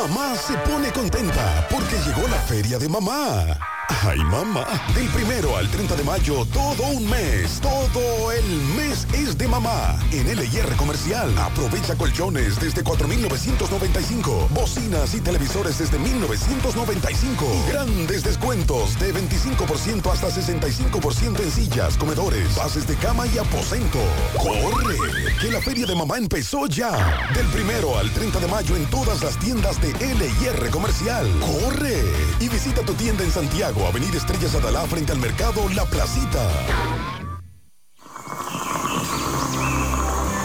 [0.00, 3.69] Mamá se pone contenta porque llegó la feria de mamá.
[3.90, 4.64] Ay, mamá.
[4.94, 7.60] Del primero al 30 de mayo, todo un mes.
[7.60, 8.44] Todo el
[8.76, 9.98] mes es de mamá.
[10.12, 11.36] En LIR Comercial.
[11.36, 14.48] Aprovecha colchones desde 4,995.
[14.50, 17.44] Bocinas y televisores desde 1,995.
[17.44, 23.98] Y grandes descuentos de 25% hasta 65% en sillas, comedores, bases de cama y aposento.
[24.36, 24.96] ¡Corre!
[25.40, 26.92] Que la feria de mamá empezó ya.
[27.34, 31.26] Del primero al 30 de mayo en todas las tiendas de LIR Comercial.
[31.40, 32.04] ¡Corre!
[32.38, 36.48] Y visita tu tienda en Santiago Avenida Estrellas Adalá frente al mercado La Placita.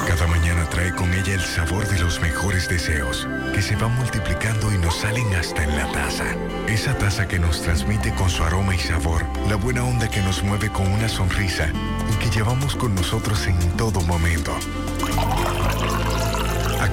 [0.08, 4.72] Cada mañana trae con ella el sabor de los mejores deseos, que se van multiplicando
[4.74, 6.26] y nos salen hasta en la taza.
[6.68, 10.44] Esa taza que nos transmite con su aroma y sabor, la buena onda que nos
[10.44, 11.68] mueve con una sonrisa
[12.12, 14.54] y que llevamos con nosotros en todo momento.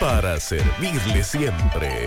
[0.00, 2.06] Para servirle siempre.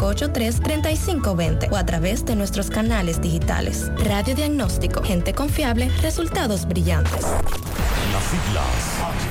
[0.01, 3.91] 583-3520 o a través de nuestros canales digitales.
[3.97, 7.21] Radio Diagnóstico, gente confiable, resultados brillantes.
[8.11, 9.30] Las siglas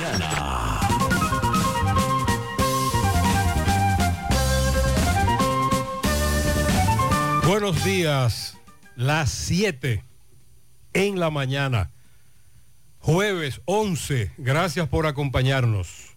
[7.51, 8.57] Buenos días,
[8.95, 10.05] las 7
[10.93, 11.91] en la mañana,
[12.99, 16.15] jueves 11, gracias por acompañarnos.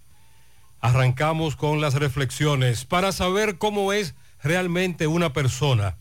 [0.80, 4.14] Arrancamos con las reflexiones para saber cómo es
[4.44, 5.98] realmente una persona.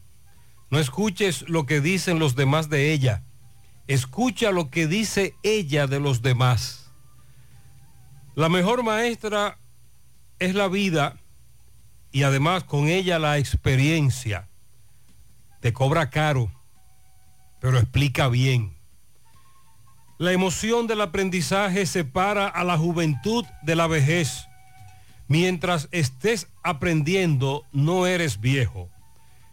[0.69, 3.23] No escuches lo que dicen los demás de ella,
[3.87, 6.91] escucha lo que dice ella de los demás.
[8.35, 9.57] La mejor maestra
[10.37, 11.17] es la vida
[12.11, 14.47] y además con ella la experiencia
[15.63, 16.51] te cobra caro,
[17.61, 18.75] pero explica bien.
[20.17, 24.45] La emoción del aprendizaje separa a la juventud de la vejez.
[25.29, 28.89] Mientras estés aprendiendo, no eres viejo.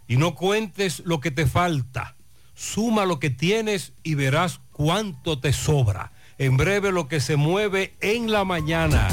[0.09, 2.17] Y no cuentes lo que te falta.
[2.55, 6.11] Suma lo que tienes y verás cuánto te sobra.
[6.39, 9.07] En breve lo que se mueve en la mañana.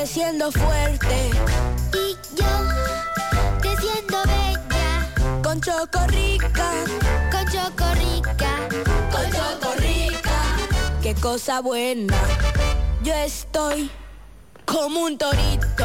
[0.00, 1.30] Creciendo fuerte.
[1.92, 2.46] Y yo
[3.60, 5.42] creciendo bella.
[5.42, 6.70] Con chocorrica,
[7.30, 8.68] con chocorrica,
[9.12, 10.38] con chocorrica.
[11.02, 12.16] Qué cosa buena.
[13.02, 13.90] Yo estoy
[14.64, 15.84] como un torito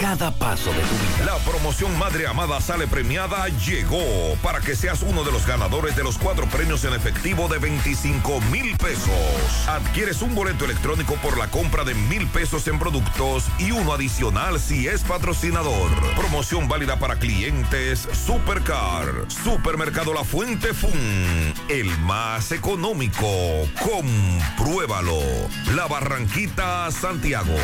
[0.00, 1.26] cada paso de tu vida.
[1.26, 6.02] La promoción Madre Amada Sale Premiada llegó para que seas uno de los ganadores de
[6.02, 9.68] los cuatro premios en efectivo de 25 mil pesos.
[9.68, 14.58] Adquieres un boleto electrónico por la compra de mil pesos en productos y uno adicional
[14.58, 15.90] si es patrocinador.
[16.16, 19.26] Promoción válida para clientes Supercar.
[19.28, 21.52] Supermercado La Fuente Fun.
[21.68, 23.28] El más económico.
[23.82, 25.20] Compruébalo.
[25.74, 27.54] La Barranquita, Santiago.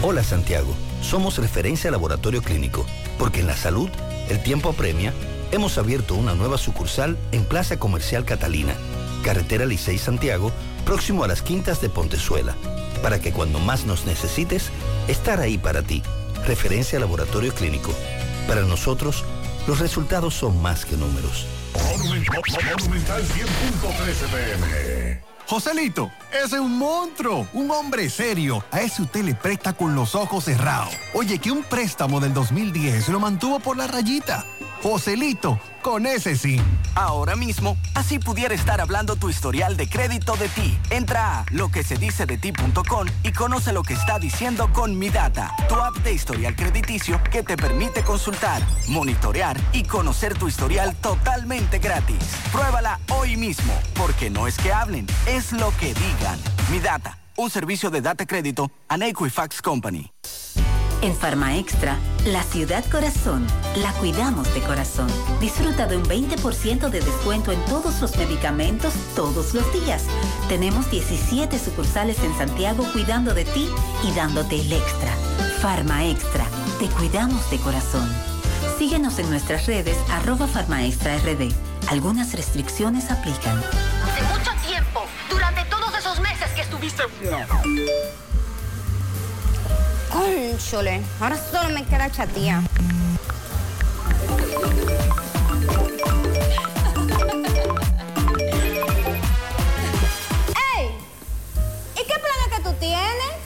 [0.00, 2.84] Hola Santiago, somos referencia laboratorio clínico,
[3.18, 3.88] porque en la salud
[4.28, 5.12] el tiempo apremia.
[5.50, 8.74] Hemos abierto una nueva sucursal en Plaza Comercial Catalina,
[9.22, 10.52] Carretera Licey Santiago,
[10.84, 12.54] próximo a las Quintas de Pontezuela,
[13.02, 14.70] para que cuando más nos necesites,
[15.08, 16.02] estar ahí para ti.
[16.46, 17.94] Referencia laboratorio clínico.
[18.46, 19.24] Para nosotros,
[19.66, 21.46] los resultados son más que números.
[21.74, 22.42] Monumental
[23.22, 24.97] 100.13 pm.
[25.48, 28.62] Joselito, ese es un monstruo, un hombre serio.
[28.70, 30.94] A ese usted le presta con los ojos cerrados.
[31.14, 34.44] Oye, que un préstamo del 2010 lo mantuvo por la rayita.
[34.82, 36.60] Joselito, con ese sí.
[36.94, 40.78] Ahora mismo, así pudiera estar hablando tu historial de crédito de ti.
[40.90, 41.70] Entra a lo
[43.22, 47.42] y conoce lo que está diciendo con Mi Data, tu app de historial crediticio que
[47.42, 52.18] te permite consultar, monitorear y conocer tu historial totalmente gratis.
[52.52, 55.06] Pruébala hoy mismo, porque no es que hablen,
[55.52, 56.38] lo que digan.
[56.70, 60.10] Mi Data, un servicio de data crédito a Equifax Company.
[61.00, 61.96] En Farma Extra,
[62.26, 63.46] la ciudad corazón,
[63.76, 65.06] la cuidamos de corazón.
[65.40, 70.06] Disfruta de un 20% de descuento en todos los medicamentos todos los días.
[70.48, 73.68] Tenemos 17 sucursales en Santiago cuidando de ti
[74.02, 75.12] y dándote el extra.
[75.62, 76.46] Farma Extra,
[76.80, 78.08] te cuidamos de corazón.
[78.76, 81.52] Síguenos en nuestras redes arroba farmaextrard.
[81.88, 83.62] Algunas restricciones aplican.
[84.18, 87.04] Hace mucho tiempo, durante todos esos meses que estuviste...
[90.10, 92.60] Cónchole, ahora solo me queda chatía.
[100.76, 100.90] ¡Ey!
[101.94, 103.36] ¿Y qué planes que tú tienes?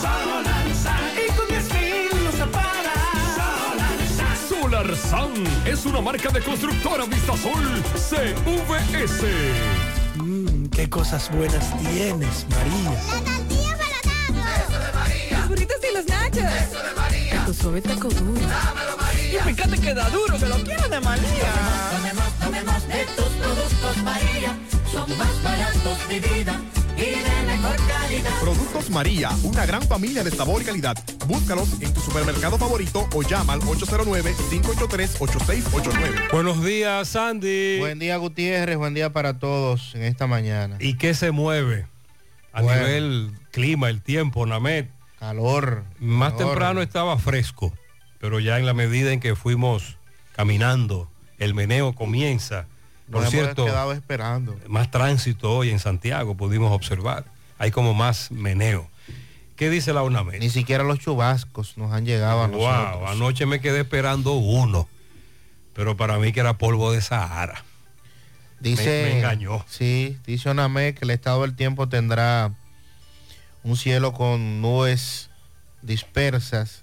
[0.01, 0.97] Solarsa.
[1.15, 3.37] Y con 10 mil lo separas.
[3.37, 4.25] Solarsa.
[4.49, 9.27] Solar SAN es una marca de constructora Vistasol CVS.
[10.17, 12.97] Mmm, qué cosas buenas tienes, María.
[15.71, 16.45] Burritos y los nachos.
[16.63, 17.45] Eso de María.
[17.47, 18.41] Tu suave taco duro.
[18.41, 19.41] Dámelo, María.
[19.41, 21.53] Y fíjate que da duro, que lo quiero de María.
[22.89, 24.57] De tus productos María.
[24.91, 26.61] Son más baratos de vida
[26.97, 28.31] y de mejor calidad.
[28.41, 30.97] Productos María, una gran familia de sabor y calidad.
[31.27, 36.33] Búscalos en tu supermercado favorito o llama al 809-583-8689.
[36.33, 37.79] Buenos días, Sandy.
[37.79, 38.77] Buen día, Gutiérrez.
[38.77, 40.77] Buen día para todos en esta mañana.
[40.81, 41.87] ¿Y qué se mueve?
[42.53, 42.81] A Bueno.
[42.85, 44.91] nivel clima, el tiempo, Namet.
[45.21, 45.85] Calor.
[46.01, 46.49] Más calor.
[46.49, 47.73] temprano estaba fresco,
[48.19, 49.97] pero ya en la medida en que fuimos
[50.35, 51.09] caminando,
[51.39, 52.67] el meneo comienza.
[53.11, 54.59] Por Nos hemos cierto, quedado esperando.
[54.69, 57.25] más tránsito hoy en Santiago pudimos observar.
[57.59, 58.89] Hay como más meneo.
[59.57, 60.39] ¿Qué dice la UNAMED?
[60.41, 63.11] Ni siquiera los chubascos nos han llegado a Wow, nosotros.
[63.11, 64.89] anoche me quedé esperando uno,
[65.75, 67.63] pero para mí que era polvo de Sahara.
[68.61, 69.65] Dice, me, me engañó.
[69.69, 72.53] Sí, dice Onamé que el estado del tiempo tendrá
[73.63, 75.31] un cielo con nubes
[75.83, 76.83] dispersas,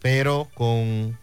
[0.00, 1.18] pero con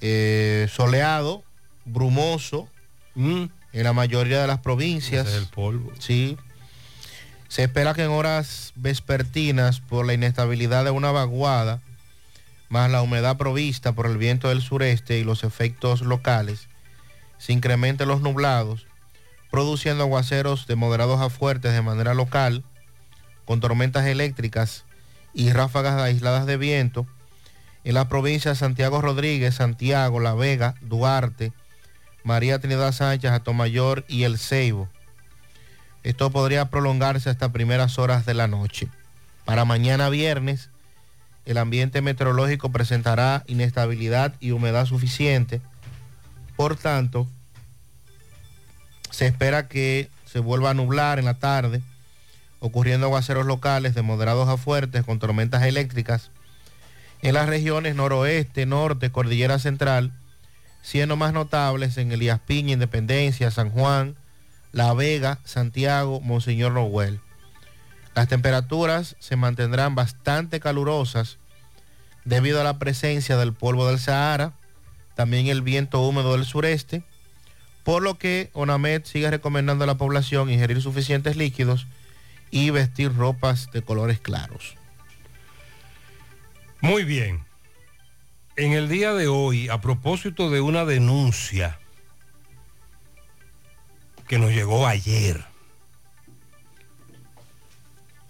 [0.00, 1.42] eh, soleado,
[1.84, 2.68] brumoso
[3.16, 5.24] en la mayoría de las provincias.
[5.24, 5.28] Mm.
[5.28, 5.92] Ese es el polvo.
[5.98, 6.36] Sí.
[7.48, 11.80] Se espera que en horas vespertinas, por la inestabilidad de una vaguada,
[12.68, 16.68] más la humedad provista por el viento del sureste y los efectos locales,
[17.38, 18.86] se incrementen los nublados,
[19.50, 22.64] produciendo aguaceros de moderados a fuertes de manera local,
[23.48, 24.84] con tormentas eléctricas
[25.32, 27.06] y ráfagas aisladas de viento
[27.82, 31.54] en las provincias Santiago Rodríguez, Santiago, La Vega, Duarte,
[32.24, 34.90] María Trinidad Sánchez, Atomayor y El Ceibo.
[36.02, 38.88] Esto podría prolongarse hasta primeras horas de la noche.
[39.46, 40.68] Para mañana viernes,
[41.46, 45.62] el ambiente meteorológico presentará inestabilidad y humedad suficiente.
[46.54, 47.26] Por tanto,
[49.10, 51.80] se espera que se vuelva a nublar en la tarde,
[52.60, 56.30] ocurriendo aguaceros locales de moderados a fuertes con tormentas eléctricas
[57.22, 60.12] en las regiones noroeste, norte, cordillera central,
[60.82, 64.16] siendo más notables en Elías Piña, Independencia, San Juan,
[64.72, 67.20] La Vega, Santiago, Monseñor Noel.
[68.14, 71.38] Las temperaturas se mantendrán bastante calurosas
[72.24, 74.52] debido a la presencia del polvo del Sahara,
[75.14, 77.02] también el viento húmedo del sureste,
[77.82, 81.86] por lo que ONAMED sigue recomendando a la población ingerir suficientes líquidos
[82.50, 84.74] y vestir ropas de colores claros.
[86.80, 87.44] Muy bien.
[88.56, 91.78] En el día de hoy, a propósito de una denuncia
[94.26, 95.44] que nos llegó ayer,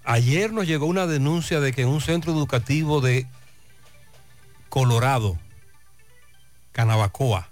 [0.05, 3.27] ayer nos llegó una denuncia de que en un centro educativo de
[4.69, 5.39] Colorado,
[6.73, 7.49] Canabacoa,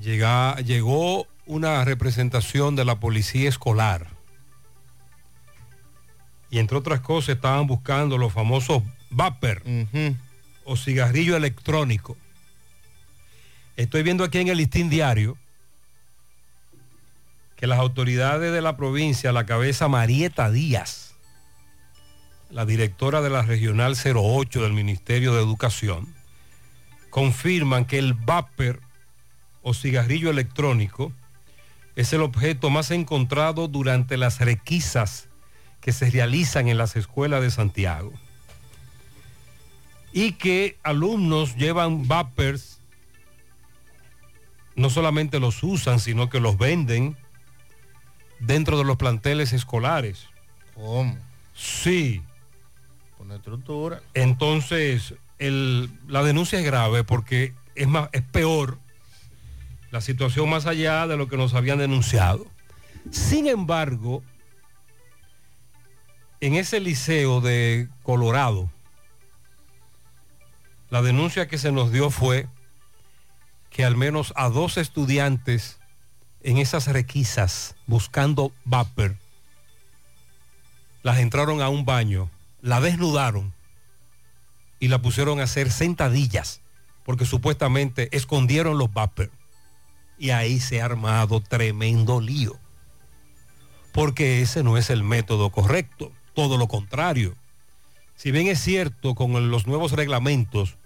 [0.00, 4.08] llega- llegó una representación de la policía escolar.
[6.50, 9.62] Y entre otras cosas estaban buscando los famosos vapor
[10.64, 12.16] o cigarrillo electrónico.
[13.76, 15.36] Estoy viendo aquí en el listín diario
[17.56, 21.14] que las autoridades de la provincia, la cabeza Marieta Díaz,
[22.50, 26.14] la directora de la Regional 08 del Ministerio de Educación,
[27.10, 28.80] confirman que el vapor
[29.62, 31.12] o cigarrillo electrónico
[31.96, 35.28] es el objeto más encontrado durante las requisas
[35.80, 38.12] que se realizan en las escuelas de Santiago.
[40.12, 42.78] Y que alumnos llevan vapers,
[44.74, 47.16] no solamente los usan, sino que los venden
[48.40, 50.26] dentro de los planteles escolares.
[50.74, 51.16] ¿Cómo?
[51.54, 52.22] Sí.
[53.16, 54.00] Con estructura.
[54.14, 58.78] Entonces, el- la denuncia es grave porque es, más, es peor
[59.90, 62.46] la situación más allá de lo que nos habían denunciado.
[63.10, 64.22] Sin embargo,
[66.40, 68.70] en ese liceo de Colorado,
[70.90, 72.48] la denuncia que se nos dio fue
[73.70, 75.78] que al menos a dos estudiantes
[76.42, 79.16] en esas requisas buscando vapor,
[81.02, 82.30] las entraron a un baño,
[82.62, 83.52] la desnudaron
[84.80, 86.60] y la pusieron a hacer sentadillas
[87.04, 89.30] porque supuestamente escondieron los vapor.
[90.18, 92.58] Y ahí se ha armado tremendo lío.
[93.92, 97.34] Porque ese no es el método correcto, todo lo contrario.
[98.14, 100.76] Si bien es cierto, con los nuevos reglamentos,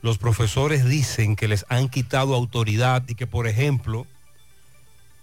[0.00, 4.06] los profesores dicen que les han quitado autoridad y que, por ejemplo,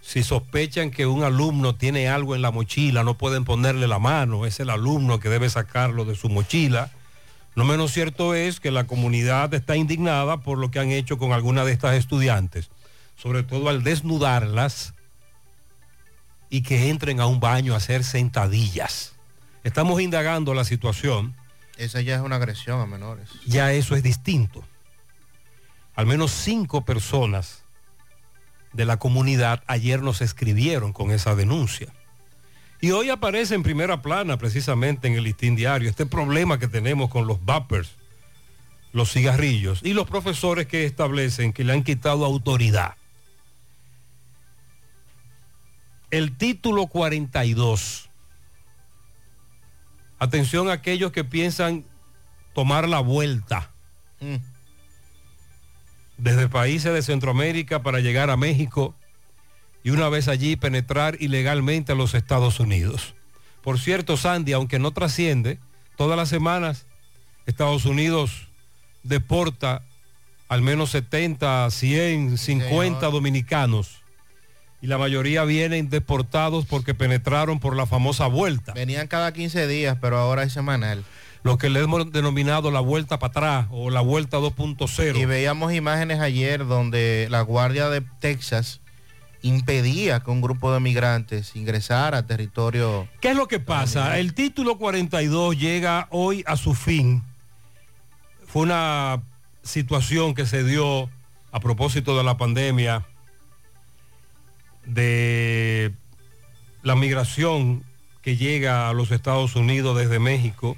[0.00, 4.46] si sospechan que un alumno tiene algo en la mochila, no pueden ponerle la mano,
[4.46, 6.92] es el alumno que debe sacarlo de su mochila.
[7.56, 11.32] No menos cierto es que la comunidad está indignada por lo que han hecho con
[11.32, 12.70] algunas de estas estudiantes,
[13.16, 14.94] sobre todo al desnudarlas
[16.50, 19.12] y que entren a un baño a hacer sentadillas.
[19.64, 21.34] Estamos indagando la situación,
[21.76, 23.28] Esa ya es una agresión a menores.
[23.46, 24.64] ya eso es distinto.
[25.94, 27.62] Al menos cinco personas
[28.72, 31.88] de la comunidad ayer nos escribieron con esa denuncia.
[32.80, 37.10] Y hoy aparece en primera plana, precisamente en el listín diario, este problema que tenemos
[37.10, 37.90] con los vapers,
[38.92, 42.94] los cigarrillos y los profesores que establecen que le han quitado autoridad.
[46.10, 48.10] El título 42.
[50.18, 51.84] Atención a aquellos que piensan
[52.52, 53.70] tomar la vuelta
[56.18, 58.94] desde países de Centroamérica para llegar a México
[59.82, 63.14] y una vez allí penetrar ilegalmente a los Estados Unidos.
[63.62, 65.58] Por cierto, Sandy, aunque no trasciende,
[65.96, 66.86] todas las semanas
[67.46, 68.48] Estados Unidos
[69.04, 69.82] deporta
[70.48, 73.99] al menos 70, 100, 50 dominicanos
[74.82, 78.72] y la mayoría vienen deportados porque penetraron por la famosa vuelta.
[78.72, 81.04] Venían cada 15 días, pero ahora es semanal.
[81.42, 85.18] Lo que le hemos denominado la vuelta para atrás o la vuelta 2.0.
[85.18, 88.80] Y veíamos imágenes ayer donde la Guardia de Texas
[89.42, 93.08] impedía que un grupo de migrantes ingresara a territorio.
[93.20, 94.18] ¿Qué es lo que pasa?
[94.18, 97.22] El título 42 llega hoy a su fin.
[98.46, 99.22] Fue una
[99.62, 101.08] situación que se dio
[101.52, 103.06] a propósito de la pandemia,
[104.94, 105.92] de
[106.82, 107.84] la migración
[108.22, 110.76] que llega a los Estados Unidos desde México,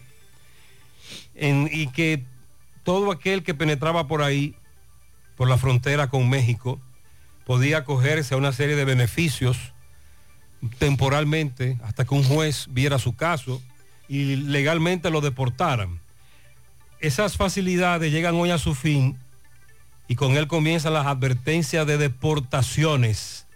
[1.35, 2.25] y que
[2.85, 4.55] todo aquel que penetraba por ahí,
[5.37, 6.81] por la frontera con México,
[7.47, 9.73] podía acogerse a una serie de beneficios
[10.79, 13.61] temporalmente hasta que un juez viera su caso
[14.09, 16.01] y legalmente lo deportaran.
[17.01, 19.19] Esas facilidades llegan hoy a su fin
[20.07, 23.47] y con él comienzan las advertencias de deportaciones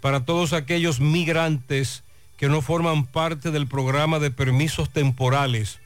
[0.00, 2.04] para todos aquellos migrantes
[2.36, 5.80] que no forman parte del programa de permisos temporales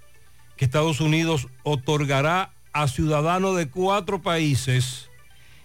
[0.56, 5.08] que Estados Unidos otorgará a ciudadanos de cuatro países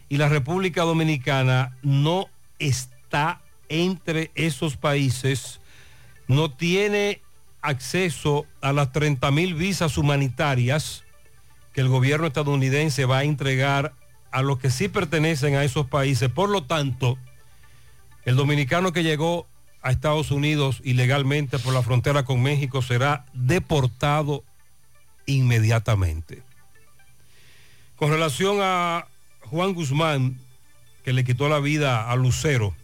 [0.07, 2.27] y la República Dominicana no
[2.59, 5.59] está entre esos países,
[6.27, 7.21] no tiene
[7.61, 11.03] acceso a las 30 mil visas humanitarias
[11.73, 13.93] que el gobierno estadounidense va a entregar
[14.31, 16.29] a los que sí pertenecen a esos países.
[16.29, 17.17] Por lo tanto,
[18.25, 19.47] el dominicano que llegó
[19.81, 24.43] a Estados Unidos ilegalmente por la frontera con México será deportado
[25.27, 26.41] inmediatamente.
[27.95, 29.07] Con relación a
[29.41, 30.39] Juan Guzmán,
[31.03, 32.75] que le quitó la vida a Lucero,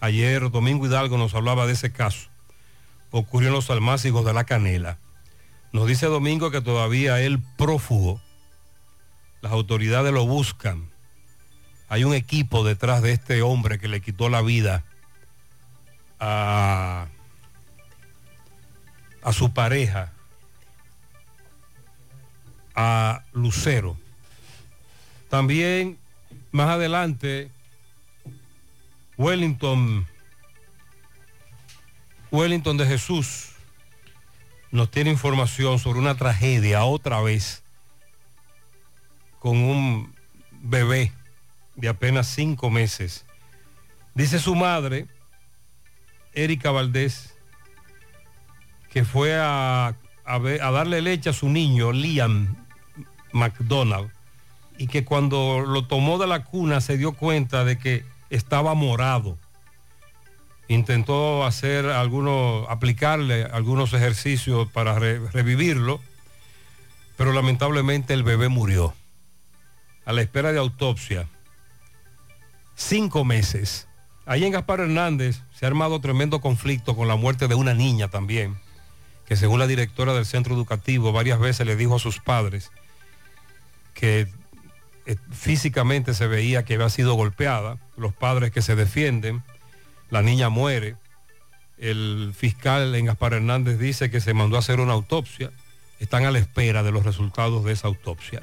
[0.00, 2.28] ayer Domingo Hidalgo nos hablaba de ese caso.
[3.12, 4.98] Ocurrió en los almácigos de la Canela.
[5.72, 8.20] Nos dice Domingo que todavía él prófugo.
[9.42, 10.90] Las autoridades lo buscan.
[11.88, 14.84] Hay un equipo detrás de este hombre que le quitó la vida
[16.20, 17.08] a,
[19.32, 20.12] su pareja,
[22.74, 23.96] a Lucero.
[25.28, 25.98] También
[26.50, 27.50] más adelante,
[29.16, 30.06] Wellington,
[32.30, 33.50] Wellington de Jesús
[34.70, 37.62] nos tiene información sobre una tragedia otra vez
[39.38, 40.14] con un
[40.50, 41.12] bebé
[41.76, 43.24] de apenas cinco meses.
[44.14, 45.06] Dice su madre,
[46.32, 47.34] Erika Valdés,
[48.90, 52.56] que fue a, darle leche a su niño, Liam
[53.32, 54.10] McDonald,
[54.78, 59.36] y que cuando lo tomó de la cuna se dio cuenta de que estaba morado.
[60.68, 66.00] Intentó hacer algunos, aplicarle algunos ejercicios para re- revivirlo,
[67.16, 68.94] pero lamentablemente el bebé murió.
[70.04, 71.26] A la espera de autopsia.
[72.76, 73.88] Cinco meses.
[74.28, 78.08] Ahí en Gaspar Hernández se ha armado tremendo conflicto con la muerte de una niña
[78.08, 78.58] también,
[79.24, 82.70] que según la directora del centro educativo varias veces le dijo a sus padres
[83.94, 84.28] que
[85.06, 89.42] eh, físicamente se veía que había sido golpeada, los padres que se defienden,
[90.10, 90.96] la niña muere,
[91.78, 95.52] el fiscal en Gaspar Hernández dice que se mandó a hacer una autopsia,
[96.00, 98.42] están a la espera de los resultados de esa autopsia.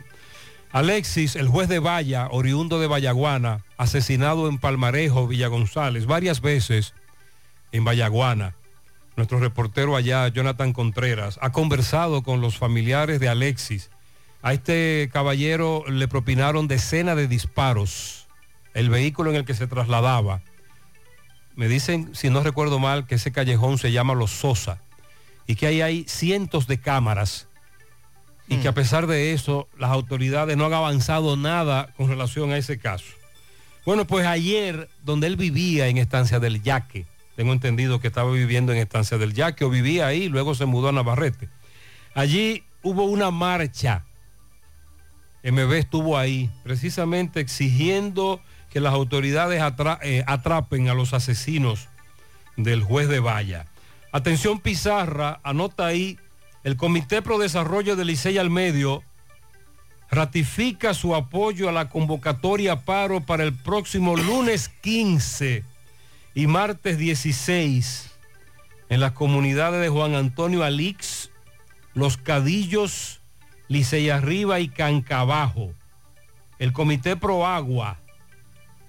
[0.76, 6.94] Alexis, el juez de Valla, oriundo de Vallaguana, asesinado en Palmarejo, Villa González, varias veces
[7.72, 8.58] en Vallaguana.
[9.16, 13.90] Nuestro reportero allá, Jonathan Contreras, ha conversado con los familiares de Alexis.
[14.42, 18.28] A este caballero le propinaron decenas de disparos.
[18.74, 20.42] El vehículo en el que se trasladaba.
[21.56, 24.82] Me dicen, si no recuerdo mal, que ese callejón se llama Los Sosa
[25.48, 27.48] y que ahí hay cientos de cámaras
[28.48, 32.58] y que a pesar de eso las autoridades no han avanzado nada con relación a
[32.58, 33.06] ese caso.
[33.86, 37.06] Bueno, pues ayer, donde él vivía en Estancia del Yaque,
[37.36, 40.90] tengo entendido que estaba viviendo en Estancia del Yaque o vivía ahí, luego se mudó
[40.90, 41.50] a Navarrete.
[42.14, 44.06] Allí hubo una marcha.
[45.44, 51.88] MB estuvo ahí precisamente exigiendo que las autoridades atra- eh, atrapen a los asesinos
[52.58, 53.66] del juez de Valla.
[54.12, 56.18] Atención Pizarra, anota ahí,
[56.66, 59.04] el Comité Pro Desarrollo de Licey al Medio
[60.10, 65.64] ratifica su apoyo a la convocatoria paro para el próximo lunes 15
[66.34, 68.10] y martes 16
[68.90, 71.30] en las comunidades de Juan Antonio Alix,
[71.94, 73.22] Los Cadillos,
[73.68, 75.72] Licey Arriba y Cancabajo.
[76.58, 78.00] El Comité Pro Agua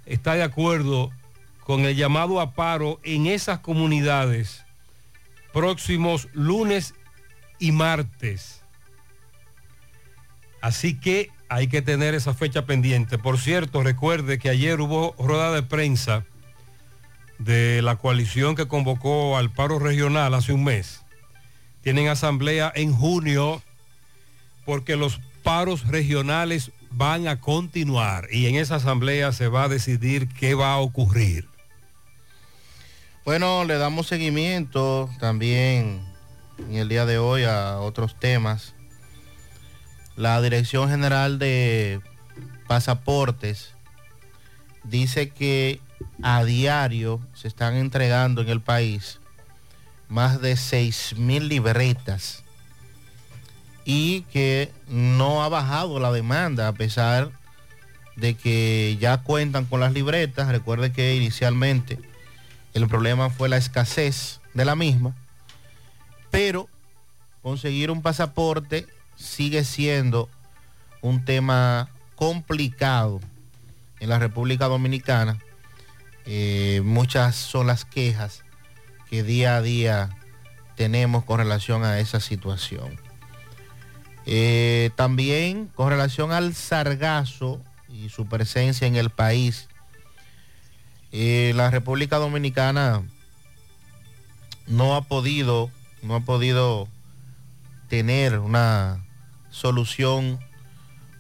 [0.07, 1.11] está de acuerdo
[1.61, 4.65] con el llamado a paro en esas comunidades
[5.53, 6.95] próximos lunes
[7.59, 8.63] y martes.
[10.61, 13.19] Así que hay que tener esa fecha pendiente.
[13.19, 16.25] Por cierto, recuerde que ayer hubo rueda de prensa
[17.39, 21.03] de la coalición que convocó al paro regional hace un mes.
[21.83, 23.63] Tienen asamblea en junio
[24.65, 30.29] porque los paros regionales van a continuar y en esa asamblea se va a decidir
[30.29, 31.47] qué va a ocurrir.
[33.25, 36.16] Bueno, le damos seguimiento también
[36.59, 38.75] en el día de hoy a otros temas.
[40.17, 42.01] La Dirección General de
[42.67, 43.73] Pasaportes
[44.85, 45.81] dice que
[46.23, 49.21] a diario se están entregando en el país
[50.09, 52.45] más de 6 mil libretas
[53.85, 57.31] y que no ha bajado la demanda a pesar
[58.17, 60.49] de que ya cuentan con las libretas.
[60.49, 61.99] Recuerde que inicialmente
[62.75, 65.15] el problema fue la escasez de la misma,
[66.37, 66.69] pero
[67.41, 70.29] conseguir un pasaporte sigue siendo
[71.01, 73.23] un tema complicado
[74.01, 75.39] en la República Dominicana.
[76.27, 78.45] Eh, muchas son las quejas
[79.09, 80.11] que día a día
[80.75, 83.01] tenemos con relación a esa situación.
[84.27, 89.69] Eh, también con relación al sargazo y su presencia en el país,
[91.13, 93.03] eh, la República Dominicana
[94.67, 95.71] no ha podido,
[96.03, 96.89] no ha podido
[97.89, 99.05] tener una
[99.51, 100.39] solución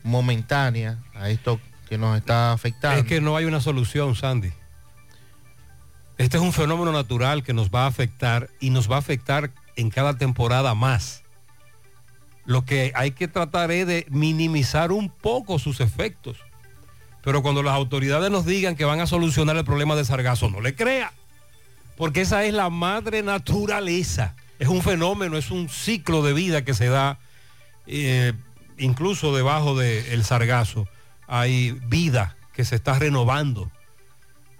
[0.02, 3.00] momentánea a esto que nos está afectando.
[3.00, 4.52] Es que no hay una solución, Sandy.
[6.18, 9.50] Este es un fenómeno natural que nos va a afectar y nos va a afectar
[9.76, 11.22] en cada temporada más.
[12.46, 16.38] Lo que hay que tratar es de minimizar un poco sus efectos.
[17.22, 20.60] Pero cuando las autoridades nos digan que van a solucionar el problema de sargazo, no
[20.60, 21.12] le crea.
[21.96, 24.36] Porque esa es la madre naturaleza.
[24.58, 27.18] Es un fenómeno, es un ciclo de vida que se da
[27.86, 28.32] eh,
[28.78, 30.88] incluso debajo del sargazo.
[31.26, 33.70] Hay vida que se está renovando.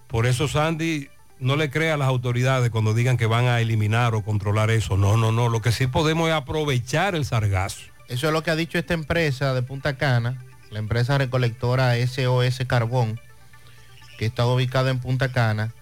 [0.07, 4.15] Por eso, Sandy, no le crea a las autoridades cuando digan que van a eliminar
[4.15, 4.97] o controlar eso.
[4.97, 5.49] No, no, no.
[5.49, 7.81] Lo que sí podemos es aprovechar el sargazo.
[8.09, 12.61] Eso es lo que ha dicho esta empresa de Punta Cana, la empresa recolectora SOS
[12.67, 13.21] Carbón,
[14.19, 15.73] que está ubicada en Punta Cana.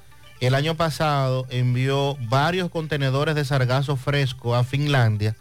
[0.40, 5.36] El año pasado envió varios contenedores de sargazo fresco a Finlandia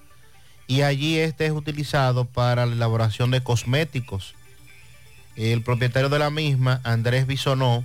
[0.68, 4.36] y allí este es utilizado para la elaboración de cosméticos.
[5.36, 7.84] El propietario de la misma, Andrés Bisonó,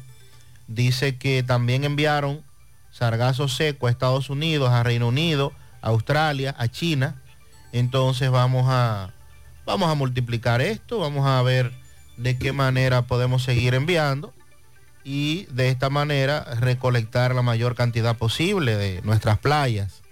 [0.66, 2.42] dice que también enviaron
[2.90, 7.20] sargazo seco a Estados Unidos, a Reino Unido, a Australia, a China.
[7.72, 9.12] Entonces vamos a,
[9.64, 11.72] vamos a multiplicar esto, vamos a ver
[12.16, 14.34] de qué manera podemos seguir enviando
[15.08, 20.02] y de esta manera recolectar la mayor cantidad posible de nuestras playas.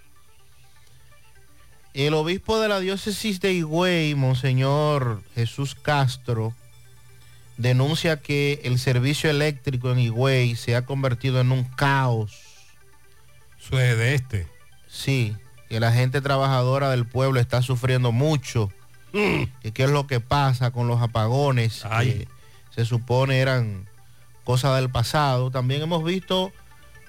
[1.92, 6.54] El obispo de la diócesis de Higüey, Monseñor Jesús Castro,
[7.58, 12.32] denuncia que el servicio eléctrico en Higüey se ha convertido en un caos.
[13.62, 14.46] Eso es de este.
[14.88, 15.36] Sí,
[15.68, 18.72] que la gente trabajadora del pueblo está sufriendo mucho.
[19.12, 22.28] Que qué es lo que pasa con los apagones que
[22.74, 23.86] se supone eran
[24.46, 25.50] cosas del pasado.
[25.50, 26.52] También hemos visto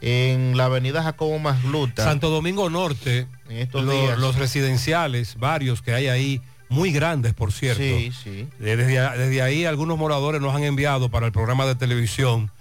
[0.01, 2.03] en la avenida Jacobo Masluta.
[2.03, 4.17] Santo Domingo Norte, en estos lo- días.
[4.19, 7.81] los residenciales, varios que hay ahí, muy grandes, por cierto.
[7.81, 8.47] Sí, sí.
[8.59, 12.51] Desde, a- desde ahí algunos moradores nos han enviado para el programa de televisión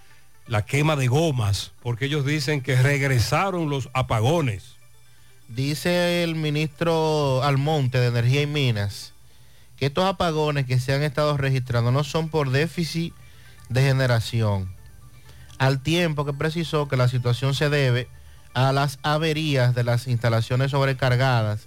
[0.47, 4.77] la quema de gomas, porque ellos dicen que regresaron los apagones.
[5.49, 9.13] Dice el ministro Almonte de Energía y Minas
[9.77, 13.13] que estos apagones que se han estado registrando no son por déficit
[13.69, 14.73] de generación,
[15.59, 18.09] al tiempo que precisó que la situación se debe
[18.55, 21.67] a las averías de las instalaciones sobrecargadas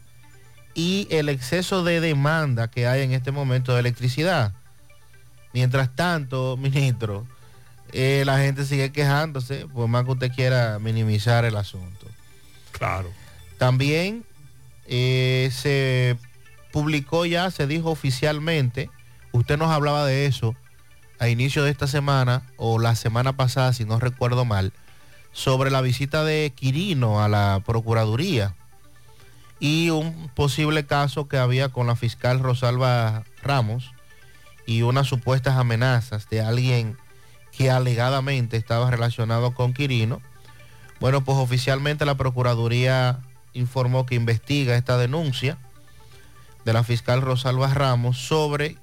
[0.74, 4.54] y el exceso de demanda que hay en este momento de electricidad.
[5.54, 7.26] Mientras tanto, ministro,
[7.92, 12.08] eh, la gente sigue quejándose, por más que usted quiera minimizar el asunto.
[12.72, 13.10] Claro.
[13.58, 14.24] También
[14.86, 16.18] eh, se
[16.72, 18.90] publicó ya, se dijo oficialmente,
[19.32, 20.56] usted nos hablaba de eso
[21.20, 24.74] a inicio de esta semana o la semana pasada, si no recuerdo mal,
[25.32, 28.56] sobre la visita de Quirino a la Procuraduría
[29.60, 33.92] y un posible caso que había con la fiscal Rosalba Ramos
[34.66, 36.98] y unas supuestas amenazas de alguien
[37.52, 40.22] que alegadamente estaba relacionado con Quirino.
[41.00, 43.20] Bueno, pues oficialmente la Procuraduría
[43.54, 45.58] informó que investiga esta denuncia
[46.64, 48.78] de la fiscal Rosalba Ramos sobre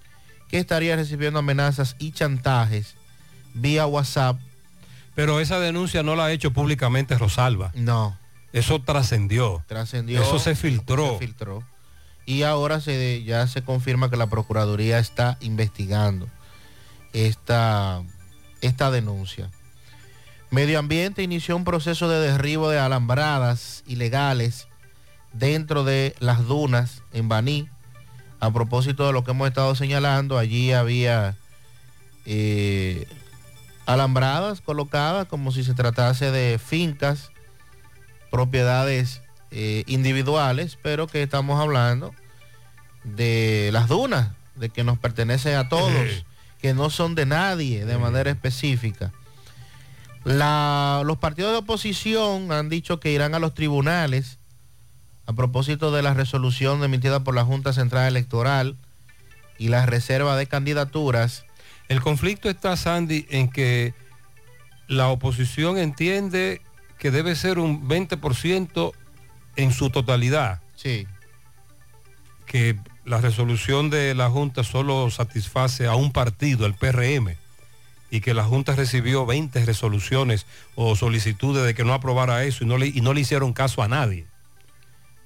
[0.48, 2.94] que estaría recibiendo amenazas y chantajes
[3.54, 4.38] vía WhatsApp.
[5.14, 7.72] Pero esa denuncia no la ha hecho públicamente Rosalba.
[7.74, 8.18] No.
[8.52, 9.64] Eso trascendió.
[9.66, 10.22] Trascendió.
[10.22, 11.14] Eso se filtró.
[11.14, 11.64] Se filtró.
[12.26, 16.28] Y ahora se, ya se confirma que la Procuraduría está investigando
[17.12, 18.02] esta,
[18.60, 19.50] esta denuncia.
[20.50, 24.68] Medio Ambiente inició un proceso de derribo de alambradas ilegales
[25.32, 27.68] dentro de las dunas en Baní.
[28.40, 31.36] A propósito de lo que hemos estado señalando, allí había
[32.26, 33.06] eh,
[33.86, 37.30] alambradas colocadas como si se tratase de fincas
[38.30, 42.14] propiedades eh, individuales, pero que estamos hablando
[43.04, 46.24] de las dunas, de que nos pertenecen a todos,
[46.60, 49.12] que no son de nadie de manera específica.
[50.24, 54.35] La- los partidos de oposición han dicho que irán a los tribunales
[55.26, 58.76] a propósito de la resolución emitida por la Junta Central Electoral
[59.58, 61.44] y la reserva de candidaturas.
[61.88, 63.94] El conflicto está, Sandy, en que
[64.88, 66.60] la oposición entiende
[66.98, 68.92] que debe ser un 20%
[69.56, 70.60] en su totalidad.
[70.76, 71.06] Sí.
[72.46, 77.36] Que la resolución de la Junta solo satisface a un partido, el PRM,
[78.10, 82.66] y que la Junta recibió 20 resoluciones o solicitudes de que no aprobara eso y
[82.66, 84.26] no le, y no le hicieron caso a nadie.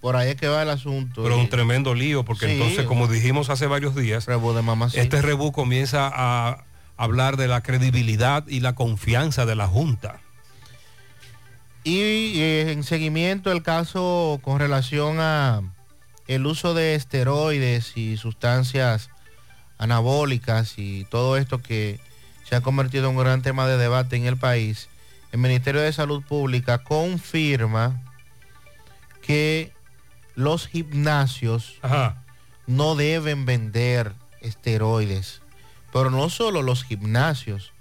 [0.01, 1.23] Por ahí es que va el asunto.
[1.23, 2.53] Pero Y- un tremendo lío, porque Sí.
[2.53, 4.27] entonces, como dijimos hace varios días,
[4.95, 6.65] este rebú comienza a
[6.97, 10.21] hablar de la credibilidad y la confianza de la Junta.
[11.85, 15.63] Y eh, en seguimiento el caso con relación a
[16.29, 19.09] el uso de esteroides y sustancias
[19.79, 21.99] anabólicas y todo esto que
[22.49, 24.89] se ha convertido en un gran tema de debate en el país,
[25.33, 28.03] el Ministerio de Salud Pública confirma
[29.23, 29.73] que
[30.41, 31.79] los gimnasios
[32.67, 35.43] no deben vender esteroides,
[35.93, 37.73] pero no solo los gimnasios,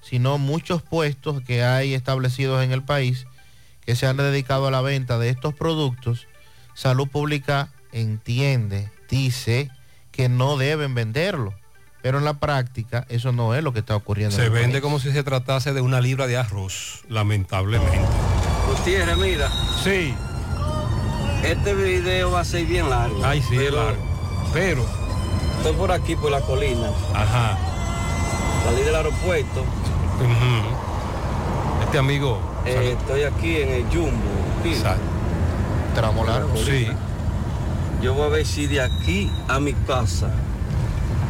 [0.00, 3.26] sino muchos puestos que hay establecidos en el país
[3.84, 6.26] que se han dedicado a la venta de estos productos,
[6.74, 9.70] Salud Pública entiende, dice
[10.10, 11.54] que no deben venderlo,
[12.02, 14.36] pero en la práctica eso no es lo que está ocurriendo.
[14.36, 14.82] en Se vende país.
[14.82, 18.00] como si se tratase de una libra de arroz, lamentablemente.
[18.68, 19.50] Gutiérrez, mira.
[19.82, 20.14] Sí.
[21.44, 23.20] Este video va a ser bien largo.
[23.24, 24.02] Ay, sí, es largo.
[24.52, 24.84] Pero.
[25.58, 26.88] Estoy por aquí, por la colina.
[27.14, 27.58] Ajá.
[28.64, 29.64] Salí del aeropuerto.
[31.84, 32.38] Este amigo.
[32.64, 34.10] Eh, estoy aquí en el Jumbo.
[34.62, 34.82] ¿sí?
[35.94, 36.56] Tramo largo.
[36.56, 36.88] Sí.
[38.02, 40.30] Yo voy a ver si de aquí a mi casa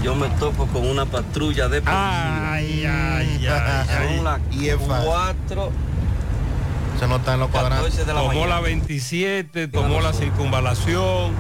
[0.04, 2.52] yo me topo con una patrulla de policía.
[2.52, 4.16] Ay, ay, ay.
[4.16, 5.06] Son las Y es fácil.
[5.06, 5.72] cuatro.
[7.04, 7.80] Se no está en los cuadrantes.
[7.96, 8.54] 14 de la Tomó mañana.
[8.54, 11.32] la 27, tomó la circunvalación,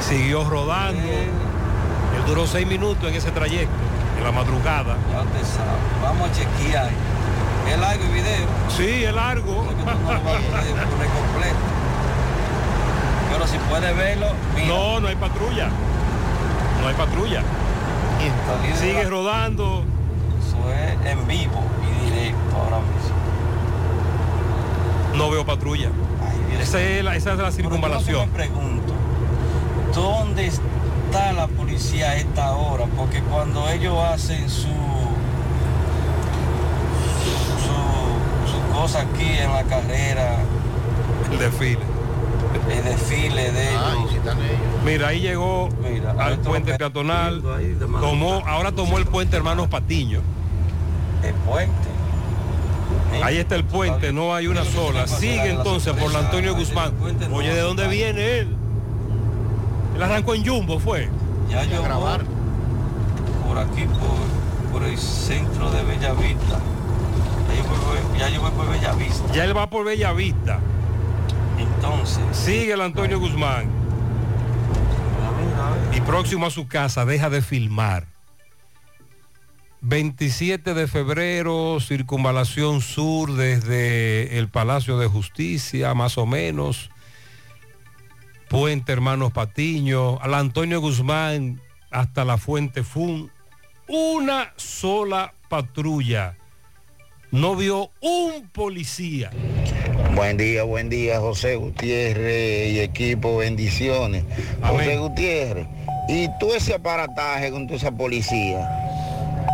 [0.00, 1.02] siguió rodando.
[1.02, 3.74] Él duró seis minutos en ese trayecto,
[4.16, 4.96] en la madrugada.
[5.12, 5.76] Ya usted sabe.
[6.02, 6.88] Vamos a chequear.
[7.68, 8.46] ¿Es largo el video?
[8.74, 9.68] Sí, es largo.
[9.68, 9.74] que.
[13.30, 14.68] Pero si puede verlo, mira.
[14.68, 15.68] No, no hay patrulla.
[16.80, 17.42] No hay patrulla.
[18.80, 19.84] Sigue rodando.
[20.40, 23.31] Eso es en vivo y directo ahora mismo.
[25.14, 25.90] No veo patrulla.
[26.60, 28.28] Esa es la, esa es la circunvalación.
[28.28, 28.92] me pregunto,
[29.94, 32.86] ¿dónde está la policía a esta hora?
[32.96, 34.68] Porque cuando ellos hacen su
[37.62, 40.36] su, su cosa aquí en la carrera,
[41.30, 41.78] El desfile.
[42.70, 44.10] el desfile de ellos.
[44.84, 45.68] Mira, ahí llegó
[46.18, 47.42] al puente peatonal.
[48.00, 50.20] Tomó, ahora tomó el puente Hermanos Patiño.
[51.22, 51.88] El puente.
[53.22, 55.06] Ahí está el puente, no hay una sola.
[55.06, 56.92] Sigue entonces por la Antonio Guzmán.
[57.32, 58.56] Oye, ¿de dónde viene él?
[59.96, 61.08] Él arrancó en Jumbo, fue.
[61.50, 62.18] Ya yo voy
[63.46, 66.58] por aquí, por, por el centro de Bellavista.
[68.18, 69.32] Ya yo voy, por- Bellavista.
[69.34, 70.60] Ya él va por Bella Vista.
[71.58, 72.22] Entonces.
[72.32, 73.66] Sigue el Antonio Guzmán.
[75.94, 78.06] Y próximo a su casa, deja de filmar.
[79.82, 86.90] 27 de febrero, circunvalación sur desde el Palacio de Justicia, más o menos.
[88.48, 93.32] Puente Hermanos Patiño, al Antonio Guzmán hasta la Fuente Fun.
[93.88, 96.36] Una sola patrulla.
[97.32, 99.30] No vio un policía.
[100.14, 104.24] Buen día, buen día, José Gutiérrez y equipo, bendiciones.
[104.62, 105.66] José Gutiérrez,
[106.08, 108.81] y todo ese aparataje con toda esa policía,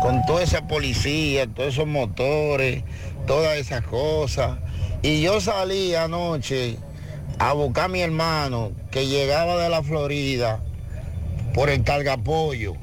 [0.01, 2.83] con toda esa policía, todos esos motores,
[3.27, 4.59] todas esas cosas.
[5.01, 6.77] Y yo salí anoche
[7.37, 10.61] a buscar a mi hermano que llegaba de la Florida
[11.53, 12.75] por el cargapollo.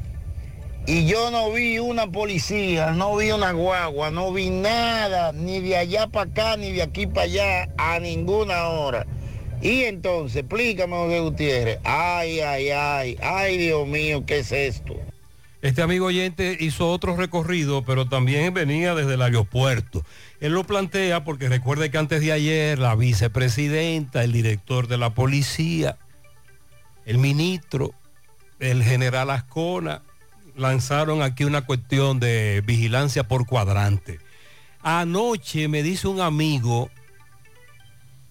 [0.87, 5.77] Y yo no vi una policía, no vi una guagua, no vi nada, ni de
[5.77, 9.05] allá para acá, ni de aquí para allá, a ninguna hora.
[9.61, 11.79] Y entonces, explícame, José Gutiérrez.
[11.83, 14.95] Ay, ay, ay, ay, Dios mío, ¿qué es esto?
[15.67, 20.05] Este amigo oyente hizo otro recorrido, pero también venía desde el aeropuerto.
[20.39, 25.11] Él lo plantea porque recuerde que antes de ayer la vicepresidenta, el director de la
[25.11, 25.99] policía,
[27.05, 27.95] el ministro,
[28.61, 30.03] el general Ascona,
[30.55, 34.21] lanzaron aquí una cuestión de vigilancia por cuadrante.
[34.83, 36.91] Anoche me dice un amigo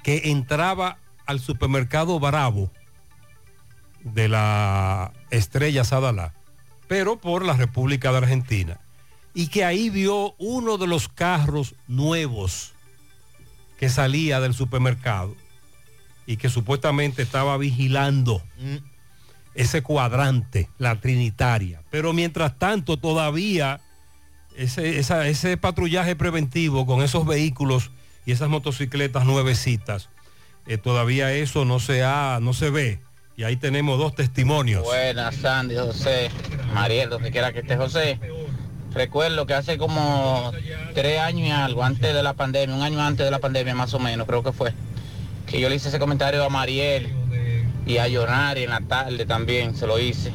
[0.04, 2.72] que entraba al supermercado Bravo
[4.06, 6.34] de la estrella Sadala,
[6.88, 8.80] pero por la República de Argentina,
[9.34, 12.74] y que ahí vio uno de los carros nuevos
[13.80, 15.36] que salía del supermercado
[16.26, 18.42] y que supuestamente estaba vigilando
[19.54, 21.82] ese cuadrante, la Trinitaria.
[21.92, 23.82] Pero mientras tanto todavía
[24.56, 27.92] ese, esa- ese patrullaje preventivo con esos vehículos
[28.26, 30.10] y esas motocicletas nuevecitas,
[30.66, 33.00] eh, todavía eso no se, ha, no se ve.
[33.38, 34.84] Y ahí tenemos dos testimonios.
[34.84, 36.30] Buenas, Sandy, José,
[36.74, 38.18] Mariel, donde quiera que esté José.
[38.94, 40.54] Recuerdo que hace como
[40.94, 43.94] tres años y algo, antes de la pandemia, un año antes de la pandemia más
[43.94, 44.72] o menos, creo que fue,
[45.48, 47.14] que yo le hice ese comentario a Mariel
[47.86, 50.32] y a Yonari en la tarde también, se lo hice,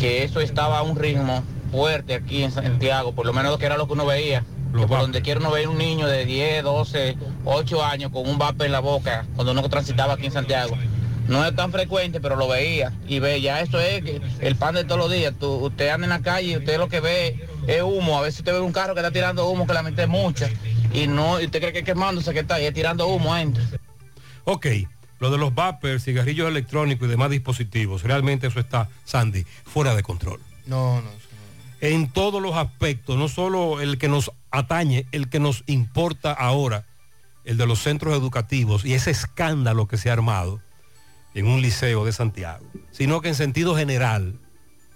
[0.00, 3.76] que eso estaba a un ritmo fuerte aquí en Santiago, por lo menos que era
[3.76, 4.42] lo que uno veía.
[4.74, 8.38] Que por donde quiera uno veía un niño de 10, 12, 8 años con un
[8.38, 10.78] vape en la boca cuando uno transitaba aquí en Santiago.
[11.28, 12.92] No es tan frecuente, pero lo veía.
[13.06, 15.32] Y ve, ya esto es que el pan de todos los días.
[15.38, 18.18] Tú- usted anda en la calle y usted lo que ve es humo.
[18.18, 20.50] A veces usted ve un carro que está tirando humo que la mente es mucha.
[20.92, 23.62] Y no, y usted cree que es quemándose que está y es tirando humo adentro.
[24.44, 24.66] Ok,
[25.20, 30.02] lo de los vapers, cigarrillos electrónicos y demás dispositivos, realmente eso está, Sandy, fuera de
[30.02, 30.40] control.
[30.66, 31.10] No, no.
[31.80, 36.84] En todos los aspectos, no solo el que nos atañe, el que nos importa ahora,
[37.44, 40.60] el de los centros educativos y ese escándalo que se ha armado
[41.34, 44.38] en un liceo de Santiago, sino que en sentido general,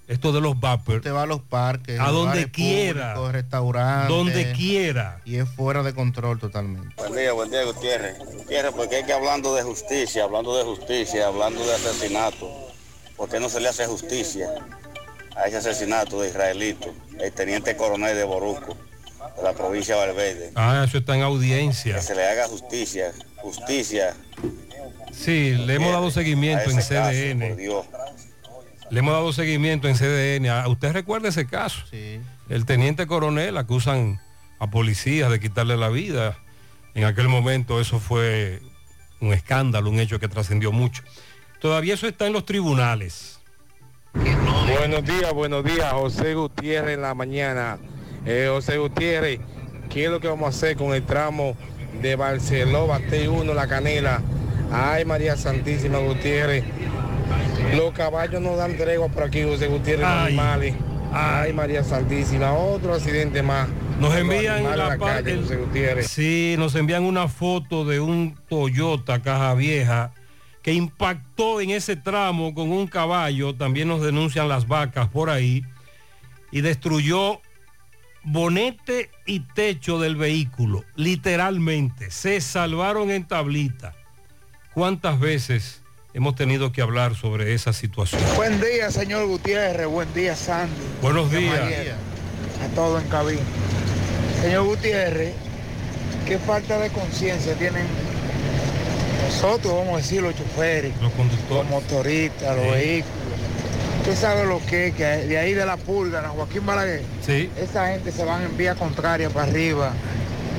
[0.08, 3.14] esto de los vapers, Usted va a los parques, A donde quiera.
[3.14, 4.08] públicos, restaurantes.
[4.08, 5.20] Donde quiera.
[5.24, 6.94] Y es fuera de control totalmente.
[6.96, 8.18] Buen día, buen día, Gutiérrez.
[8.18, 12.48] Gutiérrez, porque es que hablando de justicia, hablando de justicia, hablando de asesinato,
[13.16, 14.48] ¿por qué no se le hace justicia
[15.36, 18.76] a ese asesinato de Israelito, el teniente coronel de Boruco,
[19.36, 20.52] de la provincia de Valverde?
[20.54, 21.96] ah, eso está en audiencia.
[21.96, 24.14] Que se le haga justicia, justicia.
[25.12, 27.48] Sí, le hemos dado seguimiento en caso, CDN.
[27.48, 27.86] por Dios.
[28.90, 30.48] Le hemos dado seguimiento en CDN.
[30.48, 31.82] Ah, ¿Usted recuerda ese caso?
[32.48, 34.20] El teniente coronel acusan
[34.58, 36.38] a policías de quitarle la vida.
[36.94, 38.62] En aquel momento eso fue
[39.20, 41.02] un escándalo, un hecho que trascendió mucho.
[41.60, 43.40] Todavía eso está en los tribunales.
[44.14, 47.78] Buenos días, buenos días, José Gutiérrez en la mañana.
[48.24, 49.40] Eh, José Gutiérrez,
[49.90, 51.56] ¿qué es lo que vamos a hacer con el tramo
[52.00, 54.22] de Barceló, Batey 1, La Canela?
[54.72, 56.64] Ay, María Santísima Gutiérrez.
[57.74, 60.26] Los caballos no dan tregua por aquí, José Gutiérrez, los Ay.
[60.26, 60.74] animales.
[61.12, 63.68] Ay, María Santísima, otro accidente más.
[64.00, 66.06] Nos envían animales la en la parte- calle, José Gutiérrez.
[66.08, 70.12] Sí, nos envían una foto de un Toyota Caja Vieja
[70.62, 75.62] que impactó en ese tramo con un caballo, también nos denuncian las vacas por ahí,
[76.50, 77.40] y destruyó
[78.24, 82.10] bonete y techo del vehículo, literalmente.
[82.10, 83.94] Se salvaron en tablita.
[84.76, 85.80] ¿Cuántas veces
[86.12, 88.20] hemos tenido que hablar sobre esa situación?
[88.36, 89.86] Buen día, señor Gutiérrez.
[89.86, 90.70] Buen día, Sandy.
[91.00, 91.62] Buenos a días.
[92.62, 93.40] A todo en cabina.
[94.42, 95.32] Señor Gutiérrez,
[96.26, 97.86] qué falta de conciencia tienen
[99.24, 102.70] nosotros, vamos a decir, los choferes, los conductores, los motoristas, los Sí.
[102.72, 103.16] vehículos.
[104.00, 107.50] Usted sabe lo que es, que de ahí de la pulga, San Joaquín Balaguer, Sí.
[107.56, 109.94] esa gente se van en vía contraria para arriba,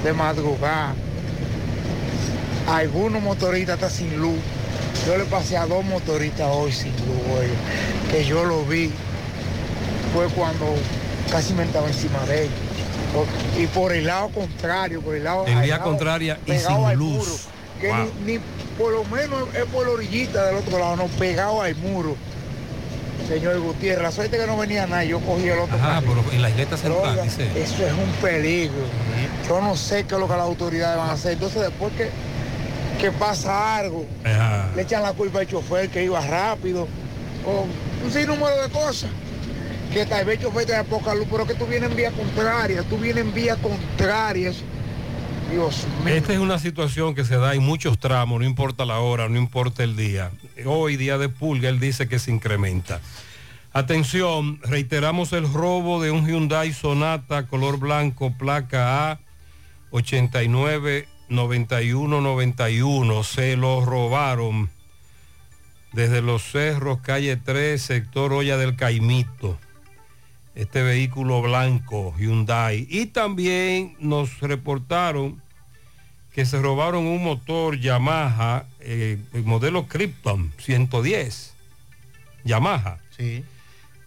[0.04, 0.96] de madrugada.
[2.68, 4.38] Algunos motoristas están sin luz.
[5.06, 7.54] Yo le pasé a dos motoristas hoy sin luz, oye,
[8.12, 8.92] que yo lo vi.
[10.14, 10.66] Fue cuando
[11.32, 12.54] casi me estaba encima de ellos.
[13.14, 15.46] Por- y por el lado contrario, por el lado...
[15.48, 17.18] En vía contraria y sin luz.
[17.18, 17.36] muro,
[17.80, 17.98] que Wow.
[18.26, 18.40] ni, ni
[18.78, 22.16] por lo menos es por la orillita del otro lado, no, pegado al muro.
[23.30, 26.42] Señor Gutiérrez, la suerte que no venía nadie, yo cogí el otro Ah, pero en
[26.42, 27.44] la isleta central, dice.
[27.56, 28.76] Eso es un peligro.
[29.48, 31.34] Yo no sé qué es lo que las autoridades van a hacer.
[31.34, 32.10] Entonces después que,
[32.98, 34.72] que pasa algo, Ajá.
[34.76, 36.88] le echan la culpa al chofer que iba rápido,
[37.46, 37.66] o
[38.04, 39.10] un sinnúmero de cosas.
[39.94, 42.84] Que tal vez el chofer tenga poca luz, pero que tú vienes en vía contraria,
[42.84, 44.52] tú vienes en vía contraria.
[45.50, 46.14] Dios mío.
[46.14, 49.38] Esta es una situación que se da en muchos tramos, no importa la hora, no
[49.38, 50.32] importa el día.
[50.66, 53.00] Hoy, día de pulga, él dice que se incrementa.
[53.72, 59.20] Atención, reiteramos el robo de un Hyundai Sonata color blanco, placa A
[61.30, 63.24] 899191.
[63.24, 64.70] Se lo robaron
[65.94, 69.58] desde Los Cerros, calle 3, sector Olla del Caimito
[70.58, 72.88] este vehículo blanco Hyundai.
[72.90, 75.40] Y también nos reportaron
[76.32, 81.54] que se robaron un motor Yamaha, eh, el modelo Krypton 110.
[82.44, 82.98] Yamaha.
[83.16, 83.46] Sí.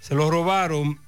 [0.00, 0.98] Se lo robaron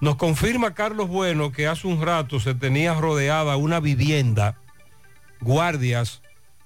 [0.00, 4.58] Nos confirma Carlos Bueno que hace un rato se tenía rodeada una vivienda,
[5.40, 6.22] guardias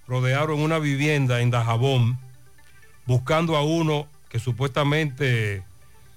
[0.06, 2.18] rodearon una vivienda en Dajabón,
[3.06, 5.64] buscando a uno que supuestamente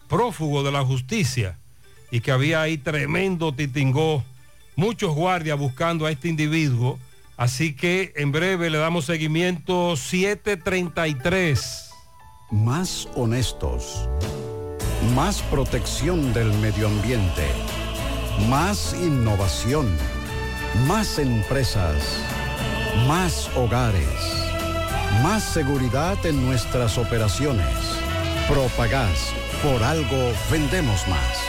[0.07, 1.57] prófugo de la justicia
[2.11, 4.23] y que había ahí tremendo titingó,
[4.75, 6.99] muchos guardias buscando a este individuo.
[7.37, 11.89] Así que en breve le damos seguimiento 733.
[12.51, 14.09] Más honestos.
[15.15, 17.47] Más protección del medio ambiente.
[18.49, 19.87] Más innovación.
[20.87, 22.03] Más empresas.
[23.07, 24.03] Más hogares.
[25.23, 27.67] Más seguridad en nuestras operaciones.
[28.47, 29.33] Propagás.
[29.63, 31.48] Por algo vendemos más.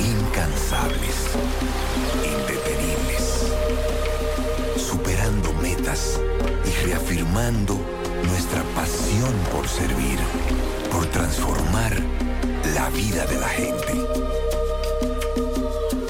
[0.00, 1.16] incansables,
[2.24, 3.52] indetenibles.
[4.76, 6.20] Superando metas
[6.64, 7.78] y reafirmando
[8.24, 10.18] nuestra pasión por servir,
[10.90, 11.92] por transformar
[12.74, 13.92] la vida de la gente.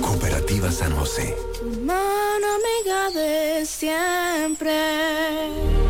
[0.00, 1.36] Cooperativa San José.
[1.84, 5.89] Mano amiga de siempre.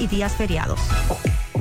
[0.07, 0.79] días feriados.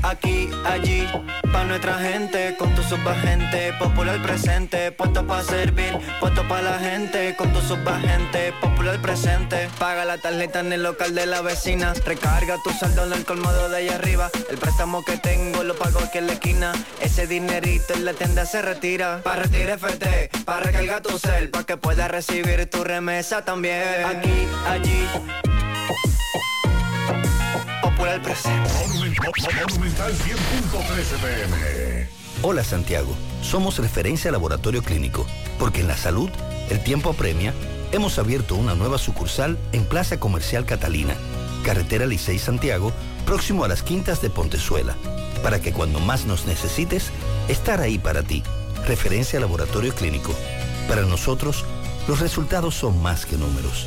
[0.02, 1.06] Aquí, allí,
[1.52, 7.36] pa' nuestra gente, con tu subagente, popular presente, puesto pa' servir, puesto pa' la gente,
[7.36, 9.68] con tu subagente, popular presente.
[9.78, 13.68] Paga la tarjeta en el local de la vecina, recarga tu saldo en el colmado
[13.68, 16.72] de allá arriba, el préstamo que tengo lo pago aquí en la esquina,
[17.02, 21.64] ese dinerito en la tienda se retira, pa' retirar FT, pa' recargar tu cel, pa'
[21.64, 24.06] que puedas recibir tu remesa también.
[24.06, 25.06] Aquí, allí,
[28.10, 28.70] popular presente.
[29.66, 30.26] Monumental 100.13
[31.20, 32.08] pm.
[32.42, 35.26] Hola Santiago, somos referencia laboratorio clínico,
[35.58, 36.30] porque en la salud
[36.70, 37.54] el tiempo apremia.
[37.92, 41.14] Hemos abierto una nueva sucursal en Plaza Comercial Catalina,
[41.64, 42.92] carretera Licey Santiago,
[43.26, 44.94] próximo a las Quintas de Pontezuela,
[45.42, 47.10] para que cuando más nos necesites,
[47.48, 48.42] estar ahí para ti.
[48.86, 50.32] Referencia laboratorio clínico.
[50.88, 51.64] Para nosotros,
[52.08, 53.86] los resultados son más que números.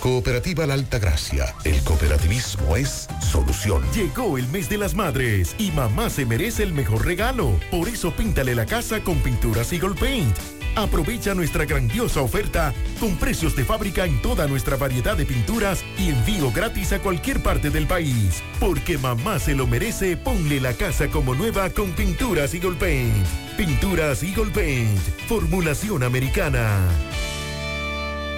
[0.00, 1.54] Cooperativa La Alta Gracia.
[1.64, 3.82] El cooperativismo es solución.
[3.92, 7.58] Llegó el mes de las madres y mamá se merece el mejor regalo.
[7.70, 10.36] Por eso píntale la casa con pinturas Eagle Paint.
[10.76, 16.10] Aprovecha nuestra grandiosa oferta con precios de fábrica en toda nuestra variedad de pinturas y
[16.10, 18.42] envío gratis a cualquier parte del país.
[18.60, 23.26] Porque mamá se lo merece, ponle la casa como nueva con pinturas Eagle Paint.
[23.56, 24.98] Pinturas Eagle Paint.
[25.26, 26.86] Formulación americana.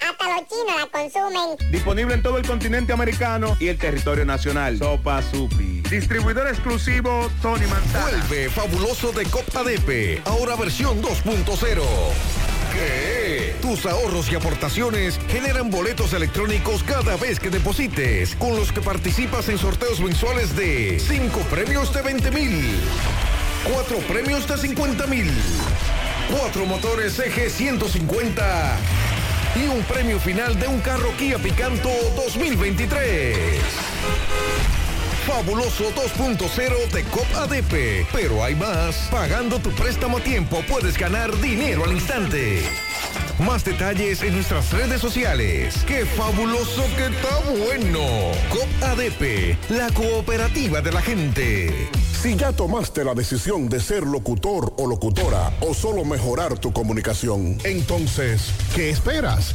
[0.00, 1.70] Hasta los chinos la consumen.
[1.70, 4.78] Disponible en todo el continente americano y el territorio nacional.
[4.78, 5.82] Sopa Supi.
[5.90, 8.10] Distribuidor exclusivo Tony Manzana.
[8.10, 11.82] Vuelve fabuloso de Copa Depe, ahora versión 2.0.
[12.72, 13.54] ¿Qué?
[13.62, 19.48] Tus ahorros y aportaciones generan boletos electrónicos cada vez que deposites, con los que participas
[19.48, 22.80] en sorteos mensuales de 5 premios de 20 mil,
[23.72, 25.30] 4 premios de 50 mil,
[26.38, 28.76] 4 motores eje 150
[29.56, 33.36] y un premio final de un carro Kia Picanto 2023.
[35.26, 38.06] Fabuloso 2.0 de COP ADP.
[38.12, 39.08] Pero hay más.
[39.10, 42.62] Pagando tu préstamo a tiempo puedes ganar dinero al instante.
[43.40, 45.84] Más detalles en nuestras redes sociales.
[45.86, 48.00] ¡Qué fabuloso que está bueno!
[48.50, 51.88] COP ADP, la cooperativa de la gente.
[52.22, 57.58] Si ya tomaste la decisión de ser locutor o locutora o solo mejorar tu comunicación,
[57.64, 59.54] entonces, ¿qué esperas?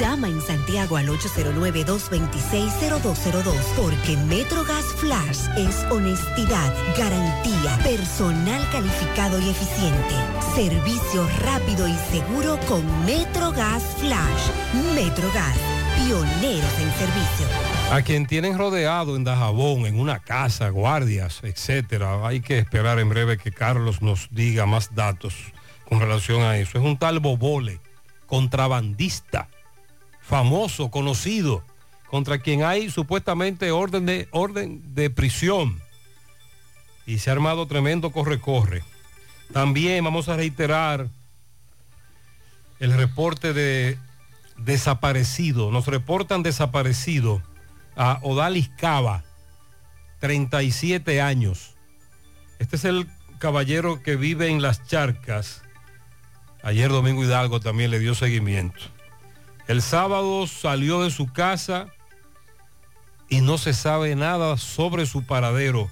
[0.00, 10.14] Llama en Santiago al 809-226-0202 porque MetroGas Flash es honestidad, garantía, personal calificado y eficiente,
[10.54, 14.48] servicio rápido y seguro con MetroGas Flash.
[14.94, 15.58] MetroGas,
[15.98, 17.46] pioneros en servicio.
[17.92, 23.10] A quien tienen rodeado en Dajabón, en una casa, guardias, etcétera, hay que esperar en
[23.10, 25.34] breve que Carlos nos diga más datos
[25.86, 26.78] con relación a eso.
[26.78, 27.80] Es un tal Bobole,
[28.24, 29.50] contrabandista,
[30.30, 31.64] famoso, conocido,
[32.06, 35.82] contra quien hay supuestamente orden de, orden de prisión.
[37.04, 38.84] Y se ha armado tremendo corre-corre.
[39.52, 41.08] También vamos a reiterar
[42.78, 43.98] el reporte de
[44.56, 45.72] desaparecido.
[45.72, 47.42] Nos reportan desaparecido
[47.96, 49.24] a Odalis Cava,
[50.20, 51.74] 37 años.
[52.60, 53.08] Este es el
[53.40, 55.62] caballero que vive en las charcas.
[56.62, 58.99] Ayer Domingo Hidalgo también le dio seguimiento.
[59.70, 61.86] El sábado salió de su casa
[63.28, 65.88] y no se sabe nada sobre su paradero.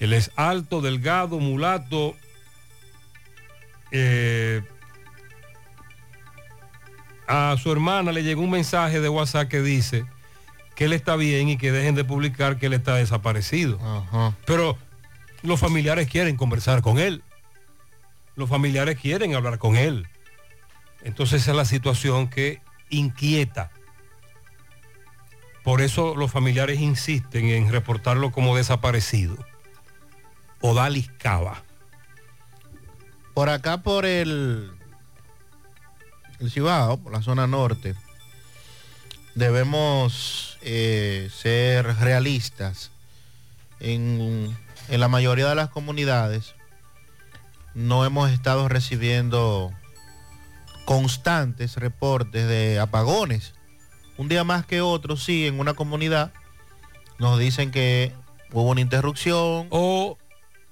[0.00, 2.14] Él es alto, delgado, mulato.
[3.90, 4.60] eh,
[7.26, 10.04] a su hermana le llegó un mensaje de WhatsApp que dice
[10.76, 13.78] que él está bien y que dejen de publicar que él está desaparecido.
[14.44, 14.76] Pero
[15.40, 17.24] los familiares quieren conversar con él.
[18.36, 20.06] Los familiares quieren hablar con él.
[21.02, 22.60] Entonces esa es la situación que
[22.90, 23.70] inquieta.
[25.64, 29.36] Por eso los familiares insisten en reportarlo como desaparecido.
[30.60, 31.62] Odalis Cava.
[33.34, 34.70] Por acá, por el,
[36.40, 37.94] el Cibao, por la zona norte,
[39.34, 42.90] debemos eh, ser realistas.
[43.78, 44.54] En,
[44.88, 46.54] en la mayoría de las comunidades
[47.74, 49.72] no hemos estado recibiendo
[50.90, 53.54] constantes reportes de apagones.
[54.16, 56.32] Un día más que otro, sí, en una comunidad
[57.20, 58.12] nos dicen que
[58.50, 59.68] hubo una interrupción.
[59.70, 60.18] O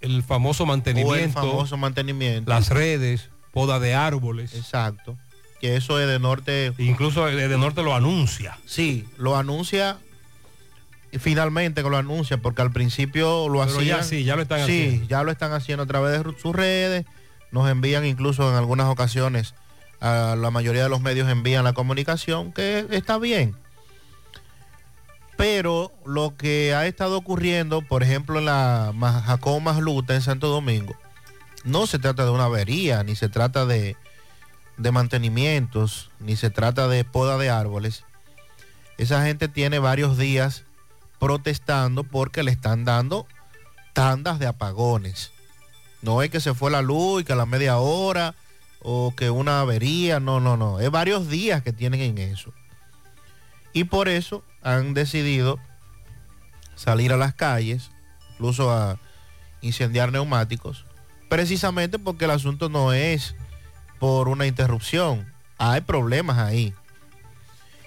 [0.00, 1.12] el famoso mantenimiento.
[1.12, 2.50] O el famoso mantenimiento.
[2.50, 4.56] Las redes, poda de árboles.
[4.56, 5.16] Exacto.
[5.60, 6.72] Que eso es de norte.
[6.78, 8.58] Incluso de norte lo anuncia.
[8.66, 9.98] Sí, lo anuncia.
[11.12, 13.98] Y finalmente que lo anuncia, porque al principio lo Pero hacían.
[13.98, 15.06] ya sí, ya lo están sí, haciendo.
[15.06, 17.06] ya lo están haciendo a través de sus redes.
[17.52, 19.54] Nos envían incluso en algunas ocasiones,
[20.00, 23.56] la mayoría de los medios envían la comunicación, que está bien.
[25.36, 28.92] Pero lo que ha estado ocurriendo, por ejemplo, en la
[29.24, 30.96] Jacobo Masluta en Santo Domingo,
[31.64, 33.96] no se trata de una avería, ni se trata de,
[34.78, 38.04] de mantenimientos, ni se trata de poda de árboles.
[38.96, 40.64] Esa gente tiene varios días
[41.20, 43.26] protestando porque le están dando
[43.92, 45.30] tandas de apagones.
[46.02, 48.34] No es que se fue la luz y que a la media hora
[48.80, 50.80] o que una avería, no, no, no.
[50.80, 52.52] Es varios días que tienen en eso.
[53.72, 55.58] Y por eso han decidido
[56.74, 57.90] salir a las calles,
[58.32, 58.98] incluso a
[59.60, 60.84] incendiar neumáticos,
[61.28, 63.34] precisamente porque el asunto no es
[63.98, 66.72] por una interrupción, hay problemas ahí.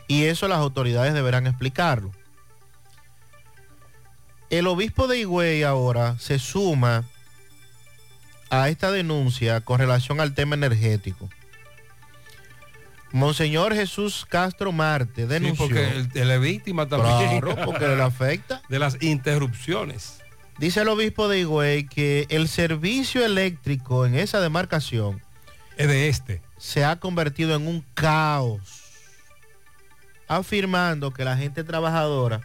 [0.08, 2.12] Y eso las autoridades deberán explicarlo.
[4.50, 7.06] El obispo de Higüey ahora se suma
[8.52, 11.30] a esta denuncia con relación al tema energético.
[13.14, 15.66] Monseñor Jesús Castro Marte Sí, denunció.
[15.66, 17.42] porque él, él es víctima también.
[17.42, 18.62] Claro, porque le afecta.
[18.70, 20.20] De las interrupciones.
[20.58, 25.22] Dice el obispo de Higüey que el servicio eléctrico en esa demarcación
[25.78, 26.42] es de este.
[26.58, 28.62] Se ha convertido en un caos,
[30.28, 32.42] afirmando que la gente trabajadora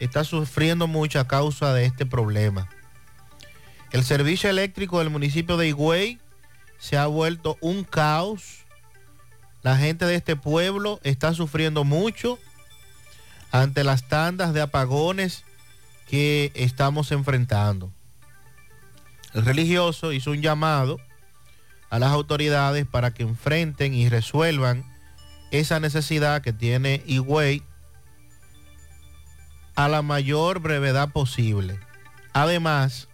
[0.00, 2.68] está sufriendo mucho a causa de este problema.
[3.92, 6.18] El servicio eléctrico del municipio de Higüey
[6.78, 8.64] se ha vuelto un caos.
[9.62, 12.38] La gente de este pueblo está sufriendo mucho
[13.50, 15.44] ante las tandas de apagones
[16.08, 17.92] que estamos enfrentando.
[19.34, 20.98] El religioso hizo un llamado
[21.90, 24.84] a las autoridades para que enfrenten y resuelvan
[25.50, 27.62] esa necesidad que tiene Higüey
[29.74, 31.78] a la mayor brevedad posible.
[32.32, 33.08] Además,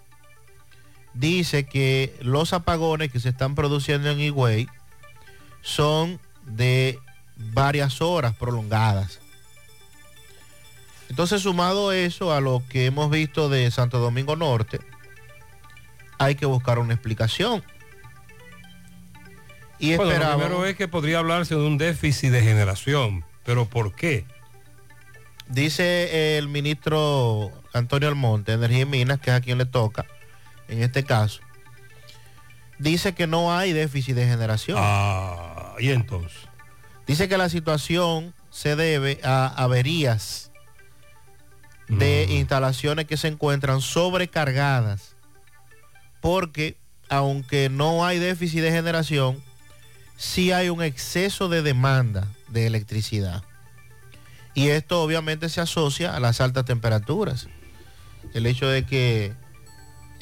[1.15, 4.69] dice que los apagones que se están produciendo en Higüey
[5.61, 6.99] son de
[7.37, 9.21] varias horas prolongadas.
[11.09, 14.81] Entonces, sumado eso a lo que hemos visto de Santo Domingo Norte,
[16.19, 17.63] hay que buscar una explicación.
[19.79, 23.25] Y Bueno, lo primero es que podría hablarse de un déficit de generación.
[23.45, 24.25] ¿Pero por qué?
[25.49, 30.07] Dice el ministro Antonio Almonte, Energía y Minas, que es a quien le toca
[30.73, 31.41] en este caso,
[32.79, 34.79] dice que no hay déficit de generación.
[34.81, 36.39] Ah, y entonces.
[37.07, 40.51] Dice que la situación se debe a averías
[41.89, 45.15] de instalaciones que se encuentran sobrecargadas,
[46.21, 46.77] porque
[47.11, 49.43] aunque no hay déficit de generación,
[50.17, 53.43] sí hay un exceso de demanda de electricidad.
[54.55, 57.49] Y esto obviamente se asocia a las altas temperaturas.
[58.33, 59.35] El hecho de que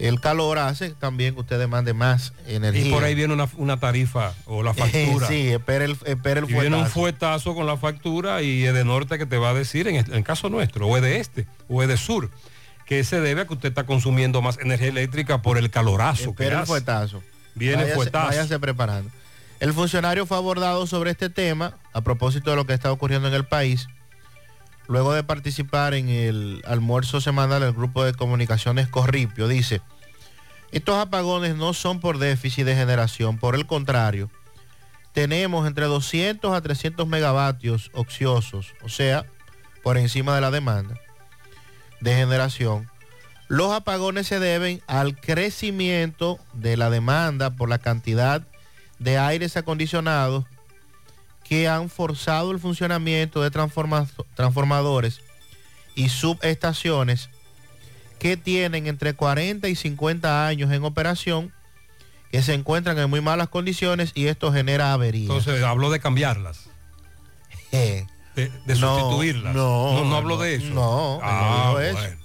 [0.00, 2.86] el calor hace también que usted demande más energía.
[2.86, 5.28] Y por ahí viene una, una tarifa o la factura.
[5.28, 7.54] sí, espera el, espera el y viene un fuetazo.
[7.54, 10.22] con la factura y es de norte que te va a decir, en el, en
[10.22, 12.30] caso nuestro, o es de este, o es de sur,
[12.86, 16.44] que se debe a que usted está consumiendo más energía eléctrica por el calorazo que
[16.44, 16.66] Espera el hace.
[16.66, 17.22] fuetazo.
[17.54, 18.26] Viene váyase, fuetazo.
[18.28, 19.10] váyase preparando.
[19.60, 23.34] El funcionario fue abordado sobre este tema a propósito de lo que está ocurriendo en
[23.34, 23.86] el país.
[24.90, 29.82] Luego de participar en el almuerzo semanal del grupo de comunicaciones Corripio, dice,
[30.72, 34.32] estos apagones no son por déficit de generación, por el contrario,
[35.12, 39.24] tenemos entre 200 a 300 megavatios ociosos, o sea,
[39.84, 40.96] por encima de la demanda
[42.00, 42.90] de generación.
[43.46, 48.42] Los apagones se deben al crecimiento de la demanda por la cantidad
[48.98, 50.46] de aires acondicionados
[51.50, 55.20] que han forzado el funcionamiento de transforma- transformadores
[55.96, 57.28] y subestaciones
[58.20, 61.52] que tienen entre 40 y 50 años en operación,
[62.30, 65.28] que se encuentran en muy malas condiciones y esto genera averías.
[65.30, 66.66] Entonces habló de cambiarlas.
[67.72, 69.54] Eh, De, de no, sustituirlas.
[69.54, 70.66] No, no, no habló de eso.
[70.74, 71.98] No, Ah, dijo eso.
[71.98, 72.16] bueno.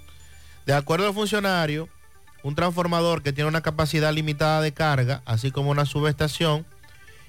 [0.66, 1.88] De acuerdo al funcionario,
[2.44, 6.66] un transformador que tiene una capacidad limitada de carga, así como una subestación,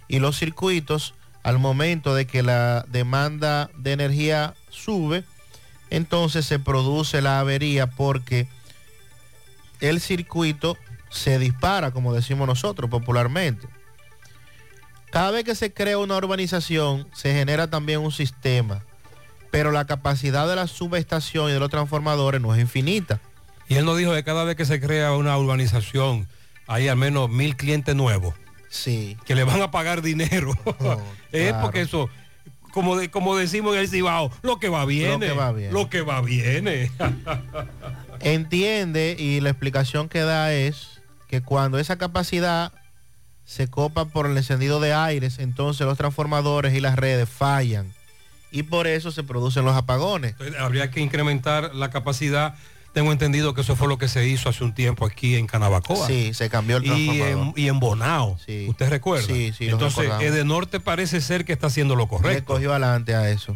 [0.09, 1.13] y los circuitos,
[1.47, 5.23] al momento de que la demanda de energía sube,
[5.91, 8.49] entonces se produce la avería porque
[9.79, 10.77] el circuito
[11.09, 13.69] se dispara, como decimos nosotros popularmente.
[15.13, 18.83] Cada vez que se crea una urbanización, se genera también un sistema,
[19.53, 23.21] pero la capacidad de la subestación y de los transformadores no es infinita.
[23.69, 26.27] Y él nos dijo que cada vez que se crea una urbanización
[26.67, 28.35] hay al menos mil clientes nuevos.
[28.77, 29.17] Sí.
[29.25, 30.53] Que le van a pagar dinero.
[31.33, 31.63] es claro.
[31.63, 32.11] porque eso,
[32.73, 35.13] como, de- como decimos en el Cibao, lo que va bien.
[35.13, 35.73] Lo que va bien.
[35.73, 36.69] Lo que va bien.
[38.21, 42.73] Entiende y la explicación que da es que cuando esa capacidad
[43.45, 47.93] se copa por el encendido de aires, entonces los transformadores y las redes fallan
[48.51, 50.33] y por eso se producen los apagones.
[50.33, 52.55] Entonces, habría que incrementar la capacidad.
[52.97, 56.07] Tengo entendido que eso fue lo que se hizo hace un tiempo aquí en Canabacoa.
[56.07, 57.53] Sí, se cambió el y transformador.
[57.55, 58.39] en, y en Bonao.
[58.69, 59.27] ¿Usted recuerda?
[59.27, 60.25] Sí, sí, Entonces, recordamos.
[60.25, 62.55] Edenorte parece ser que está haciendo lo Le correcto.
[62.55, 63.55] cogió adelante a eso.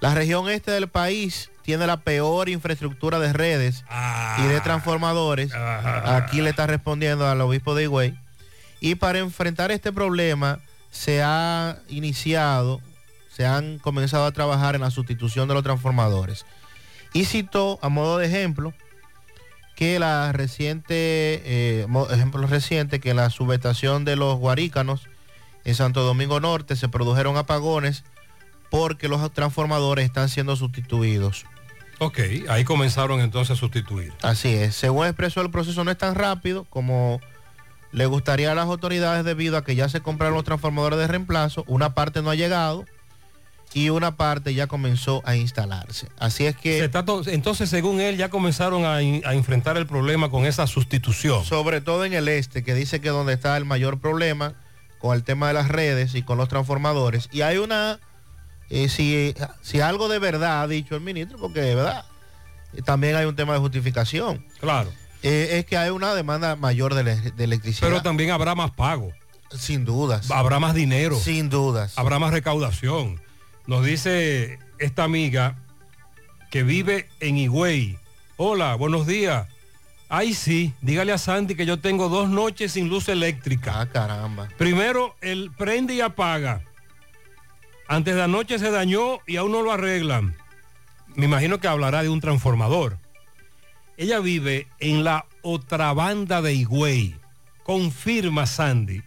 [0.00, 3.84] La región este del país tiene la peor infraestructura de redes
[4.38, 5.52] y de transformadores.
[5.54, 8.18] Aquí le está respondiendo al obispo de Higüey.
[8.80, 10.58] Y para enfrentar este problema
[10.90, 12.80] se ha iniciado,
[13.30, 16.46] se han comenzado a trabajar en la sustitución de los transformadores.
[17.12, 18.72] Y citó a modo de ejemplo
[19.74, 25.08] que la reciente, eh, ejemplo reciente, que en la subestación de los Guarícanos
[25.64, 28.04] en Santo Domingo Norte se produjeron apagones
[28.70, 31.46] porque los transformadores están siendo sustituidos.
[31.98, 34.12] Ok, ahí comenzaron entonces a sustituir.
[34.22, 34.74] Así es.
[34.74, 37.20] Según expresó, el proceso no es tan rápido como
[37.92, 41.64] le gustaría a las autoridades debido a que ya se compraron los transformadores de reemplazo.
[41.66, 42.86] Una parte no ha llegado
[43.72, 46.08] y una parte ya comenzó a instalarse.
[46.18, 46.78] Así es que...
[46.78, 51.44] Se está to- entonces, según él, ya comenzaron a, enfrentar el problema con esa sustitución.
[51.44, 54.54] Sobre todo en el este, que dice que donde está el mayor problema
[54.98, 57.28] con el tema de las redes y con los transformadores.
[57.32, 58.00] Y hay una,
[58.70, 62.04] eh, si, si algo de verdad ha dicho el ministro, porque de verdad,
[62.74, 64.44] eh, también hay un tema de justificación.
[64.60, 64.90] Claro.
[65.22, 67.88] Eh, es que hay una demanda mayor de, de electricidad.
[67.88, 69.12] Pero también habrá más pago.
[69.56, 70.30] Sin dudas.
[70.30, 71.18] Habrá más dinero.
[71.18, 71.92] Sin dudas.
[71.96, 73.20] Habrá más recaudación.
[73.66, 75.56] Nos dice esta amiga
[76.50, 77.98] que vive en Higüey.
[78.36, 79.46] Hola, buenos días.
[80.08, 83.80] Ay, sí, dígale a Sandy que yo tengo dos noches sin luz eléctrica.
[83.80, 84.48] Ah, caramba.
[84.58, 86.62] Primero, el prende y apaga.
[87.86, 90.36] Antes de anoche se dañó y aún no lo arreglan.
[91.14, 92.98] Me imagino que hablará de un transformador.
[93.96, 97.16] Ella vive en la otra banda de Higüey.
[97.62, 99.02] Confirma, Sandy,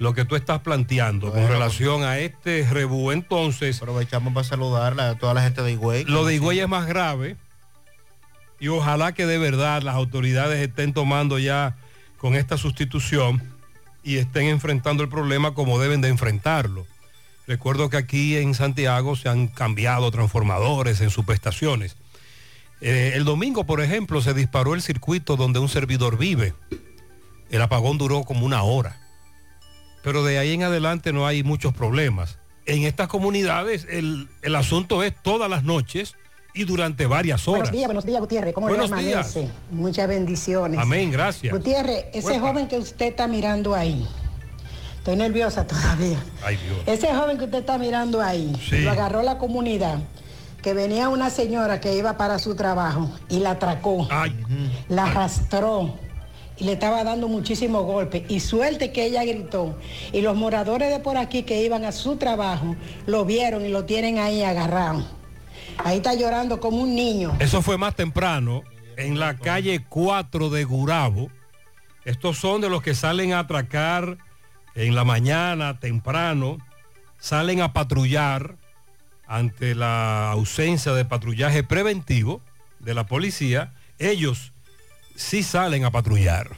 [0.00, 3.12] lo que tú estás planteando con relación a este rebú.
[3.12, 6.04] Entonces, aprovechamos para saludarla a toda la gente de Higüey.
[6.04, 7.36] Lo de Higüey es más grave
[8.58, 11.76] y ojalá que de verdad las autoridades estén tomando ya
[12.16, 13.42] con esta sustitución
[14.02, 16.86] y estén enfrentando el problema como deben de enfrentarlo.
[17.46, 21.96] Recuerdo que aquí en Santiago se han cambiado transformadores en subestaciones.
[22.80, 26.54] Eh, el domingo, por ejemplo, se disparó el circuito donde un servidor vive.
[27.50, 28.99] El apagón duró como una hora.
[30.02, 32.38] Pero de ahí en adelante no hay muchos problemas.
[32.66, 36.14] En estas comunidades el, el asunto es todas las noches
[36.54, 37.62] y durante varias horas.
[37.70, 38.54] Buenos días, buenos días, Gutiérrez.
[38.54, 39.48] ¿Cómo Buenos le amanece?
[39.70, 40.78] Muchas bendiciones.
[40.80, 41.52] Amén, gracias.
[41.52, 44.06] Gutiérrez, ese joven que usted está mirando ahí,
[44.98, 46.18] estoy nerviosa todavía.
[46.44, 46.78] Ay, Dios.
[46.86, 48.80] Ese joven que usted está mirando ahí, Sí.
[48.80, 49.98] lo agarró la comunidad,
[50.62, 54.08] que venía una señora que iba para su trabajo y la atracó,
[54.88, 55.94] la arrastró
[56.60, 58.22] y le estaba dando muchísimos golpes.
[58.28, 59.78] Y suerte que ella gritó.
[60.12, 63.86] Y los moradores de por aquí que iban a su trabajo lo vieron y lo
[63.86, 65.04] tienen ahí agarrado.
[65.78, 67.36] Ahí está llorando como un niño.
[67.40, 68.62] Eso fue más temprano
[68.96, 71.30] en la calle 4 de Gurabo.
[72.04, 74.18] Estos son de los que salen a atracar
[74.74, 76.58] en la mañana temprano,
[77.18, 78.56] salen a patrullar
[79.26, 82.42] ante la ausencia de patrullaje preventivo
[82.78, 83.72] de la policía.
[83.98, 84.52] Ellos
[85.20, 86.50] sí salen a patrullar.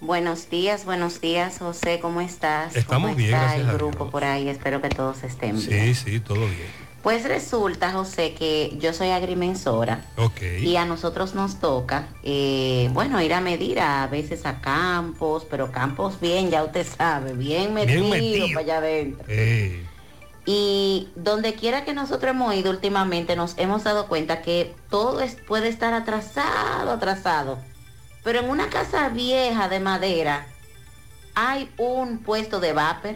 [0.00, 2.74] Buenos días, buenos días, José, ¿cómo estás?
[2.76, 4.48] Estamos ¿Cómo bien, está gracias el a grupo por ahí?
[4.48, 5.94] Espero que todos estén bien.
[5.94, 6.90] Sí, sí, todo bien.
[7.02, 10.42] Pues resulta, José, que yo soy agrimensora Ok.
[10.60, 15.72] y a nosotros nos toca, eh, bueno, ir a medir a veces a campos, pero
[15.72, 18.46] campos bien, ya usted sabe, bien metido, metido.
[18.48, 19.24] para allá adentro.
[19.28, 19.86] Eh,
[20.46, 25.36] Y donde quiera que nosotros hemos ido últimamente, nos hemos dado cuenta que todo es-
[25.46, 27.58] puede estar atrasado, atrasado.
[28.22, 30.46] Pero en una casa vieja de madera
[31.34, 33.14] hay un puesto de vapor.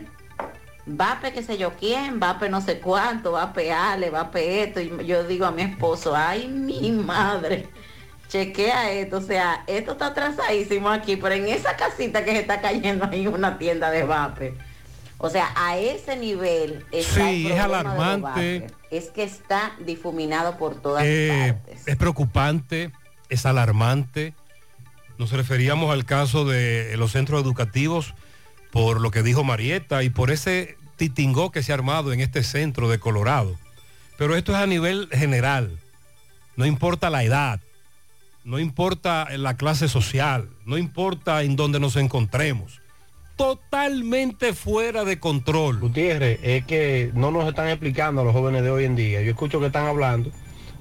[0.87, 4.81] Vape que sé yo quién, vape no sé cuánto, vape Ale, vape esto.
[4.81, 7.67] Y yo digo a mi esposo, ay mi madre,
[8.29, 12.61] chequea esto, o sea, esto está atrasadísimo aquí, pero en esa casita que se está
[12.61, 14.55] cayendo hay una tienda de vape.
[15.17, 18.67] O sea, a ese nivel está el Sí, es alarmante.
[18.91, 21.89] Es que está difuminado por todas Eh, partes.
[21.89, 22.93] es preocupante,
[23.31, 24.35] es alarmante.
[25.19, 28.15] Nos referíamos al caso de los centros educativos
[28.73, 32.43] por lo que dijo Marieta y por ese titingó que se ha armado en este
[32.43, 33.57] centro de Colorado.
[34.19, 35.79] Pero esto es a nivel general.
[36.57, 37.61] No importa la edad,
[38.45, 42.81] no importa la clase social, no importa en dónde nos encontremos.
[43.37, 45.81] Totalmente fuera de control.
[45.81, 49.23] Gutiérrez, es que no nos están explicando a los jóvenes de hoy en día.
[49.23, 50.31] Yo escucho que están hablando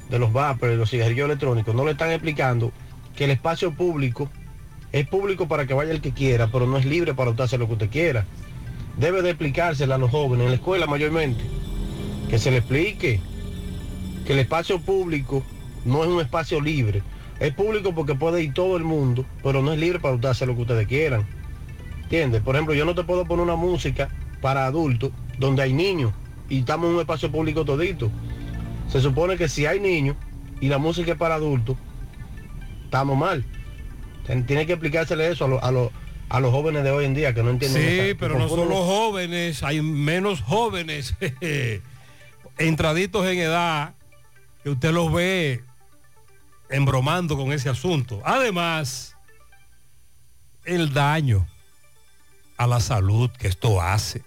[0.10, 1.74] de los vapers, de los cigarrillos electrónicos.
[1.74, 2.72] No le están explicando
[3.16, 4.30] que el espacio público
[4.92, 7.68] es público para que vaya el que quiera, pero no es libre para usted lo
[7.68, 8.26] que usted quiera.
[8.98, 11.44] Debe de explicárselo a los jóvenes, en la escuela mayormente,
[12.30, 13.20] que se le explique
[14.26, 15.44] que el espacio público
[15.86, 17.02] no es un espacio libre.
[17.40, 20.56] Es público porque puede ir todo el mundo, pero no es libre para usted lo
[20.56, 21.26] que ustedes quieran.
[22.04, 22.42] ¿Entiendes?
[22.42, 24.10] Por ejemplo, yo no te puedo poner una música
[24.42, 26.14] para adultos donde hay niños
[26.50, 28.12] y estamos en un espacio público todito.
[28.90, 30.16] Se supone que si hay niños
[30.62, 31.76] y la música es para adultos,
[32.94, 33.44] estamos mal.
[34.46, 35.92] Tiene que explicársele eso a, lo- a, lo-
[36.30, 37.82] a los jóvenes de hoy en día que no entienden.
[38.10, 41.16] Sí, pero no solo jóvenes, hay menos jóvenes
[42.60, 43.96] entraditos en edad
[44.64, 45.64] que usted los ve
[46.70, 48.22] embromando con ese asunto.
[48.26, 49.16] Además,
[50.64, 51.48] el daño
[52.58, 54.22] a la salud que esto hace.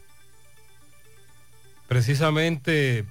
[1.87, 3.05] Precisamente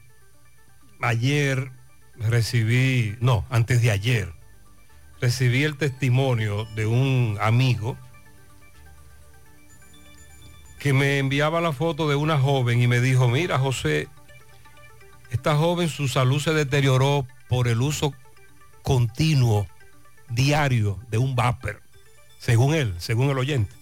[1.02, 1.72] ayer
[2.18, 4.34] recibí, no, antes de ayer,
[5.22, 7.98] recibí el testimonio de un amigo
[10.80, 14.08] que me enviaba la foto de una joven y me dijo, mira José,
[15.32, 18.14] esta joven su salud se deterioró por el uso
[18.84, 19.68] continuo,
[20.30, 21.82] diario, de un vapor,
[22.38, 23.74] según él, según el oyente.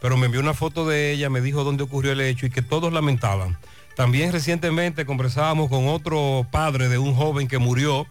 [0.00, 2.62] Pero me envió una foto de ella, me dijo dónde ocurrió el hecho y que
[2.62, 3.56] todos lamentaban.
[3.94, 8.06] También recientemente conversábamos con otro padre de un joven que murió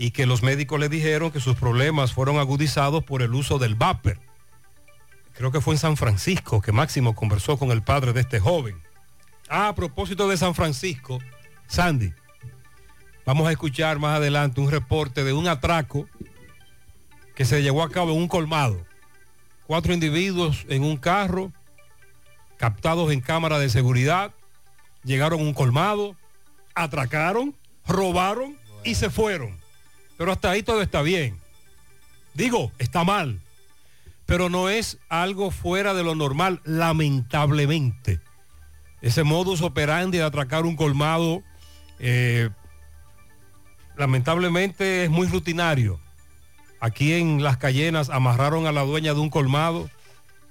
[0.00, 3.74] y que los médicos le dijeron que sus problemas fueron agudizados por el uso del
[3.74, 4.18] vapor
[5.38, 8.82] creo que fue en San Francisco que Máximo conversó con el padre de este joven.
[9.48, 11.20] Ah, a propósito de San Francisco,
[11.68, 12.12] Sandy,
[13.24, 16.08] vamos a escuchar más adelante un reporte de un atraco
[17.36, 18.84] que se llevó a cabo en un colmado.
[19.68, 21.52] Cuatro individuos en un carro,
[22.56, 24.34] captados en cámara de seguridad,
[25.04, 26.16] llegaron a un colmado,
[26.74, 27.54] atracaron,
[27.86, 29.56] robaron y se fueron.
[30.18, 31.38] Pero hasta ahí todo está bien.
[32.34, 33.40] Digo, está mal
[34.28, 38.20] pero no es algo fuera de lo normal, lamentablemente.
[39.00, 41.42] Ese modus operandi de atracar un colmado,
[41.98, 42.50] eh,
[43.96, 45.98] lamentablemente es muy rutinario.
[46.78, 49.88] Aquí en Las Cayenas amarraron a la dueña de un colmado.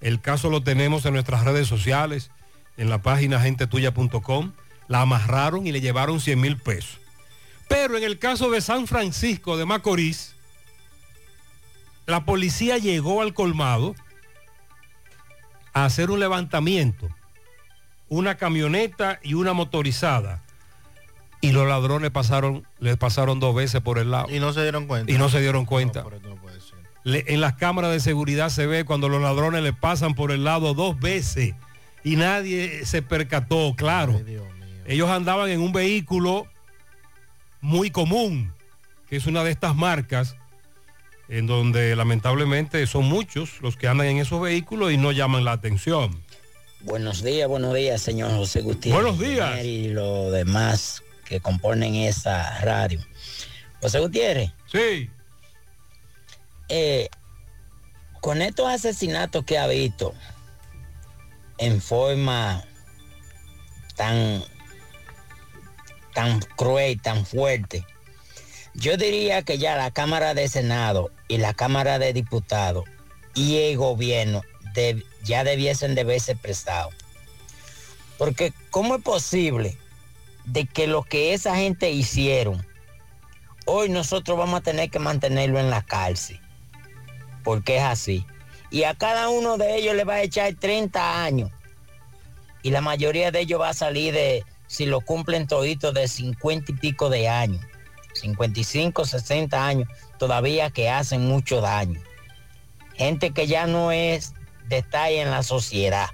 [0.01, 2.32] El caso lo tenemos en nuestras redes sociales,
[2.78, 4.53] en la página gentetuya.com.
[4.88, 6.97] La amarraron y le llevaron 100 mil pesos.
[7.68, 10.36] Pero en el caso de San Francisco de Macorís,
[12.05, 13.95] la policía llegó al colmado
[15.74, 17.09] a hacer un levantamiento,
[18.09, 20.43] una camioneta y una motorizada.
[21.41, 24.28] Y los ladrones pasaron, les pasaron dos veces por el lado.
[24.34, 25.11] Y no se dieron cuenta.
[25.11, 25.99] Y no se dieron cuenta.
[26.01, 26.78] No, pero esto no puede ser.
[27.03, 30.43] Le- en las cámaras de seguridad se ve cuando los ladrones le pasan por el
[30.43, 31.53] lado dos veces
[32.03, 34.20] y nadie se percató, claro.
[34.88, 36.47] Ellos andaban en un vehículo
[37.68, 38.53] muy común,
[39.09, 40.38] que es una de estas marcas,
[41.28, 45.51] en donde lamentablemente son muchos los que andan en esos vehículos y no llaman la
[45.51, 46.24] atención.
[46.80, 49.03] Buenos días, buenos días, señor José Gutiérrez.
[49.03, 49.65] Buenos días.
[49.65, 53.01] Y los demás que componen esa radio.
[53.82, 54.53] José Gutiérrez.
[54.72, 55.09] Sí.
[56.70, 57.09] Eh,
[58.22, 60.13] con estos asesinatos que ha visto
[61.57, 62.63] en forma
[63.97, 64.41] tan,
[66.18, 67.86] tan cruel, tan fuerte,
[68.74, 72.86] yo diría que ya la Cámara de Senado y la Cámara de Diputados
[73.36, 74.41] y el gobierno
[75.24, 76.95] ya debiesen de verse prestados.
[78.18, 79.78] Porque ¿cómo es posible
[80.45, 82.65] de que lo que esa gente hicieron,
[83.68, 86.39] hoy nosotros vamos a tener que mantenerlo en la cárcel?
[87.43, 88.26] Porque es así.
[88.72, 91.51] Y a cada uno de ellos le va a echar 30 años.
[92.63, 96.72] Y la mayoría de ellos va a salir de, si lo cumplen toditos, de 50
[96.72, 97.65] y pico de años.
[98.13, 102.01] 55, 60 años, todavía que hacen mucho daño.
[102.95, 104.34] Gente que ya no es
[104.68, 106.09] detalle en la sociedad.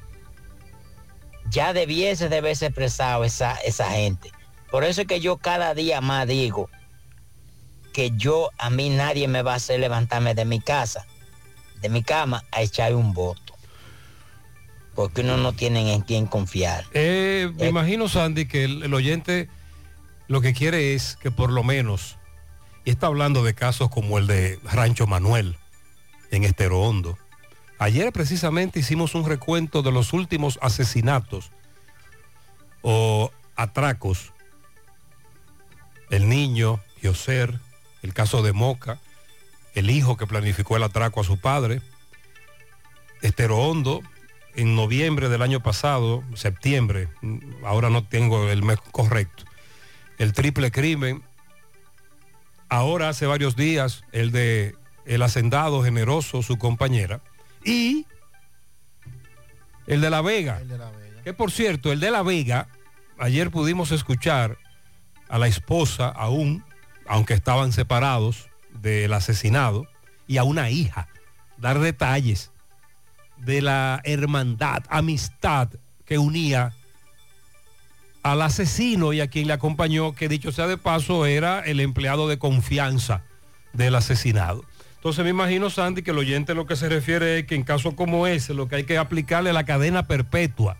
[1.49, 4.31] Ya debiese de haberse expresado esa, esa gente.
[4.69, 6.69] Por eso es que yo cada día más digo
[7.93, 11.05] que yo, a mí nadie me va a hacer levantarme de mi casa,
[11.81, 13.42] de mi cama, a echar un voto.
[14.95, 16.85] Porque uno no tiene en quién confiar.
[16.93, 19.49] Eh, me imagino, Sandy, que el, el oyente
[20.27, 22.17] lo que quiere es que por lo menos,
[22.85, 25.57] y está hablando de casos como el de Rancho Manuel,
[26.31, 27.17] en Estero Hondo.
[27.77, 31.51] Ayer precisamente hicimos un recuento de los últimos asesinatos
[32.81, 34.33] o atracos.
[36.09, 37.59] El niño, Yoser,
[38.01, 38.99] el caso de Moca,
[39.75, 41.81] el hijo que planificó el atraco a su padre,
[43.21, 44.01] Estero Hondo,
[44.55, 47.09] en noviembre del año pasado, septiembre,
[47.63, 49.45] ahora no tengo el mes correcto,
[50.17, 51.23] el triple crimen.
[52.69, 54.75] Ahora hace varios días el de
[55.05, 57.21] el hacendado generoso, su compañera,
[57.63, 58.05] y
[59.87, 60.61] el de La Vega.
[61.23, 62.69] Que por cierto, el de La Vega,
[63.17, 64.57] ayer pudimos escuchar
[65.27, 66.63] a la esposa aún,
[67.05, 68.49] aunque estaban separados
[68.81, 69.87] del asesinado,
[70.25, 71.09] y a una hija,
[71.57, 72.52] dar detalles
[73.45, 75.69] de la hermandad, amistad
[76.05, 76.73] que unía
[78.23, 82.27] al asesino y a quien le acompañó, que dicho sea de paso, era el empleado
[82.27, 83.23] de confianza
[83.73, 84.63] del asesinado.
[84.95, 87.95] Entonces me imagino, Sandy, que el oyente lo que se refiere es que en caso
[87.95, 90.77] como ese, lo que hay que aplicarle la cadena perpetua.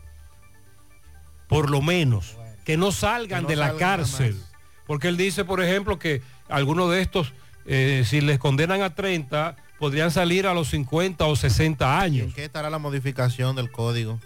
[1.49, 2.37] Por lo menos.
[2.63, 4.41] Que no salgan Que no de la salgan cárcel.
[4.87, 7.33] Porque él dice, por ejemplo, que algunos de estos,
[7.65, 12.27] eh, si les condenan a 30, podrían salir a los 50 o 60 años.
[12.27, 14.17] ¿En qué estará la modificación del código?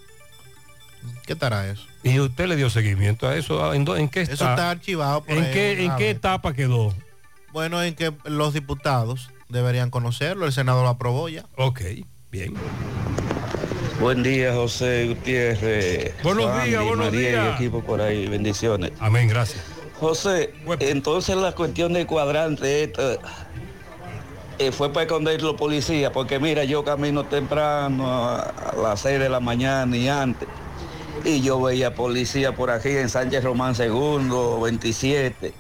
[1.25, 1.81] ¿Qué estará eso?
[2.03, 3.73] Y usted le dio seguimiento a eso.
[3.73, 4.33] ¿En, en qué está?
[4.35, 6.93] Eso está archivado por ¿En ahí, qué, en etapa quedó?
[7.53, 11.43] Bueno, en que los diputados deberían conocerlo, el Senado lo aprobó ya.
[11.55, 11.81] Ok,
[12.29, 12.53] bien.
[13.99, 16.13] Buen día, José Gutiérrez.
[16.21, 17.45] Buenos Sandy, días, buenos María días.
[17.47, 18.27] y equipo por ahí.
[18.27, 18.91] Bendiciones.
[18.99, 19.63] Amén, gracias.
[19.99, 23.17] José, entonces la cuestión del cuadrante esta,
[24.71, 29.39] fue para esconder los policías, porque mira, yo camino temprano a, las 6 de la
[29.39, 30.47] mañana y antes,
[31.23, 35.53] y yo veía policía por aquí en Sánchez Román II, 27,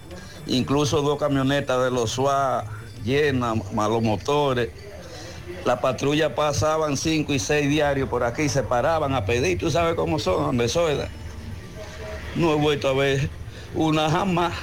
[0.47, 2.65] incluso dos camionetas de los SUA
[3.03, 4.69] llenas, malos motores.
[5.65, 9.95] La patrulla pasaban cinco y seis diarios por aquí, se paraban a pedir, tú sabes
[9.95, 10.97] cómo son, soy.
[12.35, 13.29] No he vuelto a ver
[13.75, 14.53] una jamás.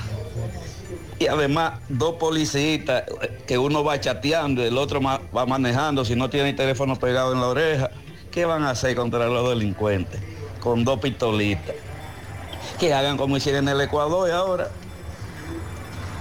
[1.19, 3.05] Y además, dos policías
[3.47, 7.33] que uno va chateando y el otro va manejando, si no tiene el teléfono pegado
[7.33, 7.91] en la oreja,
[8.31, 10.21] ¿qué van a hacer contra los delincuentes?
[10.61, 11.77] Con dos pistolitas.
[12.81, 14.69] Que hagan como hicieron en el Ecuador ahora.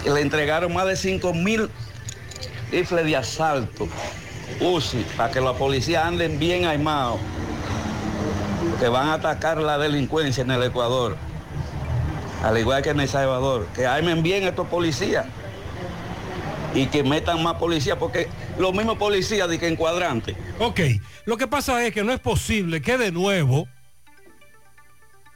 [0.03, 1.69] Que le entregaron más de 5 mil
[2.71, 3.87] rifles de asalto,
[4.59, 7.19] UCI, para que los policías anden bien armados,
[8.79, 11.15] que van a atacar la delincuencia en el Ecuador,
[12.43, 15.25] al igual que en El Salvador, que armen bien estos policías
[16.75, 18.27] y que metan más policías, porque
[18.57, 20.35] los mismos policías de que en cuadrante.
[20.59, 20.81] Ok,
[21.25, 23.67] lo que pasa es que no es posible que de nuevo,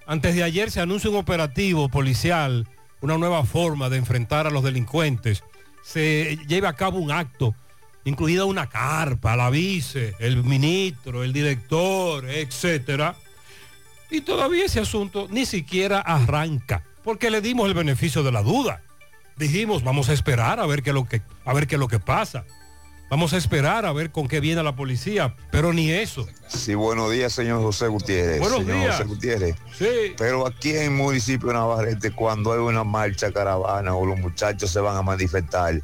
[0.06, 2.68] antes de ayer se anuncie un operativo policial,
[3.02, 5.44] una nueva forma de enfrentar a los delincuentes,
[5.84, 7.56] se lleve a cabo un acto,
[8.04, 13.16] incluida una carpa, la vice, el ministro, el director, etcétera,
[14.10, 18.82] y todavía ese asunto ni siquiera arranca, porque le dimos el beneficio de la duda.
[19.38, 22.00] Dijimos, vamos a esperar a ver qué es lo que, a ver qué lo que
[22.00, 22.44] pasa.
[23.10, 26.28] Vamos a esperar a ver con qué viene la policía, pero ni eso.
[26.50, 28.42] Sí, buenos días, señor José Gutiérrez.
[28.42, 28.96] Buenos señor días.
[28.98, 29.56] José Gutiérrez.
[29.78, 29.88] Sí.
[30.18, 34.70] Pero aquí en el municipio de Navarrete, cuando hay una marcha caravana o los muchachos
[34.70, 35.82] se van a manifestar,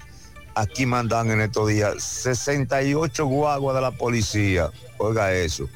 [0.56, 4.70] aquí mandan en estos días 68 guaguas de la policía.
[4.98, 5.70] Oiga eso.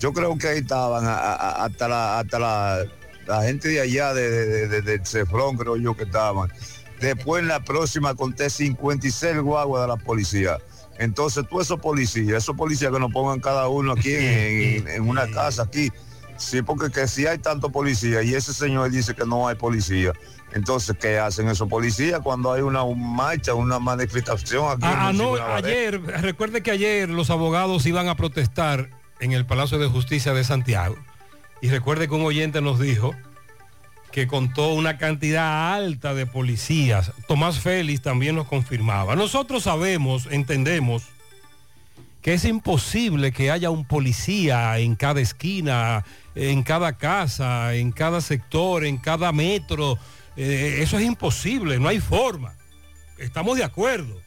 [0.00, 2.84] Yo creo que ahí estaban a- a- a- hasta la, hasta la,
[3.26, 6.52] la gente de allá de, de- Cefrón, creo yo que estaban.
[7.00, 10.58] Después en la próxima conté 56 guaguas de la policía.
[10.98, 15.08] Entonces, todos esos policías, esos policías que nos pongan cada uno aquí en, en- en
[15.08, 15.90] una casa aquí.
[16.38, 20.12] Sí, porque que si hay tanto policía y ese señor dice que no hay policía,
[20.52, 24.80] entonces, ¿qué hacen esos policías cuando hay una marcha, una manifestación aquí?
[24.84, 29.78] Ah, ah, no, ayer, recuerde que ayer los abogados iban a protestar en el Palacio
[29.78, 30.96] de Justicia de Santiago.
[31.60, 33.14] Y recuerde que un oyente nos dijo
[34.12, 37.12] que contó una cantidad alta de policías.
[37.28, 39.14] Tomás Félix también nos confirmaba.
[39.14, 41.04] Nosotros sabemos, entendemos,
[42.22, 46.04] que es imposible que haya un policía en cada esquina,
[46.34, 49.98] en cada casa, en cada sector, en cada metro.
[50.36, 52.54] Eh, eso es imposible, no hay forma.
[53.18, 54.20] Estamos de acuerdo.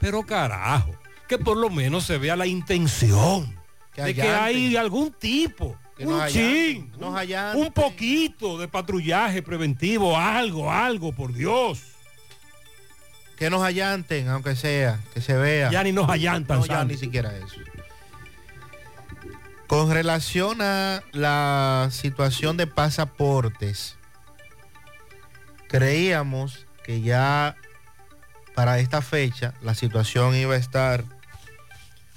[0.00, 0.94] Pero carajo,
[1.28, 3.54] que por lo menos se vea la intención
[3.94, 7.14] Que de que hay algún tipo, Que un chin, nos
[7.54, 11.82] un- poquito de patrullaje preventivo, algo, algo, por Dios.
[13.36, 15.70] Que nos allanten, aunque sea, que se vea.
[15.70, 17.56] Ya ni nos allantan, No, ya ni siquiera eso.
[19.66, 23.96] Con relación a la situación de pasaportes,
[25.68, 27.56] creíamos que ya
[28.54, 31.04] para esta fecha la situación iba a estar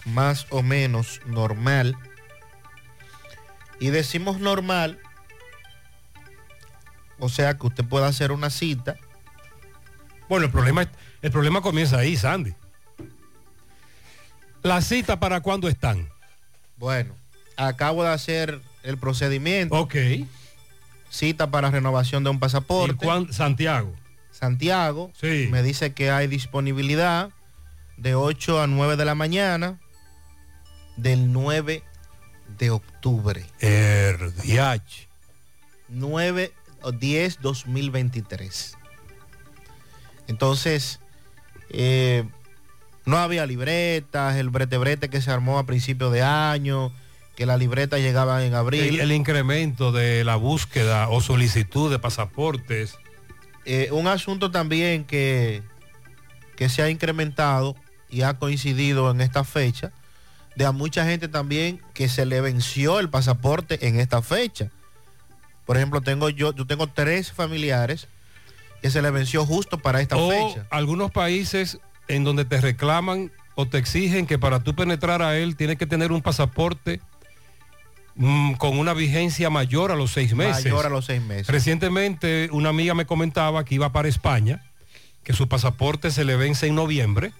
[0.05, 1.95] más o menos normal.
[3.79, 4.99] Y decimos normal,
[7.19, 8.95] o sea que usted puede hacer una cita.
[10.29, 10.87] Bueno, el problema,
[11.21, 12.53] el problema comienza ahí, Sandy.
[14.63, 16.09] ¿La cita para cuándo están?
[16.77, 17.15] Bueno,
[17.55, 19.75] acabo de hacer el procedimiento.
[19.75, 19.95] Ok.
[21.09, 23.05] Cita para renovación de un pasaporte.
[23.05, 23.93] ¿Y cuán- Santiago.
[24.31, 25.11] Santiago.
[25.19, 25.47] Sí.
[25.51, 27.29] Me dice que hay disponibilidad
[27.95, 29.79] de 8 a 9 de la mañana
[30.97, 31.83] del 9
[32.57, 33.45] de octubre.
[33.59, 35.07] Erdiach.
[35.89, 38.77] 9 o 10 2023.
[40.27, 40.99] Entonces,
[41.69, 42.25] eh,
[43.05, 46.91] no había libretas, el brete brete que se armó a principio de año,
[47.35, 48.95] que la libreta llegaba en abril.
[48.95, 52.97] El, el incremento de la búsqueda o solicitud de pasaportes.
[53.65, 55.61] Eh, un asunto también que,
[56.55, 57.75] que se ha incrementado
[58.09, 59.91] y ha coincidido en esta fecha,
[60.57, 64.71] de a mucha gente también que se le venció el pasaporte en esta fecha.
[65.67, 68.07] Por ejemplo, tengo yo, yo tengo tres familiares
[68.81, 70.65] que se le venció justo para esta o fecha.
[70.71, 71.77] algunos países
[72.07, 75.85] en donde te reclaman o te exigen que para tú penetrar a él tienes que
[75.85, 77.01] tener un pasaporte
[78.15, 80.65] mm, con una vigencia mayor a los seis meses.
[80.65, 81.47] Mayor a los seis meses.
[81.49, 84.63] Recientemente una amiga me comentaba que iba para España,
[85.23, 87.31] que su pasaporte se le vence en noviembre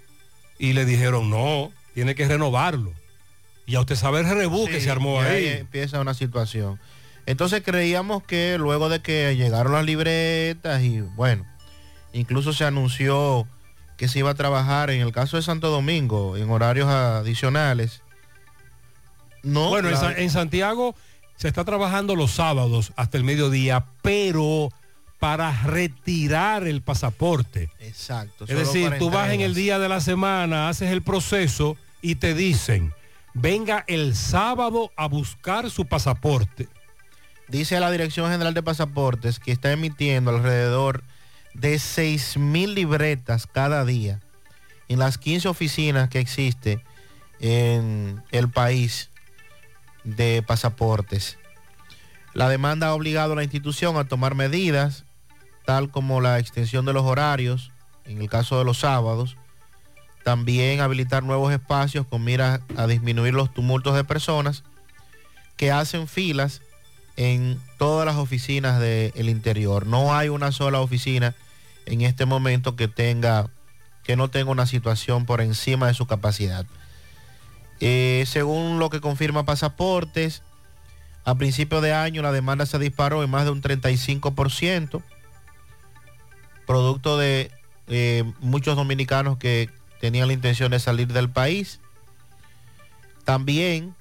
[0.59, 2.93] y le dijeron no, tiene que renovarlo.
[3.67, 5.47] Y a usted sabe el rebú que se armó y ahí.
[5.47, 6.79] empieza una situación.
[7.27, 11.45] Entonces creíamos que luego de que llegaron las libretas y bueno,
[12.13, 13.45] incluso se anunció
[13.97, 18.01] que se iba a trabajar en el caso de Santo Domingo en horarios adicionales.
[19.43, 20.95] No, bueno, en, la- Sa- en Santiago
[21.35, 24.69] se está trabajando los sábados hasta el mediodía, pero
[25.19, 27.69] para retirar el pasaporte.
[27.79, 28.45] Exacto.
[28.47, 32.33] Es decir, tú vas en el día de la semana, haces el proceso y te
[32.33, 32.93] dicen,
[33.39, 36.67] venga el sábado a buscar su pasaporte.
[37.47, 41.03] Dice la Dirección General de Pasaportes que está emitiendo alrededor
[41.53, 44.21] de 6 mil libretas cada día
[44.87, 46.83] en las 15 oficinas que existe
[47.39, 49.11] en el país
[50.03, 51.37] de pasaportes.
[52.33, 55.05] La demanda ha obligado a la institución a tomar medidas,
[55.65, 57.71] tal como la extensión de los horarios,
[58.05, 59.37] en el caso de los sábados,
[60.27, 64.65] también habilitar nuevos espacios con miras a disminuir los tumultos de personas
[65.55, 66.61] que hacen filas
[67.15, 69.87] en todas las oficinas del interior.
[69.87, 71.33] No hay una sola oficina
[71.85, 73.49] en este momento que tenga
[74.03, 76.65] que no tenga una situación por encima de su capacidad.
[77.79, 80.43] Eh, según lo que confirma Pasaportes,
[81.23, 85.01] a principio de año la demanda se disparó en más de un 35%,
[86.65, 87.49] producto de
[87.87, 89.69] eh, muchos dominicanos que
[89.99, 91.79] tenían la intención de salir del país.
[93.25, 93.95] También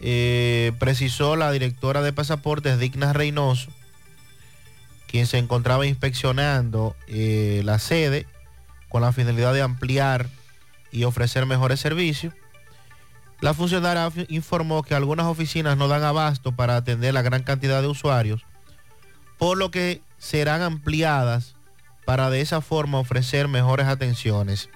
[0.00, 3.70] eh, precisó la directora de pasaportes, Digna Reynoso,
[5.06, 8.26] quien se encontraba inspeccionando eh, la sede
[8.88, 10.28] con la finalidad de ampliar
[10.90, 12.34] y ofrecer mejores servicios.
[13.40, 17.88] La funcionaria informó que algunas oficinas no dan abasto para atender la gran cantidad de
[17.88, 18.46] usuarios,
[19.38, 21.54] por lo que serán ampliadas
[22.06, 24.70] para de esa forma ofrecer mejores atenciones.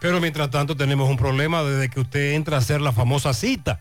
[0.00, 3.80] Pero mientras tanto tenemos un problema desde que usted entra a hacer la famosa cita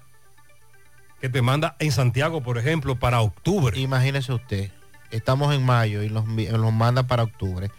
[1.22, 3.80] que te manda en Santiago, por ejemplo, para octubre.
[3.80, 4.72] Imagínese usted,
[5.12, 7.72] estamos en mayo y los, los manda para octubre.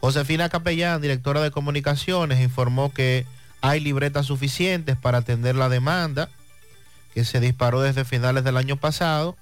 [0.00, 3.26] Josefina Capellán, directora de comunicaciones, informó que
[3.60, 6.28] hay libretas suficientes para atender la demanda
[7.14, 9.36] que se disparó desde finales del año pasado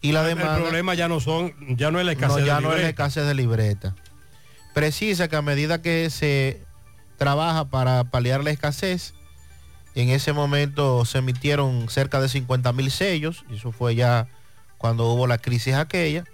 [0.00, 2.56] y la El demanda problema ya no son, ya no es la escasez no, ya
[2.56, 2.88] de no es la libreta.
[2.88, 3.94] escasez de libreta.
[4.72, 6.62] Precisa que a medida que se
[7.20, 9.12] trabaja para paliar la escasez,
[9.94, 14.26] en ese momento se emitieron cerca de 50 mil sellos, y eso fue ya
[14.78, 16.24] cuando hubo la crisis aquella,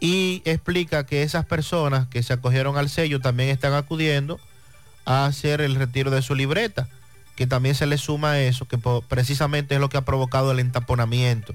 [0.00, 4.40] y explica que esas personas que se acogieron al sello también están acudiendo
[5.04, 6.88] a hacer el retiro de su libreta,
[7.36, 8.78] que también se le suma eso, que
[9.08, 11.52] precisamente es lo que ha provocado el entaponamiento,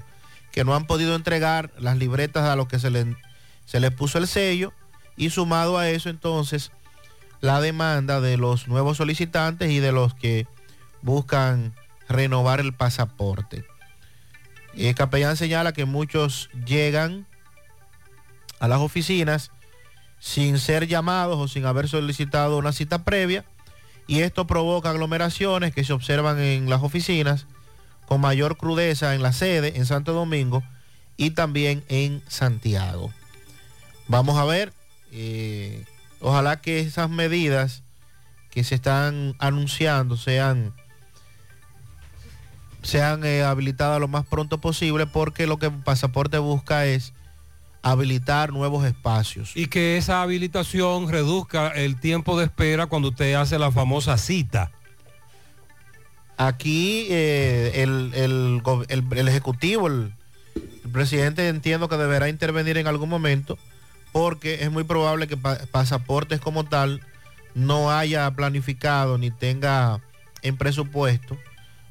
[0.52, 3.16] que no han podido entregar las libretas a los que se le,
[3.66, 4.72] se les puso el sello,
[5.16, 6.70] y sumado a eso entonces
[7.44, 10.46] la demanda de los nuevos solicitantes y de los que
[11.02, 11.74] buscan
[12.08, 13.66] renovar el pasaporte.
[14.74, 17.26] El capellán señala que muchos llegan
[18.60, 19.50] a las oficinas
[20.18, 23.44] sin ser llamados o sin haber solicitado una cita previa
[24.06, 27.44] y esto provoca aglomeraciones que se observan en las oficinas
[28.06, 30.62] con mayor crudeza en la sede en Santo Domingo
[31.18, 33.12] y también en Santiago.
[34.08, 34.72] Vamos a ver,
[35.12, 35.84] eh,
[36.24, 37.82] ojalá que esas medidas
[38.50, 40.72] que se están anunciando sean
[42.82, 47.14] sean eh, habilitadas lo más pronto posible porque lo que pasaporte busca es
[47.82, 49.52] habilitar nuevos espacios.
[49.56, 54.70] Y que esa habilitación reduzca el tiempo de espera cuando usted hace la famosa cita.
[56.36, 60.12] Aquí eh, el, el el- el Ejecutivo, el
[60.92, 63.56] presidente entiendo que deberá intervenir en algún momento
[64.14, 67.00] porque es muy probable que pa- pasaportes como tal
[67.56, 70.00] no haya planificado ni tenga
[70.42, 71.36] en presupuesto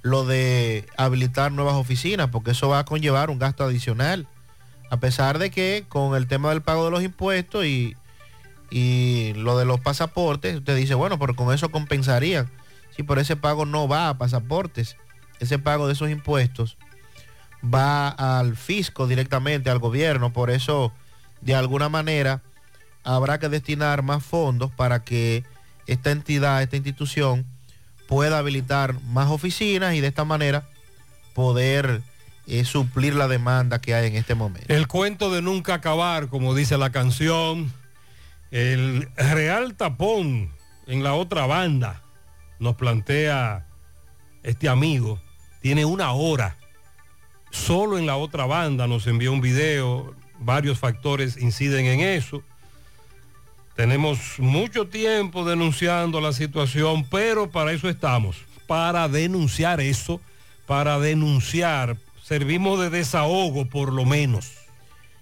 [0.04, 4.26] lo de habilitar nuevas oficinas porque eso va a conllevar un gasto adicional.
[4.90, 7.98] A pesar de que con el tema del pago de los impuestos y,
[8.72, 12.50] y lo de los pasaportes, usted dice, bueno, pero con eso compensarían.
[12.96, 14.96] Sí, pero ese pago no va a pasaportes.
[15.42, 16.78] Ese pago de esos impuestos
[17.62, 20.32] va al fisco directamente, al gobierno.
[20.32, 20.94] Por eso,
[21.44, 22.42] de alguna manera,
[23.04, 25.44] habrá que destinar más fondos para que
[25.88, 27.46] esta entidad, esta institución,
[28.08, 30.68] pueda habilitar más oficinas y de esta manera
[31.34, 32.02] poder
[32.48, 34.74] eh, suplir la demanda que hay en este momento.
[34.74, 37.72] El cuento de nunca acabar, como dice la canción.
[38.52, 40.52] El real tapón
[40.86, 42.02] en la otra banda,
[42.60, 43.66] nos plantea
[44.44, 45.20] este amigo.
[45.62, 46.58] Tiene una hora.
[47.52, 50.14] Solo en la otra banda nos envió un video.
[50.44, 52.44] Varios factores inciden en eso.
[53.76, 58.38] Tenemos mucho tiempo denunciando la situación, pero para eso estamos,
[58.68, 60.22] para denunciar eso,
[60.68, 64.52] para denunciar, servimos de desahogo por lo menos.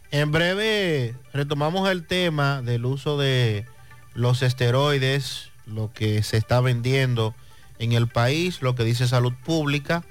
[0.10, 3.65] En breve retomamos el tema del uso de
[4.14, 7.35] los esteroides, lo que se está vendiendo
[7.80, 10.03] en el país, lo que dice salud pública,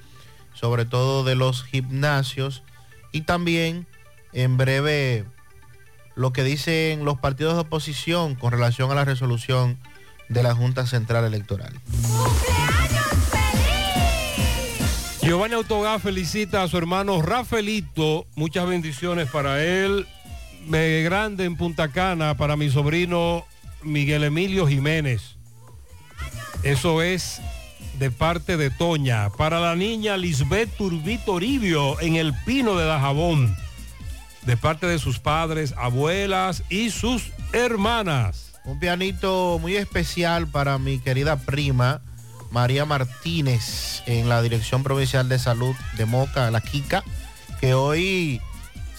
[0.55, 2.63] sobre todo de los gimnasios
[3.13, 3.87] y también
[4.33, 5.25] en breve
[6.15, 9.79] lo que dicen los partidos de oposición con relación a la resolución
[10.29, 11.73] de la Junta Central Electoral.
[15.23, 18.27] Giovanni Autogá felicita a su hermano Rafaelito.
[18.37, 20.07] Muchas bendiciones para él.
[20.67, 23.45] Me grande en Punta Cana para mi sobrino
[23.83, 25.37] Miguel Emilio Jiménez.
[26.63, 27.41] Eso es
[27.99, 29.31] de parte de Toña.
[29.31, 33.55] Para la niña Lisbeth Turbito Toribio en el Pino de Dajabón.
[34.47, 38.53] De parte de sus padres, abuelas y sus hermanas.
[38.65, 42.01] Un pianito muy especial para mi querida prima
[42.51, 47.05] María Martínez en la Dirección Provincial de Salud de Moca, la Kika,
[47.61, 48.41] que hoy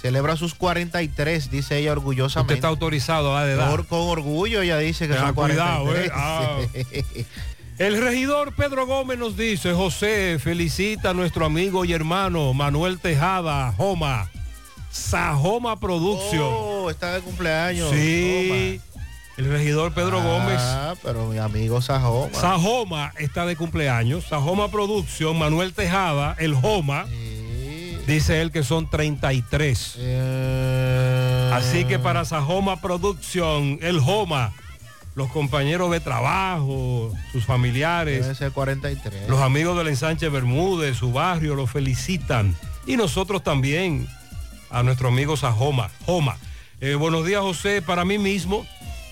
[0.01, 2.53] celebra sus 43, dice ella orgullosamente.
[2.53, 3.69] Usted está autorizado a la edad.
[3.69, 6.07] Por- con orgullo ella dice que son cuidado, 43.
[6.07, 6.11] eh.
[6.15, 6.57] Ah.
[7.77, 13.73] El regidor Pedro Gómez nos dice, José, felicita a nuestro amigo y hermano Manuel Tejada,
[13.75, 14.29] Joma,
[14.91, 16.47] Sajoma Producción.
[16.51, 17.89] Oh, está de cumpleaños.
[17.91, 18.79] Sí,
[19.37, 20.97] el regidor Pedro Ah, Gómez.
[21.03, 22.33] pero mi amigo Sajoma.
[22.37, 24.25] Sajoma está de cumpleaños.
[24.25, 27.05] Sajoma Producción, Manuel Tejada, el Joma.
[28.07, 29.95] Dice él que son 33.
[29.99, 31.51] Eh.
[31.53, 34.51] Así que para Sajoma Producción, el Joma,
[35.15, 38.23] los compañeros de trabajo, sus familiares.
[38.23, 39.29] Debe ser 43.
[39.29, 42.55] Los amigos del ensanche Bermúdez, su barrio, lo felicitan.
[42.87, 44.07] Y nosotros también,
[44.71, 45.89] a nuestro amigo Sajoma.
[46.05, 46.37] Joma.
[46.79, 47.81] Eh, buenos días, José.
[47.81, 48.65] Para mí mismo,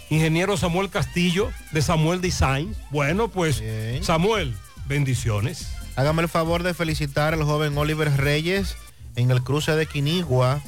[0.09, 2.75] ingeniero Samuel Castillo, de Samuel Design.
[2.89, 3.61] Bueno, pues,
[4.01, 4.55] Samuel,
[4.87, 5.67] bendiciones.
[5.95, 8.77] Hágame el favor de felicitar al joven Oliver Reyes
[9.15, 10.61] en el cruce de Quinigua.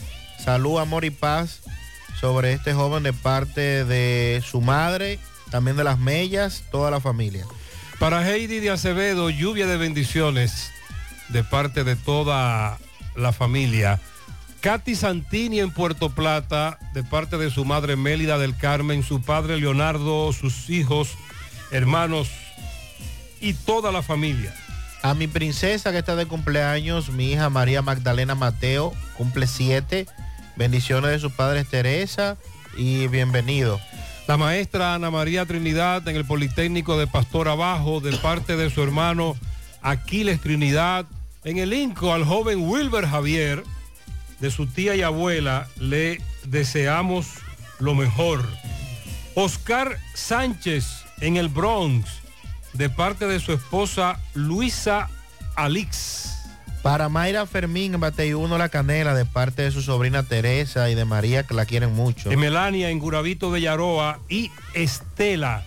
[0.44, 1.62] Salud, amor y paz
[2.20, 5.20] sobre este joven de parte de su madre,
[5.50, 7.46] también de las mellas, toda la familia.
[8.00, 10.72] Para Heidi de Acevedo, lluvia de bendiciones
[11.30, 12.78] de parte de toda
[13.16, 14.00] la familia.
[14.62, 19.58] Katy Santini en Puerto Plata, de parte de su madre Mélida del Carmen, su padre
[19.58, 21.16] Leonardo, sus hijos,
[21.72, 22.30] hermanos
[23.40, 24.54] y toda la familia.
[25.02, 30.06] A mi princesa que está de cumpleaños, mi hija María Magdalena Mateo, cumple siete.
[30.56, 32.38] Bendiciones de sus padres Teresa
[32.78, 33.82] y bienvenido.
[34.28, 38.84] La maestra Ana María Trinidad en el Politécnico de Pastor Abajo, de parte de su
[38.84, 39.36] hermano
[39.82, 41.08] Aquiles Trinidad.
[41.44, 43.64] En el INCO al joven Wilber Javier,
[44.42, 47.28] de su tía y abuela, le deseamos
[47.80, 48.46] lo mejor.
[49.36, 52.10] Oscar Sánchez en el Bronx,
[52.74, 55.10] de parte de su esposa Luisa
[55.56, 56.30] Alix.
[56.82, 61.06] Para Mayra Fermín en Bateyuno La Canela, de parte de su sobrina Teresa y de
[61.06, 62.32] María, que la quieren mucho.
[62.32, 65.64] En Melania, en Gurabito de Yaroa y Estela.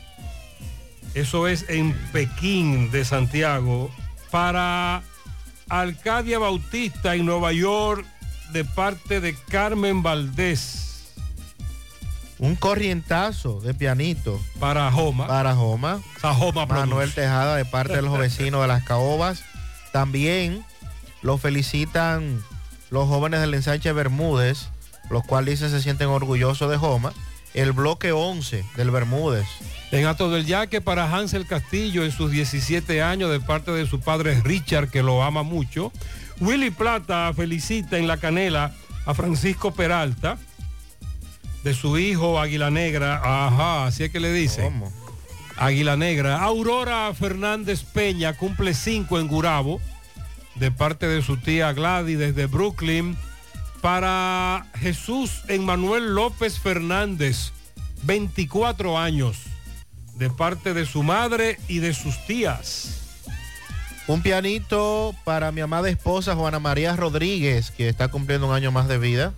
[1.14, 3.92] Eso es en Pekín de Santiago.
[4.32, 5.04] Para
[5.68, 8.04] Arcadia Bautista en Nueva York,
[8.54, 11.12] de parte de Carmen Valdés.
[12.38, 14.40] Un corrientazo de pianito.
[14.60, 15.26] Para Joma.
[15.26, 16.00] Para Joma.
[16.20, 17.12] Sajoma Manuel.
[17.12, 19.42] Tejada, de parte de los vecinos de las Caobas.
[19.92, 20.64] También
[21.20, 22.44] lo felicitan
[22.90, 24.68] los jóvenes del ensanche Bermúdez,
[25.10, 27.12] los cuales dicen se sienten orgullosos de Joma.
[27.54, 29.46] El bloque 11 del Bermúdez.
[29.90, 33.98] En Ato del Yaque para Hansel Castillo en sus 17 años de parte de su
[33.98, 35.90] padre Richard, que lo ama mucho.
[36.40, 38.74] Willy Plata felicita en La Canela
[39.06, 40.38] a Francisco Peralta,
[41.62, 43.20] de su hijo Águila Negra.
[43.24, 44.70] Ajá, así es que le dice.
[45.56, 46.42] Águila Negra.
[46.42, 49.80] Aurora Fernández Peña cumple 5 en Gurabo,
[50.56, 53.16] de parte de su tía Gladys desde Brooklyn.
[53.80, 57.52] Para Jesús Emmanuel López Fernández,
[58.02, 59.42] 24 años,
[60.16, 63.03] de parte de su madre y de sus tías.
[64.06, 68.86] Un pianito para mi amada esposa Juana María Rodríguez, que está cumpliendo un año más
[68.86, 69.32] de vida.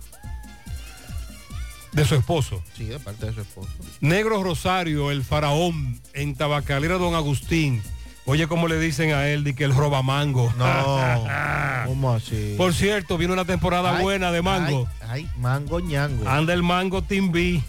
[1.93, 2.61] De su esposo.
[2.75, 3.69] Sí, de parte de su esposo.
[4.01, 7.81] Negro Rosario, el faraón, en Tabacalera Don Agustín.
[8.25, 10.53] Oye, como le dicen a él, de que el roba mango.
[10.57, 10.65] No,
[11.85, 12.55] ¿cómo así?
[12.57, 14.85] Por cierto, viene una temporada Ay, buena de mango.
[15.07, 16.27] Ay, mango ñango.
[16.27, 17.63] Anda el mango B.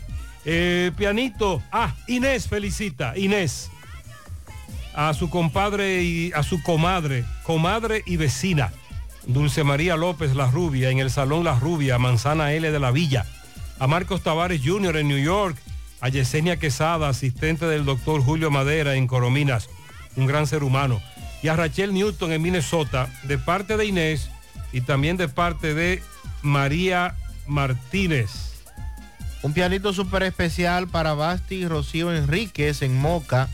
[0.45, 1.62] Eh, pianito.
[1.70, 3.16] Ah, Inés felicita.
[3.16, 3.70] Inés.
[5.01, 8.73] A su compadre y a su comadre, comadre y vecina.
[9.29, 13.25] Dulce María López La Rubia en el Salón La Rubia, Manzana L de la Villa.
[13.79, 14.97] A Marcos Tavares Jr.
[14.97, 15.57] en New York.
[16.01, 19.70] A Yesenia Quesada, asistente del doctor Julio Madera en Corominas.
[20.16, 21.01] Un gran ser humano.
[21.45, 24.31] Y a Rachel Newton en Minnesota, de parte de Inés
[24.73, 26.03] y también de parte de
[26.43, 27.15] María
[27.47, 28.31] Martínez.
[29.43, 33.49] Un pianito súper especial para Basti y Rocío Enríquez en Moca,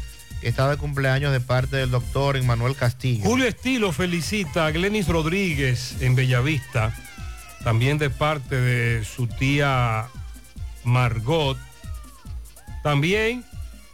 [0.44, 3.24] que está de cumpleaños de parte del doctor Emmanuel Castillo.
[3.24, 6.94] Julio Estilo felicita a Glenis Rodríguez en Bellavista,
[7.64, 10.06] también de parte de su tía
[10.84, 11.56] Margot.
[12.82, 13.42] También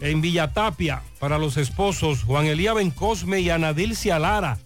[0.00, 4.58] en Villatapia, para los esposos Juan Elía Bencosme y Anadilcia Lara,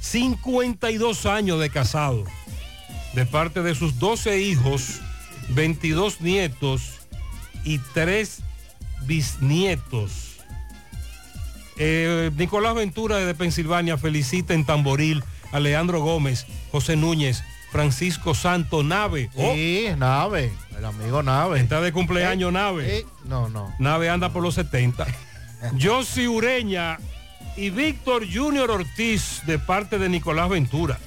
[0.00, 2.24] 52 años de casado,
[3.14, 5.00] de parte de sus 12 hijos,
[5.50, 7.02] 22 nietos
[7.62, 8.40] y 3
[9.06, 10.31] bisnietos.
[11.84, 17.42] Eh, Nicolás Ventura de Pensilvania felicita en Tamboril a Leandro Gómez, José Núñez,
[17.72, 19.30] Francisco Santo Nave.
[19.34, 21.58] Oh, Sí, Nave, el amigo Nave.
[21.58, 22.98] está de cumpleaños Nave.
[22.98, 23.74] Eh, no, no.
[23.80, 25.06] Nave anda por los 70.
[25.82, 26.98] Josi Ureña
[27.56, 31.00] y Víctor Junior Ortiz de parte de Nicolás Ventura.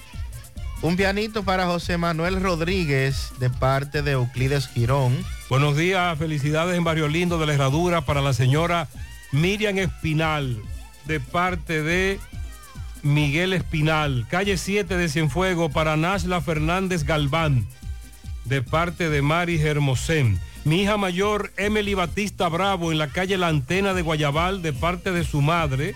[0.82, 5.18] Un pianito para José Manuel Rodríguez de parte de Euclides Girón.
[5.50, 8.90] Buenos días, felicidades en Barrio Lindo de la Herradura para la señora
[9.36, 10.62] Miriam Espinal
[11.06, 12.20] de parte de
[13.04, 14.26] Miguel Espinal.
[14.30, 17.68] Calle 7 de Cienfuego para Nashla Fernández Galván
[18.46, 20.40] de parte de Mari Hermosén.
[20.64, 25.12] Mi hija mayor, Emily Batista Bravo, en la calle La Antena de Guayabal, de parte
[25.12, 25.96] de su madre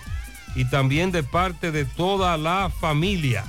[0.54, 3.44] y también de parte de toda la familia.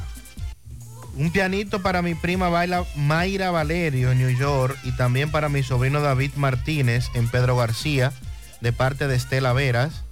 [1.15, 5.61] Un pianito para mi prima Baila Mayra Valerio en New York y también para mi
[5.61, 8.13] sobrino David Martínez en Pedro García
[8.61, 10.03] de parte de Estela Veras.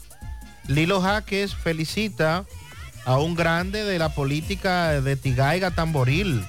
[0.67, 2.45] Lilo Jaques felicita
[3.05, 6.45] a un grande de la política de Tigaiga Tamboril,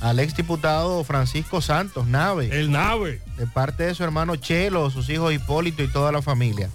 [0.00, 2.48] al exdiputado Francisco Santos Nave.
[2.50, 3.20] El Nave.
[3.36, 6.70] De parte de su hermano Chelo, sus hijos Hipólito y toda la familia.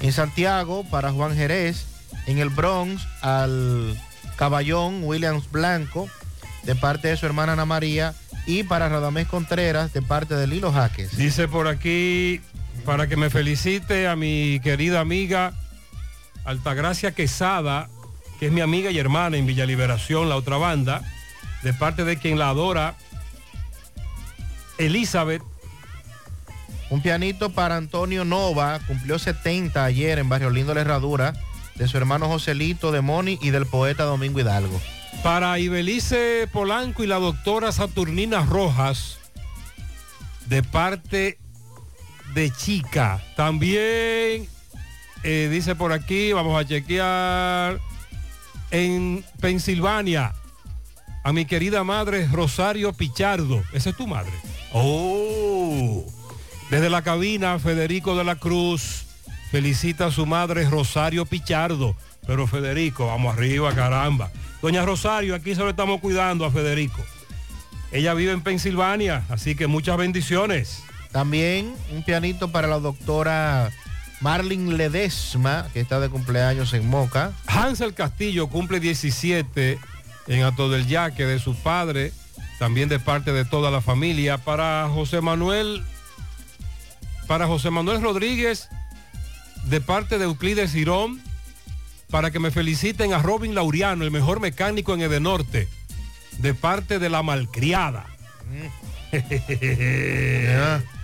[0.00, 1.86] En Santiago, para Juan Jerez.
[2.26, 3.98] En el Bronx, al
[4.36, 6.08] Caballón Williams Blanco,
[6.64, 8.14] de parte de su hermana Ana María.
[8.46, 11.16] Y para Radamés Contreras, de parte de Lilo Jaques.
[11.16, 12.42] Dice por aquí,
[12.84, 15.52] para que me felicite a mi querida amiga
[16.44, 17.88] Altagracia Quesada,
[18.38, 21.02] que es mi amiga y hermana en Villa Liberación, la otra banda,
[21.62, 22.96] de parte de quien la adora,
[24.78, 25.42] Elizabeth.
[26.88, 31.34] Un pianito para Antonio Nova, cumplió 70 ayer en Barrio Lindo La Herradura,
[31.76, 34.80] de su hermano Joselito de Moni y del poeta Domingo Hidalgo.
[35.22, 39.18] Para Ibelice Polanco y la doctora Saturnina Rojas,
[40.46, 41.49] de parte de
[42.56, 43.22] Chica.
[43.36, 44.48] También
[45.22, 47.78] eh, dice por aquí, vamos a chequear,
[48.70, 50.32] en Pensilvania,
[51.24, 53.62] a mi querida madre Rosario Pichardo.
[53.72, 54.32] Esa es tu madre.
[54.72, 56.04] Oh.
[56.70, 59.06] Desde la cabina, Federico de la Cruz
[59.50, 61.96] felicita a su madre Rosario Pichardo.
[62.26, 64.30] Pero Federico, vamos arriba, caramba.
[64.62, 67.04] Doña Rosario, aquí se lo estamos cuidando a Federico.
[67.92, 70.84] Ella vive en Pensilvania, así que muchas bendiciones.
[71.12, 73.70] También un pianito para la doctora
[74.20, 77.32] Marlin Ledesma, que está de cumpleaños en Moca.
[77.46, 79.78] Hansel Castillo cumple 17
[80.28, 82.12] en Ato del Yaque de su padre,
[82.58, 84.38] también de parte de toda la familia.
[84.38, 85.82] Para José Manuel,
[87.26, 88.68] para José Manuel Rodríguez,
[89.64, 91.20] de parte de Euclides Girón,
[92.10, 95.68] para que me feliciten a Robin Lauriano, el mejor mecánico en Edenorte,
[96.38, 98.06] de parte de la malcriada.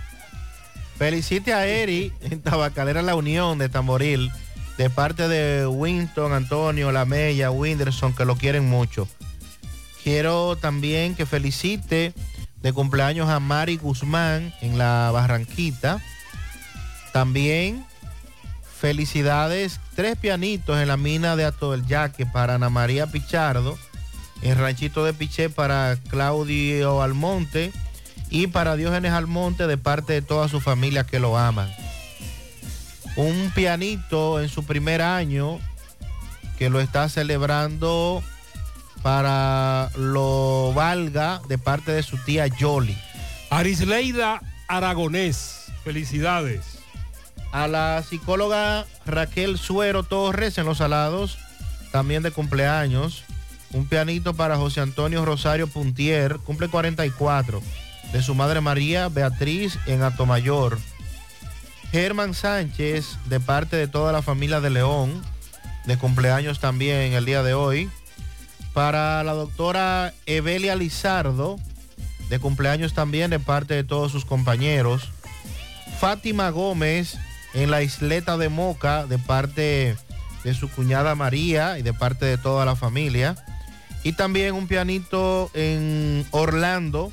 [0.97, 4.31] Felicite a Eri en Tabacalera La Unión de Tamboril,
[4.77, 9.07] de parte de Winston, Antonio, La Mella, Winderson, que lo quieren mucho.
[10.03, 12.13] Quiero también que felicite
[12.61, 16.01] de cumpleaños a Mari Guzmán en la Barranquita.
[17.13, 17.85] También
[18.79, 23.77] felicidades, tres pianitos en la mina de Ato del Yaque para Ana María Pichardo,
[24.41, 27.71] en Ranchito de Piché para Claudio Almonte
[28.29, 31.69] y para Diógenes Almonte de parte de toda su familia que lo aman.
[33.15, 35.59] Un pianito en su primer año
[36.57, 38.23] que lo está celebrando
[39.01, 42.97] para lo valga de parte de su tía Yoli.
[43.49, 46.79] Arisleida Aragonés, felicidades.
[47.51, 51.37] A la psicóloga Raquel Suero Torres en Los Salados,
[51.91, 53.23] también de cumpleaños.
[53.71, 57.61] Un pianito para José Antonio Rosario Puntier, cumple 44.
[58.11, 60.79] De su madre María Beatriz en Atomayor.
[61.91, 65.21] Germán Sánchez, de parte de toda la familia de León,
[65.85, 67.89] de cumpleaños también el día de hoy.
[68.73, 71.57] Para la doctora Evelia Lizardo,
[72.29, 75.09] de cumpleaños también de parte de todos sus compañeros.
[75.99, 77.17] Fátima Gómez
[77.53, 79.95] en la isleta de Moca, de parte
[80.43, 83.35] de su cuñada María y de parte de toda la familia.
[84.03, 87.11] Y también un pianito en Orlando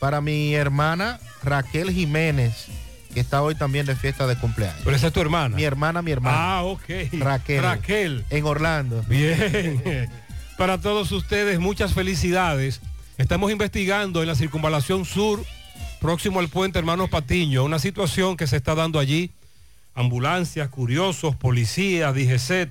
[0.00, 2.66] para mi hermana Raquel Jiménez,
[3.14, 4.80] que está hoy también de fiesta de cumpleaños.
[4.82, 5.54] Pero esa es tu hermana.
[5.54, 6.36] Mi hermana, mi hermana.
[6.38, 6.84] Ah, ok.
[7.12, 7.62] Raquel.
[7.62, 8.24] Raquel.
[8.30, 9.04] En Orlando.
[9.08, 10.10] Bien.
[10.56, 12.80] Para todos ustedes, muchas felicidades.
[13.18, 15.44] Estamos investigando en la circunvalación sur,
[16.00, 19.30] próximo al puente Hermanos Patiño, una situación que se está dando allí.
[19.94, 22.70] Ambulancias, curiosos, policías, DGCET.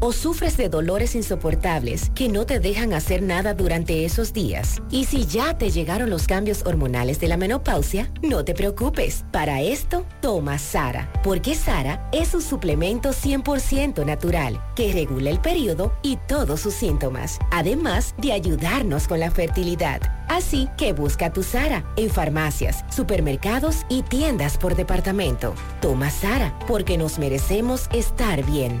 [0.00, 4.80] ¿O sufres de dolores insoportables que no te dejan hacer nada durante esos días?
[4.90, 9.24] Y si ya te llegaron los cambios hormonales de la menopausia, no te preocupes.
[9.30, 15.92] Para esto, toma Sara, porque Sara es un suplemento 100% natural que regula el periodo
[16.02, 20.00] y todos sus síntomas, además de ayudarnos con la fertilidad.
[20.28, 25.54] Así que busca tu Sara en farmacias, supermercados y tiendas por departamento.
[25.82, 28.80] Toma Sara porque nos merecemos estar bien.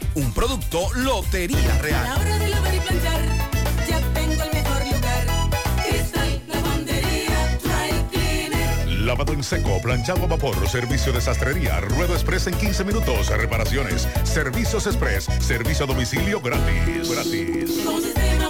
[0.13, 2.05] Un producto Lotería Real.
[2.05, 3.21] A la hora de lavar y planchar,
[3.87, 5.25] ya tengo el mejor lugar.
[5.87, 8.87] Cristal Lavandería Dry Cleaner.
[8.99, 14.05] Lavado en seco, planchado a vapor, servicio de sastrería, ruedo express en 15 minutos, reparaciones,
[14.23, 17.09] servicios express, servicio a domicilio gratis.
[17.09, 17.71] Gratis.
[17.85, 18.40] Con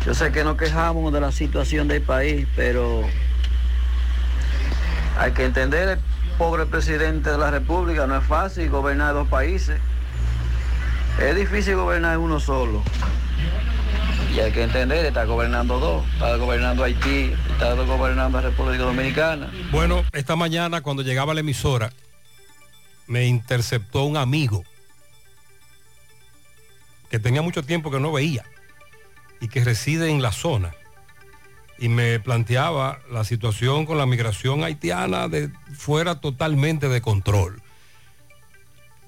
[0.05, 3.05] yo sé que nos quejamos de la situación del país, pero
[5.17, 5.99] hay que entender el
[6.37, 8.09] pobre presidente de la República.
[8.09, 9.79] No es fácil gobernar dos países.
[11.21, 12.83] Es difícil gobernar uno solo.
[14.35, 16.05] Y hay que entender, está gobernando dos.
[16.15, 19.49] Está gobernando Haití, está gobernando a República Dominicana.
[19.71, 21.93] Bueno, esta mañana cuando llegaba a la emisora,
[23.09, 24.63] me interceptó un amigo
[27.11, 28.45] que tenía mucho tiempo que no veía
[29.41, 30.75] y que reside en la zona.
[31.79, 37.63] Y me planteaba la situación con la migración haitiana de fuera totalmente de control.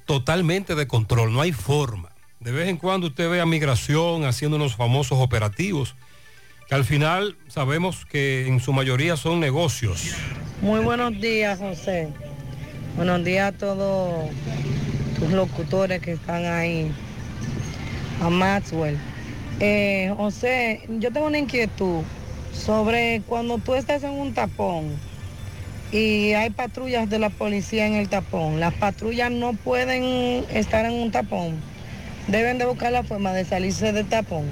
[0.07, 2.11] Totalmente de control, no hay forma.
[2.39, 5.95] De vez en cuando usted ve a migración haciendo unos famosos operativos,
[6.69, 10.15] que al final sabemos que en su mayoría son negocios.
[10.63, 12.09] Muy buenos días, José.
[12.97, 14.29] Buenos días a todos
[15.19, 16.93] tus locutores que están ahí.
[18.21, 18.99] A Maxwell.
[19.61, 22.03] Eh, José, yo tengo una inquietud
[22.53, 24.97] sobre cuando tú estás en un tapón
[25.93, 28.61] y hay patrullas de la policía en el tapón.
[28.61, 31.61] Las patrullas no pueden estar en un tapón.
[32.27, 34.45] Deben de buscar la forma de salirse del tapón.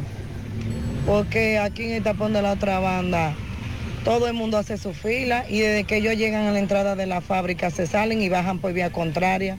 [1.07, 3.35] Porque aquí en el tapón de la otra banda
[4.09, 7.05] todo el mundo hace su fila y desde que ellos llegan a la entrada de
[7.05, 9.59] la fábrica se salen y bajan por vía contraria,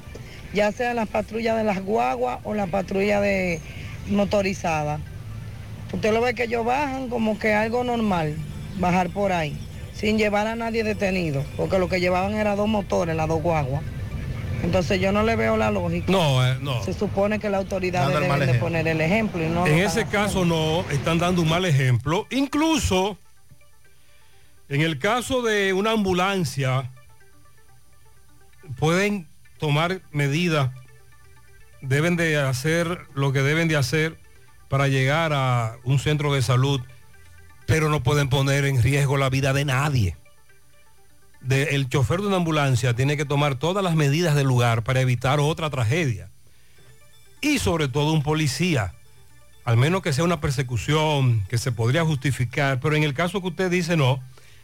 [0.55, 3.61] ya sea las patrullas de las guaguas o la patrulla de
[4.07, 5.01] motorizada.
[5.93, 8.37] Usted lo ve que ellos bajan como que algo normal,
[8.79, 9.55] bajar por ahí,
[9.93, 13.83] sin llevar a nadie detenido, porque lo que llevaban era dos motores, las dos guaguas.
[14.63, 16.11] Entonces yo no le veo la lógica.
[16.11, 16.83] No, eh, no.
[16.83, 19.67] Se supone que las autoridades Dando el mal deben de poner el ejemplo y no
[19.67, 22.25] En ese caso no, están dando un mal ejemplo.
[22.31, 23.19] Incluso
[24.69, 26.91] en el caso de una ambulancia,
[28.77, 29.27] pueden
[29.57, 30.71] tomar medidas,
[31.81, 34.17] deben de hacer lo que deben de hacer
[34.67, 36.81] para llegar a un centro de salud,
[37.65, 40.17] pero no pueden poner en riesgo la vida de nadie.
[41.49, 45.39] El chofer de una ambulancia tiene que tomar todas las medidas del lugar para evitar
[45.39, 46.29] otra tragedia.
[47.41, 48.93] Y sobre todo un policía,
[49.63, 53.47] al menos que sea una persecución que se podría justificar, pero en el caso que
[53.47, 54.21] usted dice no.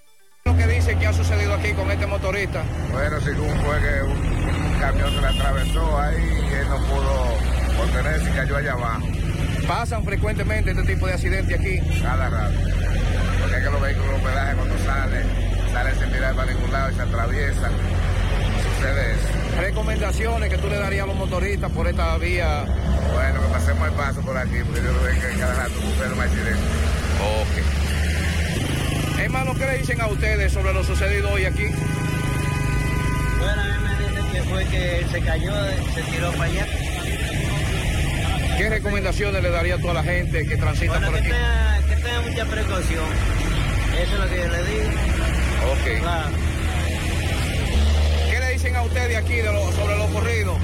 [0.44, 2.64] Lo que dice que ha sucedido aquí con este motorista.
[2.90, 4.37] Bueno, según fue que un,
[4.78, 7.36] un camión se le atravesó ahí y él no pudo
[7.76, 9.06] contenerse y cayó allá abajo.
[9.66, 11.80] ¿Pasan frecuentemente este tipo de accidentes aquí?
[12.00, 12.54] Cada rato.
[13.40, 15.26] Porque es que los vehículos de hospedaje cuando salen,
[15.72, 17.72] salen sin mirar para ningún lado y se atraviesan.
[18.76, 19.60] Sucede eso.
[19.60, 22.64] ¿Recomendaciones que tú le darías a los motoristas por esta vía?
[23.12, 26.20] Bueno, que pasemos el paso por aquí, porque yo veo que cada rato sucede un
[26.20, 26.62] accidente.
[27.42, 29.18] Ok.
[29.20, 31.66] Hermano, ¿qué le dicen a ustedes sobre lo sucedido hoy aquí?
[33.40, 33.62] Bueno,
[34.48, 35.52] fue que se cayó,
[35.94, 36.66] se tiró para allá.
[38.56, 41.30] ¿Qué recomendaciones le daría a toda la gente que transita bueno, por que aquí?
[41.30, 43.04] Tenga, que tenga mucha precaución.
[44.02, 44.90] Eso es lo que yo le digo.
[45.72, 46.00] Ok.
[46.00, 46.28] Claro.
[48.30, 50.58] ¿Qué le dicen a ustedes aquí de lo, sobre lo ocurrido?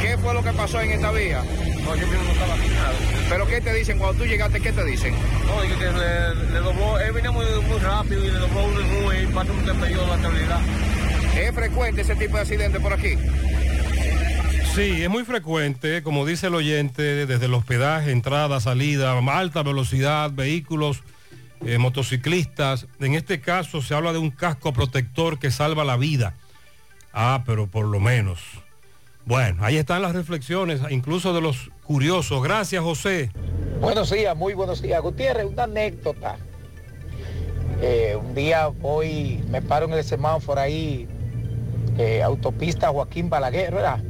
[0.00, 1.42] ¿Qué fue lo que pasó en esta vía?
[1.84, 2.92] No, yo mismo no estaba aquí nada.
[3.28, 4.60] ¿Pero qué te dicen cuando tú llegaste?
[4.60, 5.14] ¿Qué te dicen?
[5.46, 9.12] No, dije que le, le dobló, él venía muy, muy rápido y le dobló uno
[9.14, 9.72] y pasó un la
[10.16, 10.60] estabilidad.
[11.36, 13.16] ¿Es frecuente ese tipo de accidentes por aquí?
[14.74, 20.30] Sí, es muy frecuente, como dice el oyente, desde el hospedaje, entrada, salida, alta velocidad,
[20.32, 21.02] vehículos,
[21.64, 22.86] eh, motociclistas.
[22.98, 26.34] En este caso se habla de un casco protector que salva la vida.
[27.12, 28.40] Ah, pero por lo menos.
[29.24, 32.42] Bueno, ahí están las reflexiones, incluso de los curiosos.
[32.42, 33.30] Gracias, José.
[33.80, 35.00] Buenos días, muy buenos días.
[35.02, 36.38] Gutiérrez, una anécdota.
[37.80, 41.08] Eh, un día voy, me paro en el semáforo ahí,
[41.98, 44.00] eh, autopista Joaquín Balaguer, ¿verdad?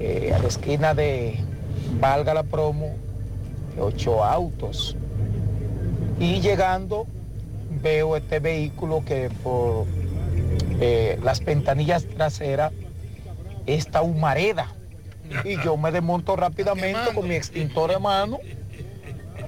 [0.00, 1.38] Eh, a la esquina de
[2.00, 2.94] Valga la Promo,
[3.78, 4.96] ocho autos.
[6.18, 7.06] Y llegando
[7.82, 9.86] veo este vehículo que por
[10.80, 12.72] eh, las ventanillas traseras
[13.66, 14.66] está humareda.
[15.44, 18.38] Y yo me desmonto rápidamente con mi extintor en mano.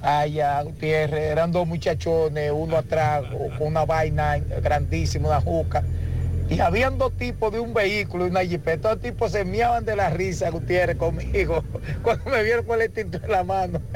[0.01, 3.23] Allá, Gutiérrez, eran dos muchachones, uno atrás
[3.57, 5.83] con una vaina grandísima, una juca.
[6.51, 8.89] Y habían dos tipos de un vehículo y una jipeta.
[8.89, 11.63] Dos tipos se miaban de la risa, Gutiérrez, conmigo.
[12.03, 13.81] Cuando me vieron con el extintor en la mano.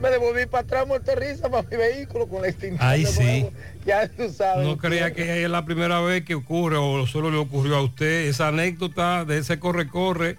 [0.00, 2.86] Me devolví para atrás muerto de risa para mi vehículo con el extintor.
[2.86, 3.46] Ahí de sí.
[3.86, 4.66] Ya tú sabes.
[4.66, 8.26] No crea que es la primera vez que ocurre o solo le ocurrió a usted
[8.26, 10.36] esa anécdota de ese corre-corre,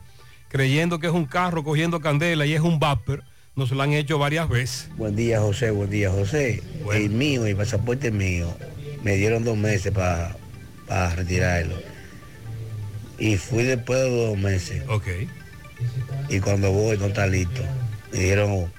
[0.48, 3.24] creyendo que es un carro cogiendo candela y es un vapor.
[3.56, 4.90] Nos lo han hecho varias veces.
[4.96, 5.72] Buen día, José.
[5.72, 6.62] Buen día, José.
[6.94, 8.56] El mío, el pasaporte mío,
[9.02, 10.36] me dieron dos meses para
[11.16, 11.76] retirarlo.
[13.18, 14.84] Y fui después de dos meses.
[14.88, 15.08] Ok.
[16.30, 17.62] Y cuando voy, no está listo.
[18.12, 18.72] Me dijeron,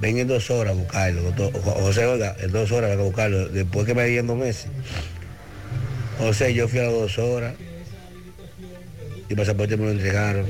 [0.00, 1.32] ven en dos horas a buscarlo.
[1.62, 3.48] José, oiga, en dos horas a buscarlo.
[3.48, 4.68] Después que me dieron dos meses.
[6.18, 7.54] José, yo fui a las dos horas.
[9.28, 10.46] Y el pasaporte me lo entregaron.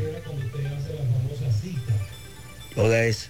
[2.76, 3.28] Oiga eso.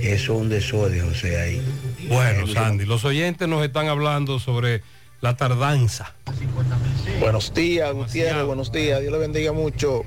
[0.00, 1.62] Eso es un desorden, José, ahí.
[2.08, 4.82] Bueno, Sandy, los oyentes nos están hablando sobre
[5.20, 6.14] la tardanza.
[7.18, 9.00] Buenos días, Gutiérrez, buenos días.
[9.00, 10.02] Dios le bendiga mucho.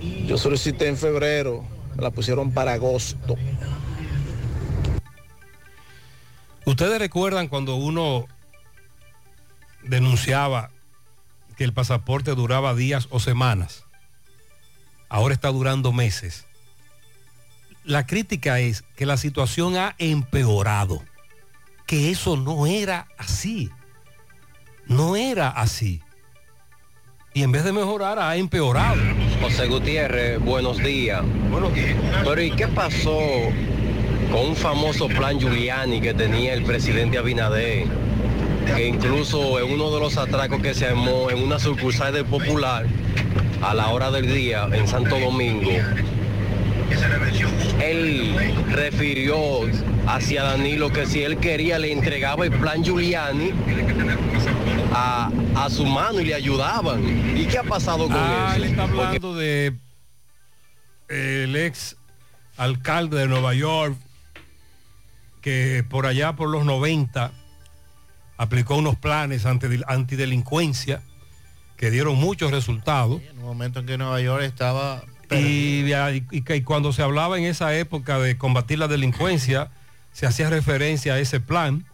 [0.00, 1.64] Yo solicité en febrero,
[1.96, 3.36] me la pusieron para agosto.
[6.64, 8.26] ¿Ustedes recuerdan cuando uno
[9.82, 10.70] denunciaba
[11.56, 13.84] que el pasaporte duraba días o semanas?
[15.08, 16.46] Ahora está durando meses.
[17.84, 21.02] La crítica es que la situación ha empeorado,
[21.86, 23.70] que eso no era así.
[24.86, 26.02] No era así.
[27.32, 29.00] Y en vez de mejorar, ha empeorado.
[29.40, 31.22] José Gutiérrez, buenos días.
[32.24, 33.20] Pero ¿y qué pasó
[34.32, 37.86] con un famoso plan Giuliani que tenía el presidente Abinader?
[38.74, 42.86] Que incluso en uno de los atracos que se armó en una sucursal del Popular
[43.62, 45.70] a la hora del día en Santo Domingo,
[47.80, 48.34] él
[48.70, 49.38] refirió
[50.06, 53.52] hacia Danilo que si él quería le entregaba el plan Giuliani
[54.92, 57.36] a, a su mano y le ayudaban.
[57.36, 58.56] ¿Y qué ha pasado con Ah, eso?
[58.56, 59.74] él está Porque- hablando de
[61.08, 61.96] el ex
[62.56, 63.96] alcalde de Nueva York,
[65.40, 67.32] que por allá por los 90
[68.36, 71.02] aplicó unos planes anti- antidelincuencia
[71.76, 73.22] que dieron muchos resultados.
[73.22, 75.02] En un momento en que Nueva York estaba...
[75.30, 79.70] Y, y- y cuando se hablaba en esa época de combatir la delincuencia,
[80.12, 81.86] se hacía referencia a ese plan.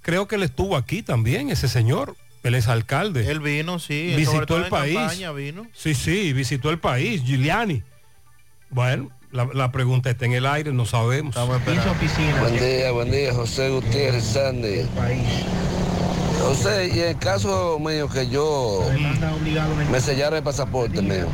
[0.00, 3.30] Creo que él estuvo aquí también, ese señor, él es alcalde.
[3.30, 4.10] Él vino, sí.
[4.10, 4.96] sobre visitó todo el en país.
[4.96, 5.66] campaña vino.
[5.72, 7.82] Sí, sí, visitó el país, Giuliani.
[8.70, 11.34] Bueno, la, la pregunta está en el aire, no sabemos.
[11.36, 14.86] Buen día, buen día, José Gutiérrez Sandy.
[16.40, 18.84] José, y el caso mío que yo
[19.90, 21.28] me sellara el pasaporte mío.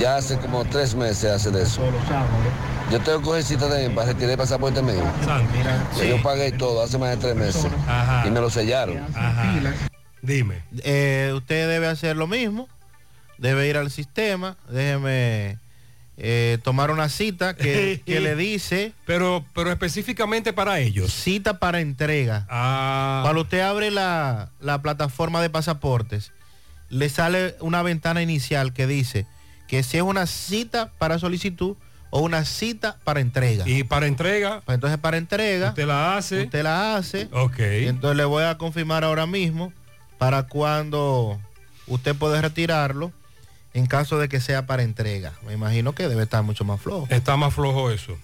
[0.00, 1.82] Ya hace como tres meses hace de eso.
[2.90, 5.02] Yo tengo que coger cita también para retirar el pasaporte mío.
[5.26, 7.66] Ya Yo pagué todo hace más de tres meses.
[8.26, 9.04] Y me lo sellaron.
[10.22, 10.62] Dime.
[10.82, 12.66] Eh, usted debe hacer lo mismo.
[13.36, 14.56] Debe ir al sistema.
[14.70, 15.58] Déjeme
[16.16, 18.92] eh, tomar una cita que, que le dice...
[19.04, 21.12] Pero, pero específicamente para ellos.
[21.12, 22.46] Cita para entrega.
[22.48, 23.20] Ah.
[23.22, 26.32] Cuando usted abre la, la plataforma de pasaportes,
[26.88, 29.26] le sale una ventana inicial que dice
[29.68, 31.76] que si es una cita para solicitud
[32.10, 33.68] o una cita para entrega.
[33.68, 34.62] Y para entrega.
[34.64, 35.70] Pues entonces para entrega.
[35.70, 36.44] Usted la hace.
[36.44, 37.28] Usted la hace.
[37.32, 37.58] Ok.
[37.58, 39.72] Entonces le voy a confirmar ahora mismo
[40.18, 41.38] para cuando
[41.86, 43.12] usted puede retirarlo
[43.74, 45.32] en caso de que sea para entrega.
[45.46, 47.06] Me imagino que debe estar mucho más flojo.
[47.10, 48.18] Está más flojo eso.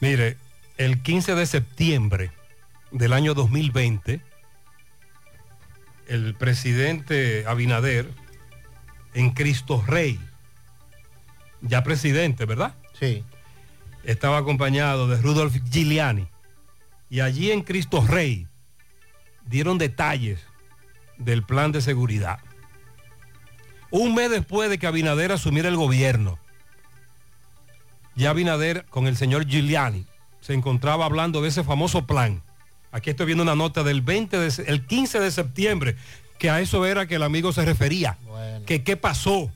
[0.00, 0.36] Mire,
[0.76, 2.30] el 15 de septiembre
[2.90, 4.20] del año 2020,
[6.08, 8.10] el presidente Abinader
[9.14, 10.20] en Cristo Rey,
[11.60, 12.74] ya presidente, ¿verdad?
[12.98, 13.24] Sí.
[14.04, 16.26] Estaba acompañado de Rudolf Giuliani.
[17.10, 18.46] Y allí en Cristo Rey
[19.46, 20.40] dieron detalles
[21.16, 22.38] del plan de seguridad.
[23.90, 26.38] Un mes después de que Abinader asumiera el gobierno,
[28.14, 30.04] ya Abinader con el señor Giuliani
[30.40, 32.42] se encontraba hablando de ese famoso plan.
[32.90, 35.96] Aquí estoy viendo una nota del 20 de, el 15 de septiembre,
[36.38, 38.18] que a eso era que el amigo se refería.
[38.66, 39.50] Que qué pasó.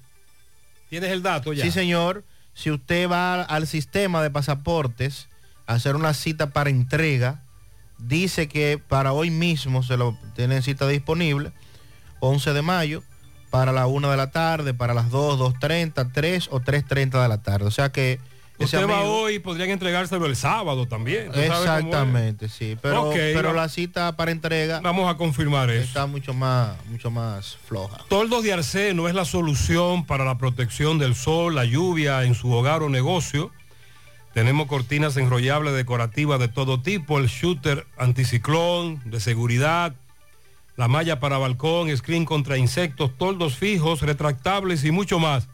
[0.90, 1.64] ¿Tienes el dato ya?
[1.64, 2.24] Sí, señor.
[2.54, 5.28] Si usted va al sistema de pasaportes
[5.66, 7.42] a hacer una cita para entrega,
[7.98, 11.52] dice que para hoy mismo se lo tienen cita disponible,
[12.20, 13.02] 11 de mayo,
[13.50, 17.42] para la 1 de la tarde, para las 2, 2.30, 3 o 3.30 de la
[17.42, 17.66] tarde.
[17.66, 18.18] O sea que...
[18.64, 21.30] Usted va amigo- hoy, podrían entregárselo el sábado también.
[21.34, 22.76] Exactamente, sí.
[22.80, 24.80] Pero, pero va- la cita para entrega...
[24.80, 25.84] Vamos a confirmar eso.
[25.84, 27.98] Está mucho más, mucho más floja.
[28.08, 32.50] Toldos de Arseno es la solución para la protección del sol, la lluvia en su
[32.52, 33.50] hogar o negocio.
[34.34, 39.94] Tenemos cortinas enrollables decorativas de todo tipo, el shooter anticiclón, de seguridad,
[40.76, 45.48] la malla para balcón, screen contra insectos, toldos fijos, retractables y mucho más.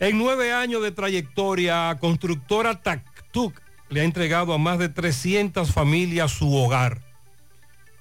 [0.00, 6.30] En nueve años de trayectoria, constructora Tactuc le ha entregado a más de 300 familias
[6.30, 7.02] su hogar.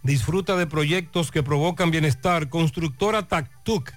[0.03, 2.49] Disfruta de proyectos que provocan bienestar.
[2.49, 3.91] Constructora Tactuc.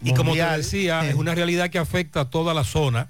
[0.02, 3.08] Y como te decía, es una realidad que afecta a toda la zona.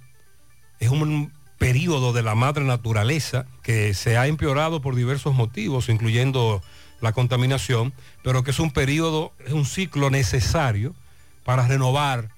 [0.78, 6.62] Es un periodo de la madre naturaleza que se ha empeorado por diversos motivos, incluyendo
[7.00, 10.94] la contaminación, pero que es un periodo, es un ciclo necesario
[11.42, 12.30] para renovar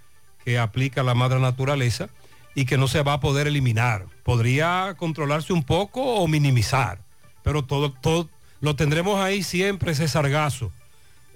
[0.44, 2.08] que aplica la madre naturaleza
[2.54, 4.06] y que no se va a poder eliminar.
[4.22, 7.00] Podría controlarse un poco o minimizar,
[7.42, 8.28] pero todo, todo
[8.60, 10.72] lo tendremos ahí siempre ese sargazo.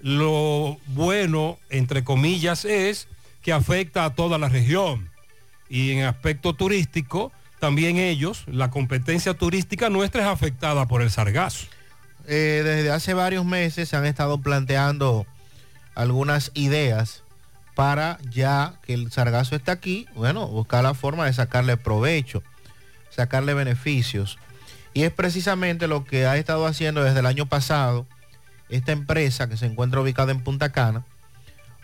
[0.01, 3.07] Lo bueno, entre comillas, es
[3.41, 5.09] que afecta a toda la región.
[5.69, 11.67] Y en aspecto turístico, también ellos, la competencia turística nuestra es afectada por el sargazo.
[12.27, 15.25] Eh, desde hace varios meses se han estado planteando
[15.95, 17.23] algunas ideas
[17.79, 22.43] para ya que el sargazo está aquí, bueno, buscar la forma de sacarle provecho,
[23.09, 24.37] sacarle beneficios.
[24.93, 28.05] Y es precisamente lo que ha estado haciendo desde el año pasado
[28.67, 31.05] esta empresa que se encuentra ubicada en Punta Cana,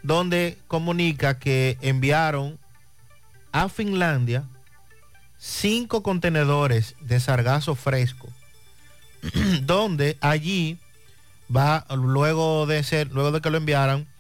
[0.04, 2.60] donde comunica que enviaron
[3.54, 4.44] a Finlandia
[5.38, 8.28] cinco contenedores de sargazo fresco,
[9.62, 10.78] donde allí
[11.56, 14.14] va, luego de ser, luego de que lo enviaran,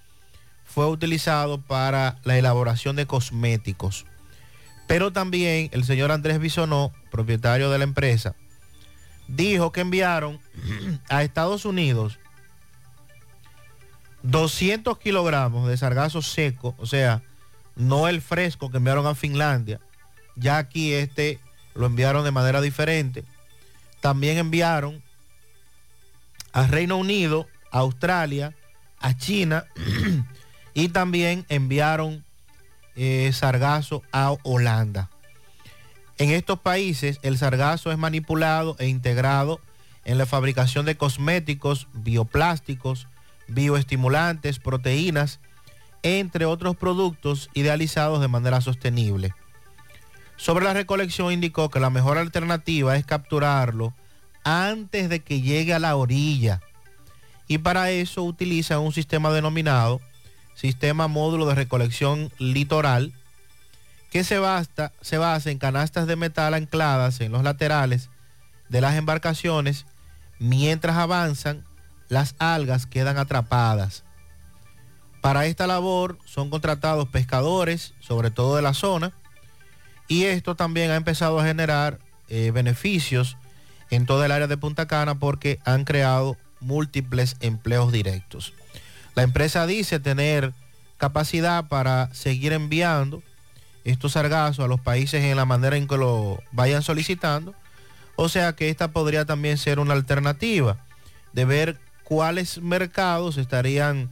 [0.76, 4.06] fue utilizado para la elaboración de cosméticos.
[4.88, 8.36] Pero también el señor Andrés Bisonó, propietario de la empresa,
[9.30, 10.42] dijo que enviaron
[11.10, 12.20] a Estados Unidos
[14.24, 17.22] 200 kilogramos de sargazo seco, o sea,
[17.78, 19.80] no el fresco que enviaron a Finlandia.
[20.36, 21.40] Ya aquí este
[21.74, 23.24] lo enviaron de manera diferente.
[24.02, 25.02] También enviaron
[26.52, 28.54] a Reino Unido, a Australia,
[29.00, 29.64] a China
[30.76, 32.24] y también enviaron
[32.96, 35.10] eh, sargazo a Holanda.
[36.20, 39.60] En estos países el sargazo es manipulado e integrado
[40.04, 43.08] en la fabricación de cosméticos, bioplásticos,
[43.48, 45.40] bioestimulantes, proteínas,
[46.04, 49.34] entre otros productos idealizados de manera sostenible.
[50.36, 53.94] Sobre la recolección indicó que la mejor alternativa es capturarlo
[54.44, 56.62] antes de que llegue a la orilla
[57.48, 60.02] y para eso utilizan un sistema denominado
[60.56, 63.14] Sistema Módulo de Recolección Litoral
[64.12, 68.10] que se, basta, se basa en canastas de metal ancladas en los laterales
[68.70, 69.86] de las embarcaciones
[70.40, 71.66] mientras avanzan
[72.08, 74.04] las algas quedan atrapadas.
[75.22, 79.12] Para esta labor son contratados pescadores, sobre todo de la zona,
[80.08, 82.00] y esto también ha empezado a generar
[82.30, 83.38] eh, beneficios
[83.90, 88.54] en toda el área de Punta Cana porque han creado múltiples empleos directos.
[89.16, 90.54] La empresa dice tener
[90.98, 93.24] capacidad para seguir enviando
[93.86, 97.54] estos sargazos a los países en la manera en que lo vayan solicitando,
[98.16, 100.78] o sea que esta podría también ser una alternativa
[101.34, 104.10] de ver cuáles mercados estarían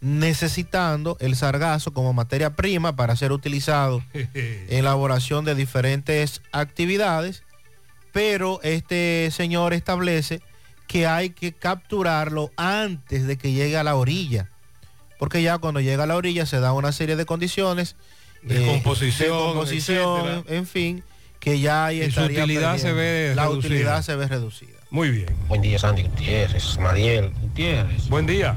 [0.00, 7.44] necesitando el sargazo como materia prima para ser utilizado en elaboración de diferentes actividades,
[8.12, 10.42] pero este señor establece
[10.92, 14.50] que hay que capturarlo antes de que llegue a la orilla,
[15.18, 17.96] porque ya cuando llega a la orilla se da una serie de condiciones
[18.42, 20.56] de eh, composición, de composición, etcétera.
[20.58, 21.02] en fin,
[21.40, 22.96] que ya ahí Y su estaría utilidad se perdiendo.
[23.00, 23.66] ve la reducida.
[23.68, 24.78] utilidad se ve reducida.
[24.90, 25.28] Muy bien.
[25.48, 28.08] Buen día, Sandy Gutiérrez, Mariel Gutiérrez.
[28.10, 28.54] Buen día.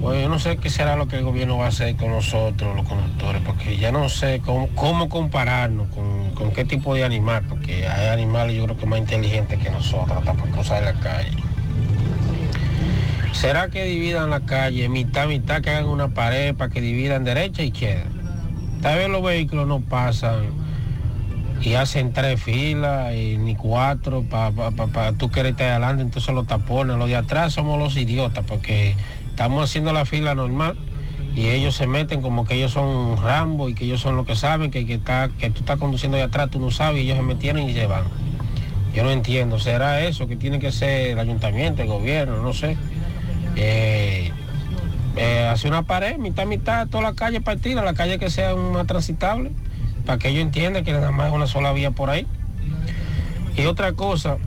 [0.00, 2.76] Pues yo no sé qué será lo que el gobierno va a hacer con nosotros,
[2.76, 7.44] los conductores, porque ya no sé cómo, cómo compararnos con, con qué tipo de animal,
[7.48, 11.32] porque hay animales yo creo que más inteligentes que nosotros, hasta para cruzar la calle.
[13.32, 17.62] ¿Será que dividan la calle mitad, mitad, que hagan una pared para que dividan derecha
[17.62, 18.06] e izquierda?
[18.80, 20.66] Tal vez los vehículos no pasan
[21.60, 26.46] y hacen tres filas y ni cuatro para pa, pa, pa tú adelante, entonces los
[26.46, 28.94] tapones, los de atrás somos los idiotas porque
[29.36, 30.78] estamos haciendo la fila normal
[31.34, 34.34] y ellos se meten como que ellos son Rambo y que ellos son los que
[34.34, 37.18] saben que, que, está, que tú estás conduciendo de atrás, tú no sabes, y ellos
[37.18, 38.04] se metieron y se van.
[38.94, 42.78] Yo no entiendo, ¿será eso que tiene que ser el ayuntamiento, el gobierno, no sé?
[43.56, 44.32] Eh,
[45.18, 48.86] eh, hacer una pared, mitad, mitad, toda la calle partida, la calle que sea más
[48.86, 49.50] transitable,
[50.06, 52.26] para que ellos entiendan que nada más es una sola vía por ahí.
[53.54, 54.38] Y otra cosa,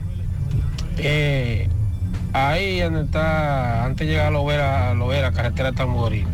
[0.98, 1.68] Eh,
[2.32, 6.26] ahí donde está, antes de llegar a Lovera, a Lovera, carretera Tamboril,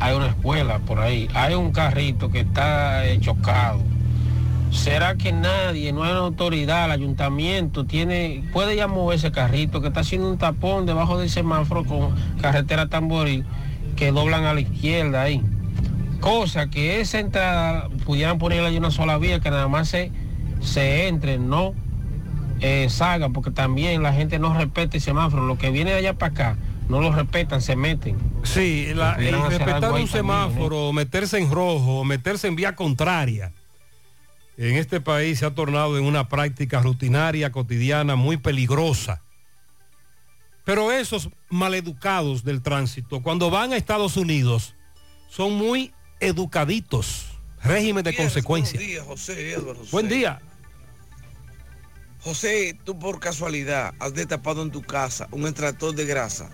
[0.00, 1.28] hay una escuela por ahí.
[1.34, 3.80] Hay un carrito que está eh, chocado.
[4.70, 9.88] ¿Será que nadie, no hay autoridad, el ayuntamiento tiene, puede ya mover ese carrito que
[9.88, 13.44] está haciendo un tapón debajo del semáforo con carretera Tamboril
[13.94, 15.40] que doblan a la izquierda ahí?
[16.20, 20.10] Cosa que esa entrada pudieran ponerle ahí una sola vía que nada más se,
[20.60, 21.74] se entre, no
[22.60, 25.46] eh, salgan, porque también la gente no respeta el semáforo.
[25.46, 26.58] Lo que viene de allá para acá,
[26.88, 28.16] no lo respetan, se meten.
[28.42, 30.10] Sí, la, y hacer respetar un también, ¿eh?
[30.10, 33.52] semáforo, meterse en rojo, meterse en vía contraria.
[34.56, 39.20] En este país se ha tornado en una práctica rutinaria, cotidiana, muy peligrosa.
[40.64, 44.74] Pero esos maleducados del tránsito, cuando van a Estados Unidos,
[45.28, 47.26] son muy educaditos.
[47.62, 48.78] Régimen de consecuencia.
[48.78, 49.78] Buenos días, José Edward.
[49.78, 49.90] José.
[49.90, 50.40] Buen día.
[52.24, 56.48] José, tú por casualidad has destapado en tu casa un extractor de grasa.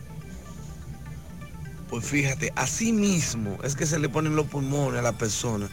[1.88, 5.70] Pues fíjate, así mismo es que se le ponen los pulmones a la persona.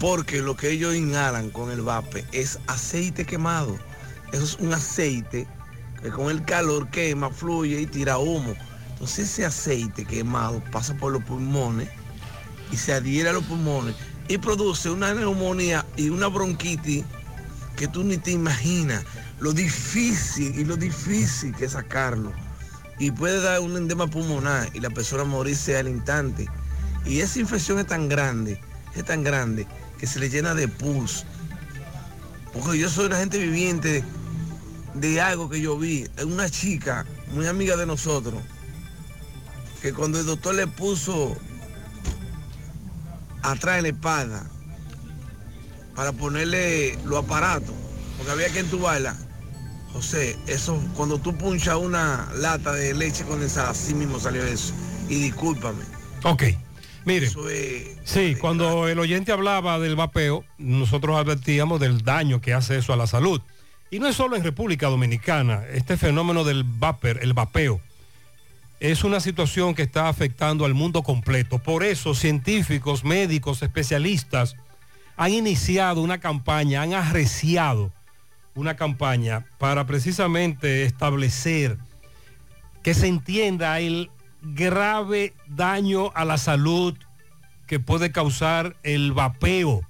[0.00, 3.78] Porque lo que ellos inhalan con el vape es aceite quemado.
[4.32, 5.46] Eso es un aceite
[6.00, 8.54] que con el calor quema, fluye y tira humo.
[8.92, 11.90] Entonces ese aceite quemado pasa por los pulmones
[12.72, 13.94] y se adhiere a los pulmones
[14.26, 17.04] y produce una neumonía y una bronquitis
[17.78, 19.04] que tú ni te imaginas
[19.38, 22.32] lo difícil y lo difícil que es sacarlo.
[22.98, 26.48] Y puede dar un endema pulmonar y la persona morirse al instante.
[27.06, 28.60] Y esa infección es tan grande,
[28.96, 31.24] es tan grande, que se le llena de pus.
[32.52, 34.02] Porque yo soy una gente viviente
[34.94, 36.08] de algo que yo vi.
[36.26, 38.42] Una chica, muy amiga de nosotros,
[39.80, 41.36] que cuando el doctor le puso
[43.42, 44.50] atrás en la espalda
[45.98, 47.74] para ponerle los aparatos,
[48.16, 49.16] porque había que entubarla.
[49.92, 54.72] José, eso, cuando tú punchas una lata de leche condensada, así mismo salió eso.
[55.08, 55.82] Y discúlpame.
[56.22, 56.44] Ok.
[57.04, 62.54] Mire, Eso es, sí, cuando el oyente hablaba del vapeo, nosotros advertíamos del daño que
[62.54, 63.40] hace eso a la salud.
[63.90, 67.80] Y no es solo en República Dominicana, este fenómeno del vapor, el vapeo,
[68.78, 71.58] es una situación que está afectando al mundo completo.
[71.58, 74.54] Por eso científicos, médicos, especialistas
[75.18, 77.92] han iniciado una campaña, han arreciado
[78.54, 81.76] una campaña para precisamente establecer
[82.84, 86.96] que se entienda el grave daño a la salud
[87.66, 89.82] que puede causar el vapeo.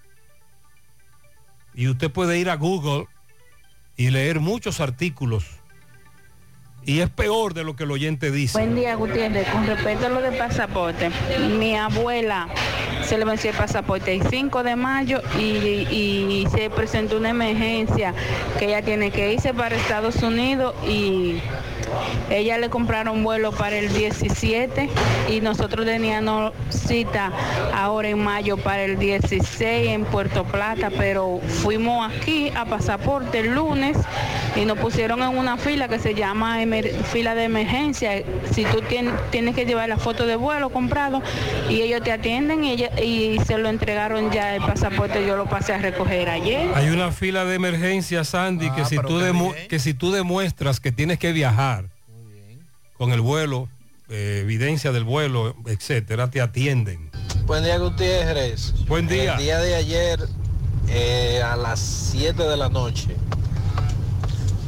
[1.74, 3.06] Y usted puede ir a Google
[3.96, 5.57] y leer muchos artículos.
[6.88, 8.56] Y es peor de lo que el oyente dice.
[8.56, 9.46] Buen día, Gutiérrez.
[9.48, 11.10] Con respecto a lo de pasaporte,
[11.58, 12.48] mi abuela
[13.04, 18.14] se le venció el pasaporte el 5 de mayo y, y se presentó una emergencia
[18.58, 21.42] que ella tiene que irse para Estados Unidos y
[22.30, 24.88] ella le compraron vuelo para el 17
[25.30, 27.32] y nosotros teníamos cita
[27.74, 33.54] ahora en mayo para el 16 en Puerto Plata, pero fuimos aquí a pasaporte el
[33.54, 33.96] lunes
[34.56, 38.22] y nos pusieron en una fila que se llama emer- fila de emergencia.
[38.52, 41.22] Si tú tien- tienes que llevar la foto de vuelo comprado
[41.68, 45.46] y ellos te atienden y, ella- y se lo entregaron ya el pasaporte, yo lo
[45.46, 46.68] pasé a recoger ayer.
[46.74, 49.18] Hay una fila de emergencia, Sandy, que, si tú
[49.68, 51.77] que si tú demuestras que tienes que viajar
[52.98, 53.68] con el vuelo,
[54.08, 57.10] eh, evidencia del vuelo, etcétera, te atienden.
[57.46, 58.74] Buen día, Gutiérrez.
[58.86, 59.34] Buen día.
[59.34, 60.28] El día de ayer,
[60.88, 63.16] eh, a las 7 de la noche,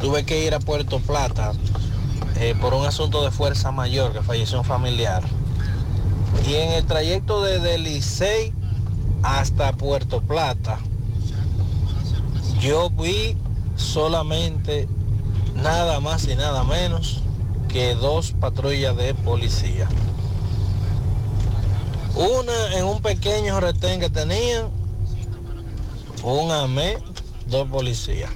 [0.01, 1.53] tuve que ir a Puerto Plata
[2.37, 5.23] eh, por un asunto de fuerza mayor que falleció un familiar.
[6.49, 8.53] Y en el trayecto desde Licey
[9.23, 10.79] hasta Puerto Plata,
[12.61, 13.37] yo vi
[13.75, 14.89] solamente
[15.57, 17.23] nada más y nada menos
[17.73, 19.89] que dos patrullas de policía.
[22.15, 24.69] Una en un pequeño retén que tenían,
[26.23, 26.99] un AME,
[27.47, 28.31] dos policías.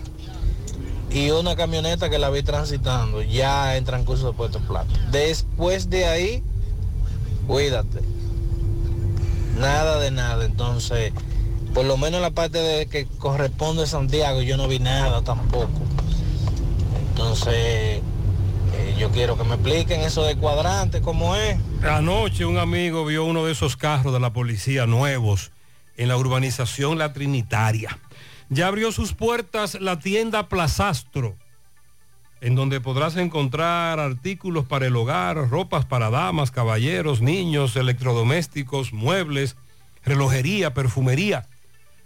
[1.11, 4.93] Y una camioneta que la vi transitando ya en transcurso de Puerto Plata.
[5.11, 6.43] Después de ahí,
[7.47, 8.01] cuídate.
[9.56, 10.44] Nada de nada.
[10.44, 11.12] Entonces,
[11.73, 15.69] por lo menos la parte de que corresponde a Santiago, yo no vi nada tampoco.
[17.11, 18.01] Entonces,
[18.74, 21.56] eh, yo quiero que me expliquen eso de cuadrante, cómo es.
[21.82, 25.52] Anoche un amigo vio uno de esos carros de la policía nuevos
[25.96, 27.98] en la urbanización La Trinitaria.
[28.48, 31.36] Ya abrió sus puertas la tienda Plazastro,
[32.40, 39.56] en donde podrás encontrar artículos para el hogar, ropas para damas, caballeros, niños, electrodomésticos, muebles,
[40.05, 41.48] relojería, perfumería.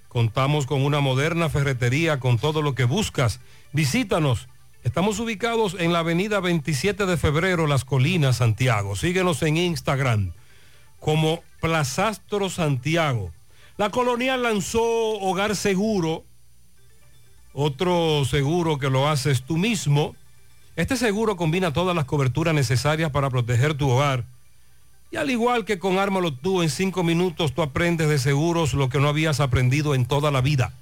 [0.09, 3.41] Contamos con una moderna ferretería con todo lo que buscas.
[3.73, 4.49] Visítanos
[4.85, 8.95] Estamos ubicados en la avenida 27 de febrero, Las Colinas, Santiago.
[8.95, 10.33] Síguenos en Instagram
[11.01, 13.33] como Plazastro Santiago.
[13.77, 16.25] La colonial lanzó Hogar Seguro,
[17.53, 20.15] otro seguro que lo haces tú mismo.
[20.77, 24.27] Este seguro combina todas las coberturas necesarias para proteger tu hogar.
[25.11, 28.89] Y al igual que con Ármalo tú, en cinco minutos tú aprendes de seguros lo
[28.89, 30.73] que no habías aprendido en toda la vida.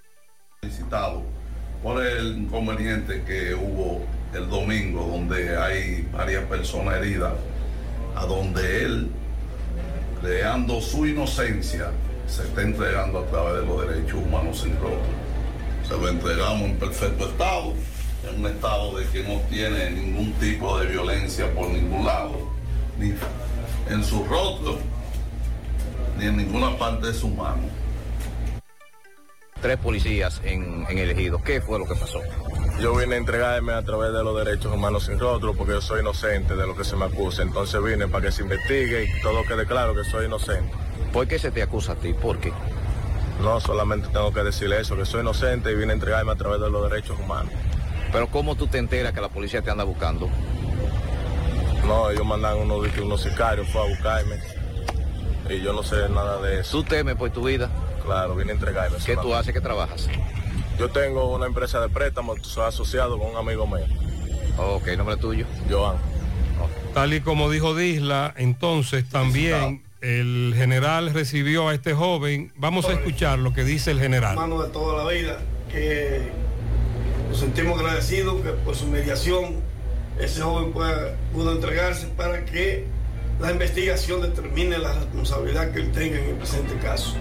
[0.61, 1.23] Felicitado
[1.83, 4.05] por el inconveniente que hubo
[4.35, 7.33] el domingo, donde hay varias personas heridas,
[8.15, 9.11] a donde él,
[10.21, 11.91] creando su inocencia,
[12.27, 15.25] se está entregando a través de los derechos humanos sin rostro.
[15.87, 17.73] Se lo entregamos en perfecto estado,
[18.29, 22.49] en un estado de que no tiene ningún tipo de violencia por ningún lado,
[22.99, 23.13] ni
[23.89, 24.79] en su rostro,
[26.17, 27.84] ni en ninguna parte de su mano.
[29.65, 31.41] Tres policías en, en el ejido.
[31.41, 32.19] ¿Qué fue lo que pasó?
[32.79, 36.01] Yo vine a entregarme a través de los derechos humanos sin rostro porque yo soy
[36.01, 37.41] inocente de lo que se me acusa.
[37.41, 40.71] Entonces vine para que se investigue y todo quede claro que soy inocente.
[41.11, 42.13] ¿Por qué se te acusa a ti?
[42.13, 42.53] ¿Por qué?
[43.41, 46.61] No, solamente tengo que decirle eso, que soy inocente y vine a entregarme a través
[46.61, 47.51] de los derechos humanos.
[48.11, 50.29] Pero ¿cómo tú te enteras que la policía te anda buscando?
[51.87, 54.35] No, ellos mandan unos, unos sicarios, fue a buscarme.
[55.49, 56.69] Y yo no sé nada de eso.
[56.69, 57.71] ¿Tú temes por tu vida?
[58.05, 58.97] Claro, vine a entregarme.
[59.05, 59.53] ¿Qué tú haces?
[59.53, 60.07] ¿Qué trabajas?
[60.77, 63.85] Yo tengo una empresa de préstamos, soy asociado con un amigo mío.
[64.57, 65.45] Ok, ¿nombre tuyo?
[65.69, 65.97] Joan.
[66.93, 72.53] Tal y como dijo Disla, entonces también el general recibió a este joven.
[72.55, 74.31] Vamos a escuchar lo que dice el general.
[74.33, 75.39] hermano de toda la vida,
[75.71, 76.29] que
[77.29, 79.55] nos sentimos agradecidos que por su mediación
[80.19, 82.85] ese joven pueda- pudo entregarse para que
[83.41, 87.15] la investigación determine la responsabilidad que él tenga en el presente caso.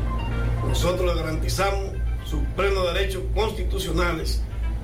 [0.66, 1.92] Nosotros le garantizamos
[2.24, 4.40] sus plenos derechos constitucionales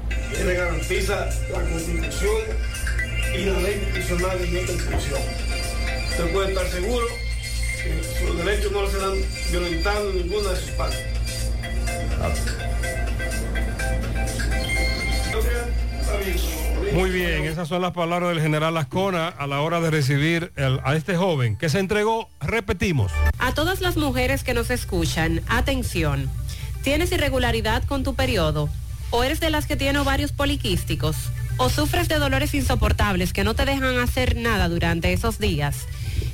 [0.09, 2.37] que le garantiza la constitución
[3.35, 5.20] y la ley constitucional en esta institución.
[6.11, 7.07] Usted puede estar seguro
[7.82, 9.15] que sus derechos no serán
[9.51, 11.11] violentados en ninguna de sus partes.
[16.93, 20.53] Muy bien, esas son las palabras del general Ascona a la hora de recibir
[20.85, 23.12] a este joven que se entregó, repetimos.
[23.39, 26.29] A todas las mujeres que nos escuchan, atención.
[26.83, 28.69] ¿Tienes irregularidad con tu periodo?
[29.11, 31.17] ¿O eres de las que tiene ovarios poliquísticos?
[31.59, 35.87] ¿O sufres de dolores insoportables que no te dejan hacer nada durante esos días?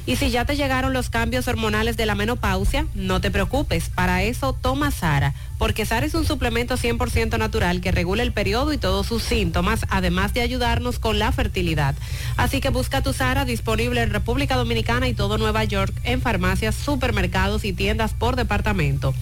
[0.06, 4.22] Y si ya te llegaron los cambios hormonales de la menopausia, no te preocupes, para
[4.22, 8.78] eso toma Sara, porque Sara es un suplemento 100% natural que regula el periodo y
[8.78, 11.94] todos sus síntomas, además de ayudarnos con la fertilidad.
[12.36, 16.74] Así que busca tu Sara disponible en República Dominicana y todo Nueva York en farmacias,
[16.74, 19.14] supermercados y tiendas por departamento.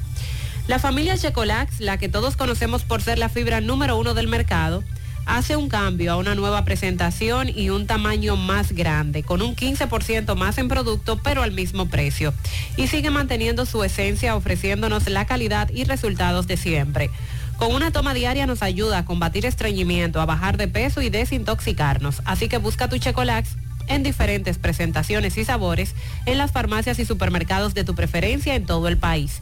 [0.71, 4.85] La familia Checolax, la que todos conocemos por ser la fibra número uno del mercado,
[5.25, 10.33] hace un cambio a una nueva presentación y un tamaño más grande, con un 15%
[10.35, 12.33] más en producto, pero al mismo precio.
[12.77, 17.09] Y sigue manteniendo su esencia, ofreciéndonos la calidad y resultados de siempre.
[17.57, 22.21] Con una toma diaria nos ayuda a combatir estreñimiento, a bajar de peso y desintoxicarnos.
[22.23, 23.57] Así que busca tu Checolax
[23.89, 25.95] en diferentes presentaciones y sabores
[26.25, 29.41] en las farmacias y supermercados de tu preferencia en todo el país.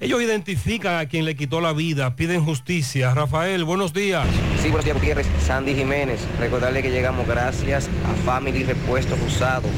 [0.00, 3.14] Ellos identifican a quien le quitó la vida, piden justicia.
[3.14, 4.26] Rafael, buenos días.
[4.60, 5.28] Sí, buenos días, Gutiérrez.
[5.46, 6.18] Sandy Jiménez.
[6.40, 9.70] Recordarle que llegamos gracias a Family Repuestos Usados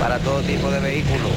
[0.00, 1.30] para todo tipo de vehículos.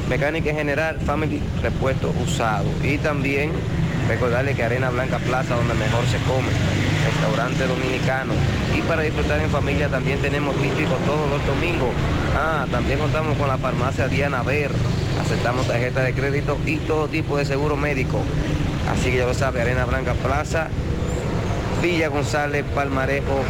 [0.08, 2.68] mecánica en general, Family Repuesto Usado.
[2.82, 3.52] Y también
[4.08, 6.48] recordarle que Arena Blanca Plaza, donde mejor se come,
[7.04, 8.32] restaurante dominicano.
[8.76, 11.90] Y para disfrutar en familia también tenemos típico todos los domingos.
[12.36, 14.70] Ah, también contamos con la farmacia Diana Ver.
[15.20, 18.20] Aceptamos tarjeta de crédito y todo tipo de seguro médico.
[18.90, 20.68] Así que ya lo sabe, Arena Blanca Plaza,
[21.82, 23.42] Villa González, Palmarejo.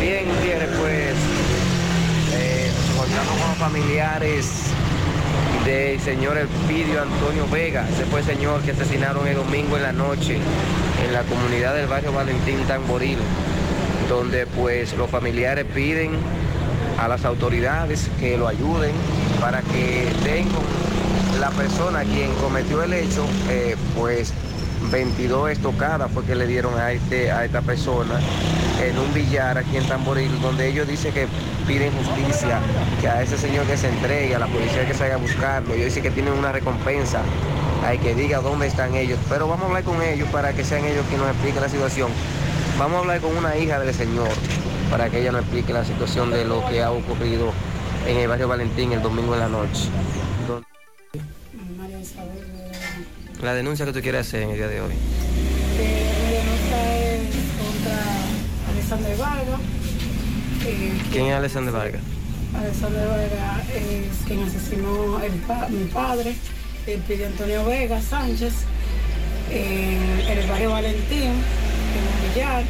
[0.00, 1.14] Bien, Gutiérrez, pues
[2.32, 4.72] eh, con los familiares
[5.64, 7.86] del señor Elpidio Antonio Vega.
[7.88, 10.38] Ese fue el señor que asesinaron el domingo en la noche
[11.04, 13.18] en la comunidad del barrio Valentín Tamboril,
[14.08, 16.10] donde pues los familiares piden
[16.98, 18.92] a las autoridades que lo ayuden
[19.40, 20.46] para que den
[21.40, 24.32] la persona quien cometió el hecho, eh, pues
[24.92, 28.20] 22 estocadas fue que le dieron a, este, a esta persona
[28.84, 31.26] en un billar aquí en Tamboril, donde ellos dicen que
[31.66, 32.60] piden justicia,
[33.00, 35.72] que a ese señor que se entregue, a la policía que se haga a buscarlo.
[35.72, 37.22] Ellos dicen que tienen una recompensa,
[37.86, 39.18] hay que diga dónde están ellos.
[39.30, 42.10] Pero vamos a hablar con ellos para que sean ellos quienes nos expliquen la situación.
[42.78, 44.28] Vamos a hablar con una hija del señor
[44.90, 47.50] para que ella nos explique la situación de lo que ha ocurrido
[48.06, 49.88] en el barrio Valentín el domingo en la noche.
[53.42, 54.92] La denuncia que tú quieres hacer en el día de hoy.
[55.78, 57.20] Eh, mi denuncia es
[57.58, 58.02] contra
[58.72, 59.60] Alexander Vargas.
[60.64, 62.00] eh, ¿Quién es Alexander Vargas?
[62.56, 66.34] Alexander Vargas es quien asesinó el pa- mi padre,
[66.86, 68.52] el Pidio Antonio Vega Sánchez,
[69.50, 72.62] en, en el barrio Valentín, en un billar.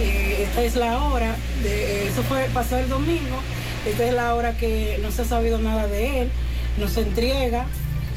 [0.00, 1.34] Eh, esta es la hora,
[1.64, 3.40] de, eso fue pasó el domingo,
[3.86, 6.30] esta es la hora que no se ha sabido nada de él,
[6.78, 7.66] no se entrega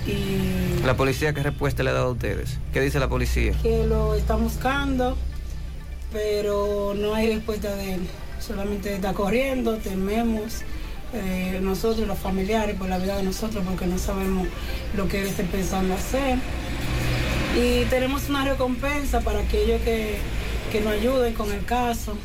[0.06, 2.60] y La policía, ¿qué respuesta le ha dado a ustedes?
[2.74, 3.54] ¿Qué dice la policía?
[3.62, 5.18] que lo están buscando,
[6.12, 8.02] pero no hay respuesta de él.
[8.40, 10.62] Solamente está corriendo, tememos
[11.14, 14.48] eh, nosotros, los familiares, por la vida de nosotros, porque no sabemos
[14.98, 16.38] lo que él esté pensando hacer.
[17.56, 20.18] Y tenemos una recompensa para aquellos que,
[20.72, 22.18] que nos ayuden con el caso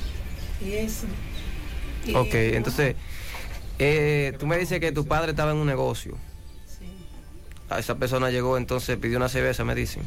[0.64, 1.06] y eso.
[2.06, 2.96] Y, Ok, entonces,
[3.78, 6.16] eh, tú me dices que tu padre estaba en un negocio.
[7.76, 10.02] Esa persona llegó, entonces pidió una cerveza, me dicen.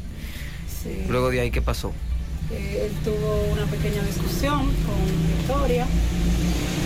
[0.82, 1.04] Sí.
[1.08, 1.92] Luego de ahí, ¿qué pasó?
[2.50, 5.86] Eh, él tuvo una pequeña discusión con Victoria.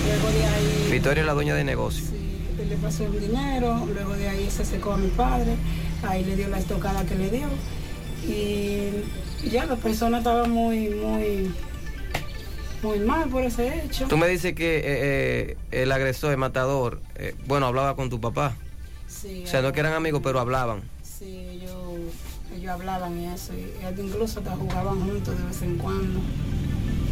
[0.06, 2.04] Luego de ahí Victoria es la dueña del negocio.
[2.60, 5.56] él le pasó el dinero, luego de ahí se secó a mi padre,
[6.02, 7.48] ahí le dio la estocada que le dio.
[8.28, 11.50] Y ya la persona estaba muy, muy,
[12.82, 14.06] muy mal por ese hecho.
[14.08, 18.20] Tú me dices que eh, eh, el agresor, el matador, eh, bueno, hablaba con tu
[18.20, 18.56] papá.
[19.26, 20.82] Sí, O sea, no que eran amigos, pero hablaban.
[21.02, 21.74] sí, ellos,
[22.56, 26.20] ellos hablaban y eso, y ellos incluso hasta jugaban juntos de vez en cuando,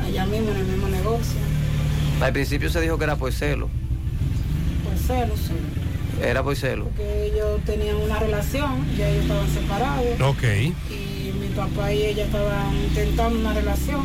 [0.02, 1.40] allá mismo en el mismo negocio.
[2.20, 3.68] Al principio se dijo que era por celo.
[4.84, 6.22] Por celos, sí.
[6.22, 6.88] Era por celo.
[6.96, 10.20] que ellos tenían una relación, ya ellos estaban separados.
[10.20, 10.42] Ok.
[10.90, 14.04] Y mi papá y ella estaban intentando una relación.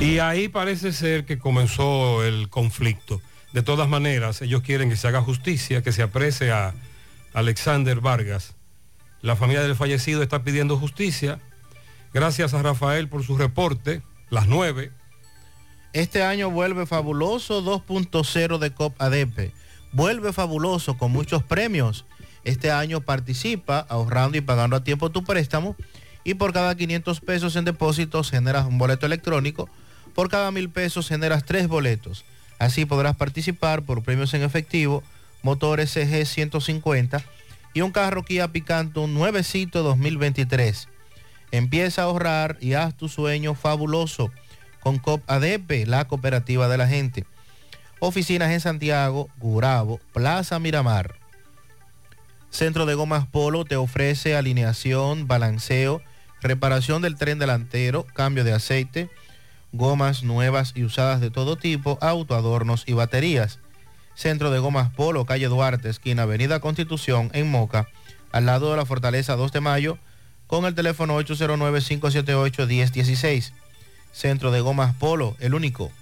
[0.00, 3.20] Y ahí parece ser que comenzó el conflicto.
[3.52, 6.74] De todas maneras, ellos quieren que se haga justicia, que se aprese a
[7.38, 8.56] Alexander Vargas.
[9.22, 11.38] La familia del fallecido está pidiendo justicia.
[12.12, 14.02] Gracias a Rafael por su reporte.
[14.28, 14.90] Las nueve.
[15.92, 19.52] Este año vuelve fabuloso 2.0 de COP ADP.
[19.92, 22.06] Vuelve fabuloso con muchos premios.
[22.42, 25.76] Este año participa ahorrando y pagando a tiempo tu préstamo
[26.24, 29.70] y por cada 500 pesos en depósitos generas un boleto electrónico.
[30.12, 32.24] Por cada mil pesos generas tres boletos.
[32.58, 35.04] Así podrás participar por premios en efectivo,
[35.42, 37.22] motor SG 150
[37.74, 40.88] y un carro Kia Picanto nuevecito 2023.
[41.50, 44.30] Empieza a ahorrar y haz tu sueño fabuloso
[44.80, 47.24] con COP ADP, la cooperativa de la gente.
[48.00, 51.16] Oficinas en Santiago, Gurabo, Plaza Miramar.
[52.50, 56.00] Centro de Gomas Polo te ofrece alineación, balanceo,
[56.40, 59.10] reparación del tren delantero, cambio de aceite,
[59.72, 63.58] gomas nuevas y usadas de todo tipo, autoadornos y baterías.
[64.18, 67.86] Centro de Gomas Polo, calle Duarte, esquina Avenida Constitución, en Moca,
[68.32, 69.96] al lado de la Fortaleza 2 de Mayo,
[70.48, 73.52] con el teléfono 809-578-1016.
[74.10, 75.92] Centro de Gomas Polo, el único.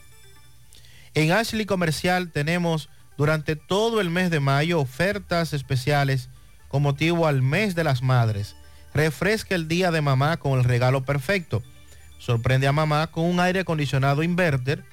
[1.12, 2.88] En Ashley Comercial tenemos
[3.18, 6.30] durante todo el mes de mayo ofertas especiales
[6.68, 8.56] con motivo al mes de las madres.
[8.94, 11.62] Refresca el día de mamá con el regalo perfecto.
[12.18, 14.86] Sorprende a mamá con un aire acondicionado inverter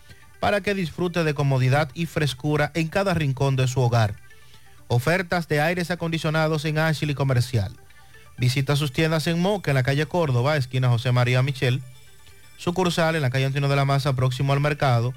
[0.44, 4.15] para que disfrute de comodidad y frescura en cada rincón de su hogar.
[4.90, 7.72] Ofertas de aires acondicionados en Ashley Comercial.
[8.38, 11.82] Visita sus tiendas en Moca, en la calle Córdoba, esquina José María Michel.
[12.57, 15.14] Sucursal en la calle Antino de la Maza, próximo al mercado.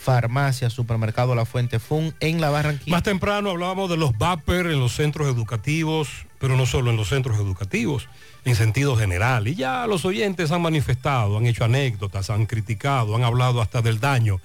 [0.00, 2.90] Farmacia, Supermercado La Fuente Fun en La Barranquilla.
[2.90, 6.08] Más temprano hablábamos de los VAPER en los centros educativos,
[6.38, 8.08] pero no solo en los centros educativos,
[8.46, 9.46] en sentido general.
[9.46, 14.00] Y ya los oyentes han manifestado, han hecho anécdotas, han criticado, han hablado hasta del
[14.00, 14.40] daño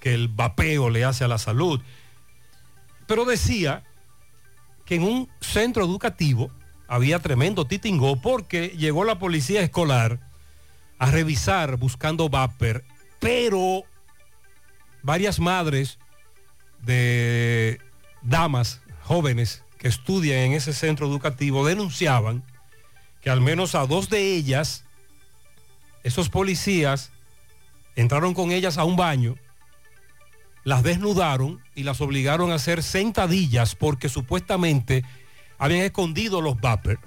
[0.00, 1.80] que el vapeo le hace a la salud.
[3.06, 3.84] Pero decía
[4.86, 6.50] que en un centro educativo
[6.88, 10.18] había tremendo titingó porque llegó la policía escolar
[10.98, 12.84] a revisar buscando vapor,
[13.20, 13.84] pero
[15.04, 15.98] varias madres
[16.82, 17.78] de
[18.22, 22.42] damas jóvenes que estudian en ese centro educativo denunciaban
[23.20, 24.84] que al menos a dos de ellas,
[26.02, 27.10] esos policías
[27.96, 29.36] entraron con ellas a un baño,
[30.64, 35.04] las desnudaron y las obligaron a hacer sentadillas porque supuestamente
[35.58, 36.98] habían escondido los vapor.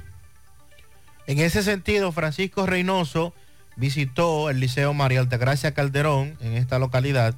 [1.26, 3.34] En ese sentido, Francisco Reynoso
[3.76, 7.36] visitó el Liceo María Altagracia Calderón en esta localidad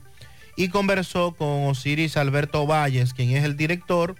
[0.59, 4.17] y conversó con Osiris Alberto Valles, quien es el director,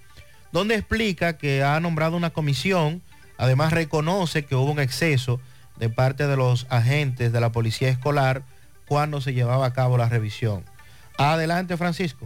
[0.53, 3.01] donde explica que ha nombrado una comisión,
[3.37, 5.41] además reconoce que hubo un exceso
[5.79, 8.43] de parte de los agentes de la policía escolar
[8.87, 10.63] cuando se llevaba a cabo la revisión.
[11.17, 12.25] Adelante, Francisco.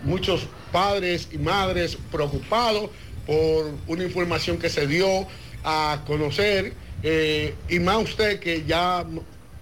[0.05, 2.91] muchos padres y madres preocupados
[3.27, 5.27] por una información que se dio
[5.65, 6.75] a conocer.
[7.03, 9.05] Eh, y más usted que ya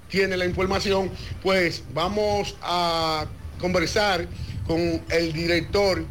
[0.09, 1.11] tiene la información,
[1.43, 3.27] pues vamos a
[3.59, 4.27] conversar
[4.67, 6.05] con el director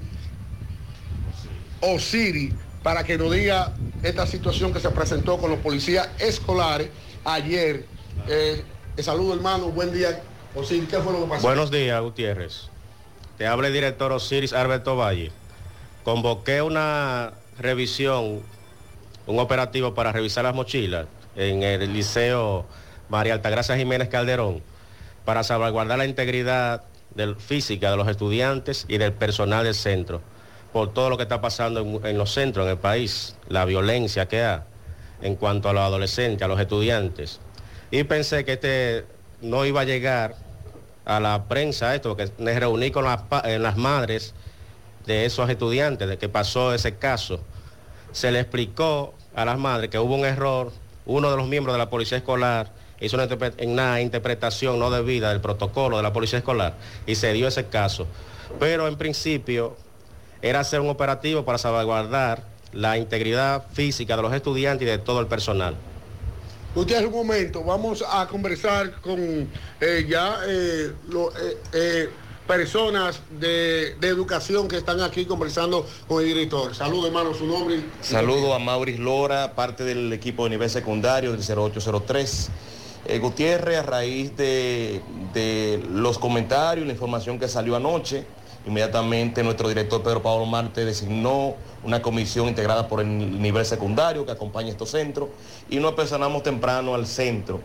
[1.82, 2.54] Osiri
[2.84, 6.90] para que nos diga esta situación que se presentó con los policías escolares
[7.26, 7.86] ayer.
[8.28, 8.64] Eh,
[8.98, 10.22] saludo hermano, buen día.
[10.56, 11.48] Osiris, ¿qué fue lo que pasó?
[11.48, 12.70] Buenos días, Gutiérrez.
[13.38, 15.32] Te habla el director Osiris Alberto Valle.
[16.04, 18.42] Convoqué una revisión,
[19.28, 22.66] un operativo para revisar las mochilas en el Liceo
[23.10, 24.62] María Altagracia Jiménez Calderón
[25.26, 26.84] para salvaguardar la integridad
[27.16, 30.22] del, física de los estudiantes y del personal del centro
[30.74, 34.44] por todo lo que está pasando en, los centros en el país, la violencia que
[34.44, 34.60] hay
[35.22, 37.40] en cuanto a los adolescentes, a los estudiantes.
[37.92, 39.06] Y pensé que este
[39.42, 40.36] no iba a llegar
[41.06, 43.22] a la prensa esto, porque me reuní con las,
[43.60, 44.34] las madres
[45.06, 47.40] de esos estudiantes, de que pasó ese caso.
[48.12, 50.72] se le explicó a las madres que hubo un error,
[51.06, 53.18] uno de los miembros de la policía escolar hizo
[53.66, 56.76] una interpretación no debida del protocolo de la policía escolar
[57.08, 58.08] y se dio ese caso.
[58.60, 59.78] Pero en principio
[60.42, 62.44] era hacer un operativo para salvaguardar
[62.74, 65.76] la integridad física de los estudiantes y de todo el personal.
[66.76, 69.20] Usted un momento, vamos a conversar con
[69.82, 72.10] eh, ya eh, lo- eh, eh,
[72.48, 76.74] personas de, de educación que están aquí conversando con el director.
[76.76, 77.82] Saludos, hermano, su nombre.
[78.02, 82.50] Saludo a Maurice Lora, parte del equipo de nivel secundario del 0803.
[83.06, 85.02] Eh, Gutiérrez, a raíz de,
[85.34, 88.26] de los comentarios, la información que salió anoche,
[88.66, 94.32] inmediatamente nuestro director Pedro Pablo Marte designó una comisión integrada por el nivel secundario que
[94.32, 95.30] acompaña estos centros
[95.70, 97.62] y nos personamos temprano al centro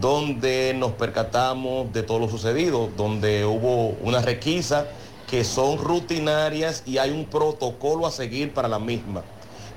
[0.00, 4.86] donde nos percatamos de todo lo sucedido, donde hubo una requisa
[5.28, 9.22] que son rutinarias y hay un protocolo a seguir para la misma.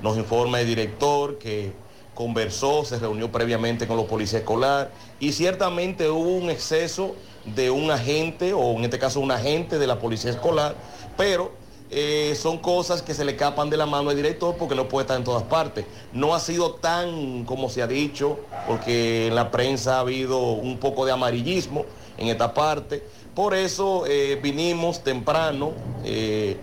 [0.02, 1.74] Nos informa el director que
[2.14, 7.16] conversó, se reunió previamente con los policías escolar y ciertamente hubo un exceso
[7.54, 10.76] de un agente, o en este caso un agente de la policía escolar,
[11.18, 11.52] pero
[11.92, 15.04] eh, son cosas que se le escapan de la mano al director porque no puede
[15.04, 15.86] estar en todas partes.
[16.14, 20.78] No ha sido tan como se ha dicho, porque en la prensa ha habido un
[20.78, 21.86] poco de amarillismo
[22.18, 23.04] en esta parte.
[23.36, 25.74] Por eso eh, vinimos temprano.
[26.04, 26.58] eh,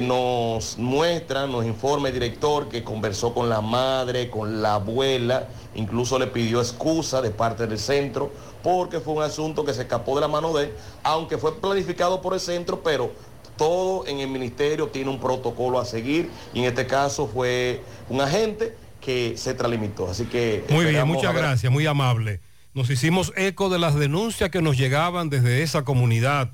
[0.00, 6.18] nos muestra, nos informa el director que conversó con la madre, con la abuela, incluso
[6.18, 8.30] le pidió excusa de parte del centro,
[8.62, 10.72] porque fue un asunto que se escapó de la mano de él,
[11.02, 13.12] aunque fue planificado por el centro, pero
[13.56, 18.20] todo en el ministerio tiene un protocolo a seguir y en este caso fue un
[18.20, 20.08] agente que se tralimitó.
[20.08, 20.64] Así que...
[20.70, 22.40] Muy bien, muchas gracias, muy amable.
[22.74, 26.50] Nos hicimos eco de las denuncias que nos llegaban desde esa comunidad.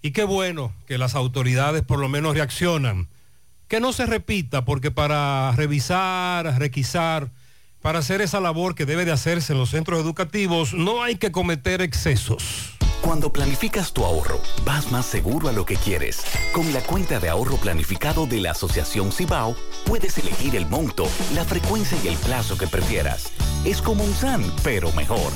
[0.00, 3.08] Y qué bueno que las autoridades por lo menos reaccionan.
[3.68, 7.30] Que no se repita, porque para revisar, requisar,
[7.82, 11.32] para hacer esa labor que debe de hacerse en los centros educativos, no hay que
[11.32, 12.76] cometer excesos.
[13.02, 16.22] Cuando planificas tu ahorro, vas más seguro a lo que quieres.
[16.52, 21.44] Con la cuenta de ahorro planificado de la Asociación Cibao, puedes elegir el monto, la
[21.44, 23.32] frecuencia y el plazo que prefieras.
[23.64, 25.32] Es como un SAN, pero mejor.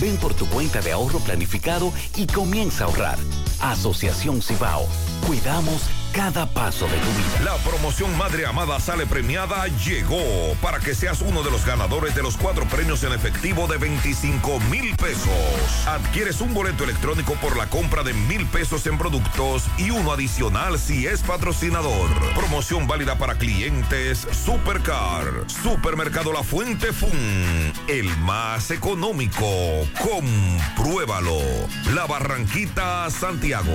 [0.00, 3.18] Ven por tu cuenta de ahorro planificado y comienza a ahorrar.
[3.60, 4.86] Asociación Cibao.
[5.26, 5.82] Cuidamos
[6.12, 7.44] cada paso de tu vida.
[7.44, 12.22] La promoción Madre Amada Sale Premiada llegó para que seas uno de los ganadores de
[12.22, 15.86] los cuatro premios en efectivo de 25 mil pesos.
[15.86, 20.78] Adquieres un boleto electrónico por la compra de mil pesos en productos y uno adicional
[20.78, 22.10] si es patrocinador.
[22.34, 29.46] Promoción válida para clientes Supercar, Supermercado La Fuente Fun, el más económico.
[29.98, 31.38] Compruébalo.
[31.94, 33.74] La Barranquita, Santiago.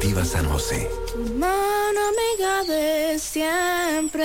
[0.00, 0.88] Cooperativa San José.
[1.36, 4.24] Mano amiga de siempre.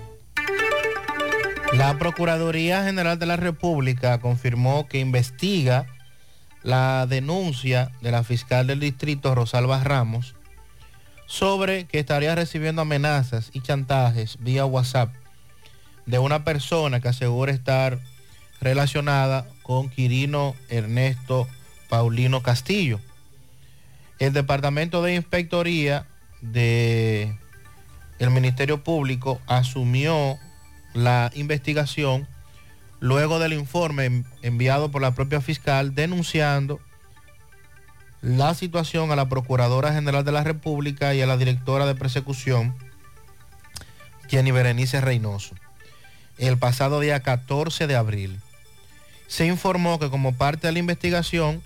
[1.73, 5.85] La Procuraduría General de la República confirmó que investiga
[6.63, 10.35] la denuncia de la fiscal del distrito Rosalba Ramos
[11.25, 15.13] sobre que estaría recibiendo amenazas y chantajes vía WhatsApp
[16.05, 17.99] de una persona que asegura estar
[18.59, 21.47] relacionada con Quirino Ernesto
[21.87, 22.99] Paulino Castillo.
[24.17, 26.07] El Departamento de Inspectoría
[26.41, 27.35] de
[28.19, 30.37] Ministerio Público asumió
[30.93, 32.27] la investigación
[32.99, 36.79] luego del informe enviado por la propia fiscal denunciando
[38.21, 42.75] la situación a la Procuradora General de la República y a la directora de persecución,
[44.27, 45.55] Jenny Berenice Reynoso,
[46.37, 48.39] el pasado día 14 de abril.
[49.27, 51.63] Se informó que como parte de la investigación,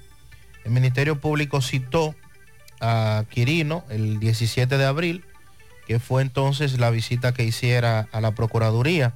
[0.64, 2.14] el Ministerio Público citó
[2.80, 5.26] a Quirino el 17 de abril,
[5.88, 9.14] que fue entonces la visita que hiciera a la Procuraduría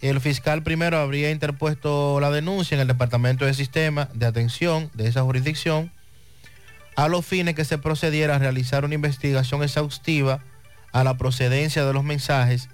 [0.00, 5.08] el fiscal primero habría interpuesto la denuncia en el Departamento de Sistema de Atención de
[5.08, 5.90] esa jurisdicción
[6.94, 10.40] a los fines que se procediera a realizar una investigación exhaustiva
[10.92, 12.68] a la procedencia de los mensajes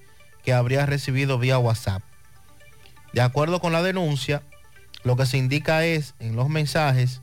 [0.44, 2.03] que habría recibido vía WhatsApp.
[3.12, 4.43] De acuerdo con la denuncia,
[5.03, 7.23] lo que se indica es en los mensajes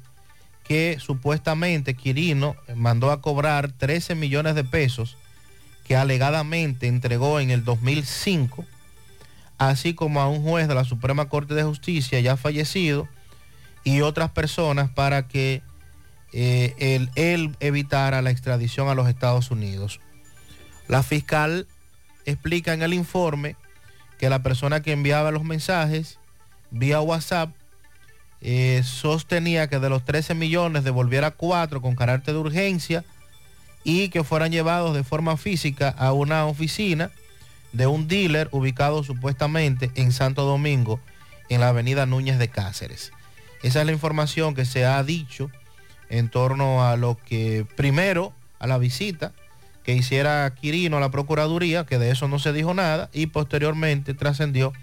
[0.63, 5.17] que supuestamente Quirino mandó a cobrar 13 millones de pesos
[5.85, 8.65] que alegadamente entregó en el 2005
[9.69, 13.07] así como a un juez de la Suprema Corte de Justicia ya fallecido
[13.83, 15.61] y otras personas para que
[16.33, 16.73] eh,
[17.15, 19.99] él, evitara la extradición a los Estados Unidos.
[20.87, 21.67] La fiscal
[22.25, 23.55] explica en el informe
[24.17, 26.17] que la persona que enviaba los mensajes
[26.71, 27.51] vía WhatsApp
[28.41, 33.05] eh, sostenía que de los 13 millones devolviera 4 con carácter de urgencia
[33.83, 37.11] y que fueran llevados de forma física a una oficina
[37.73, 40.99] de un dealer ubicado supuestamente en Santo Domingo,
[41.49, 43.11] en la avenida Núñez de Cáceres.
[43.63, 45.49] Esa es la información que se ha dicho
[46.09, 49.31] en torno a lo que primero, a la visita
[49.83, 54.13] que hiciera Quirino a la Procuraduría, que de eso no se dijo nada, y posteriormente
[54.13, 54.73] trascendió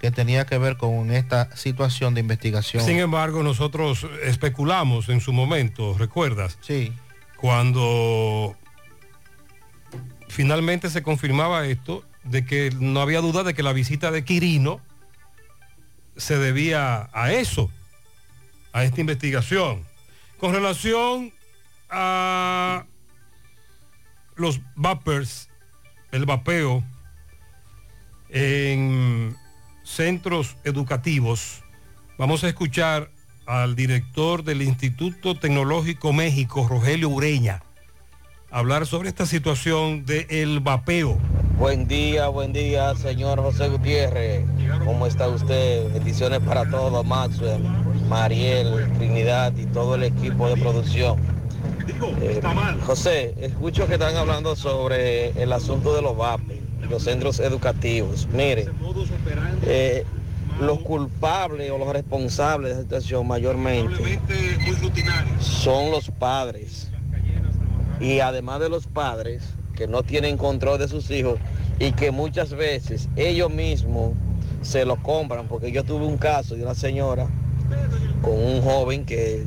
[0.00, 2.84] que tenía que ver con esta situación de investigación.
[2.84, 6.56] Sin embargo, nosotros especulamos en su momento, ¿recuerdas?
[6.60, 6.92] Sí.
[7.36, 8.56] Cuando
[10.28, 14.80] finalmente se confirmaba esto, de que no había duda de que la visita de Quirino
[16.16, 17.70] se debía a eso,
[18.72, 19.84] a esta investigación.
[20.38, 21.32] Con relación
[21.90, 22.84] a
[24.36, 25.48] los vapers
[26.12, 26.84] el vapeo
[28.28, 29.36] en
[29.84, 31.62] centros educativos,
[32.18, 33.10] vamos a escuchar
[33.46, 37.62] al director del Instituto Tecnológico México, Rogelio Ureña,
[38.50, 41.18] hablar sobre esta situación del vapeo.
[41.58, 44.44] Buen día, buen día, señor José Gutiérrez.
[44.84, 45.92] ¿Cómo está usted?
[45.92, 47.62] Bendiciones para todos, Maxwell,
[48.08, 51.18] Mariel, Trinidad y todo el equipo de producción.
[52.20, 52.40] Eh,
[52.86, 58.28] José, escucho que están hablando sobre el asunto de los VAPE, los centros educativos.
[58.32, 58.68] Mire,
[59.64, 60.04] eh,
[60.60, 64.20] los culpables o los responsables de la situación mayormente
[65.40, 66.87] son los padres.
[68.00, 69.42] Y además de los padres
[69.74, 71.38] que no tienen control de sus hijos
[71.78, 74.12] y que muchas veces ellos mismos
[74.62, 77.28] se lo compran, porque yo tuve un caso de una señora
[78.22, 79.44] con un joven que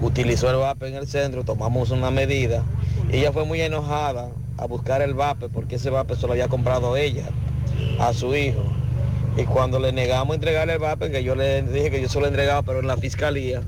[0.00, 2.64] utilizó el vape en el centro, tomamos una medida.
[3.10, 6.96] Ella fue muy enojada a buscar el vape porque ese vape se lo había comprado
[6.96, 7.26] ella
[7.98, 8.62] a su hijo.
[9.36, 12.26] Y cuando le negamos entregarle el vape, que yo le dije que yo se lo
[12.26, 13.62] entregaba, pero en la fiscalía,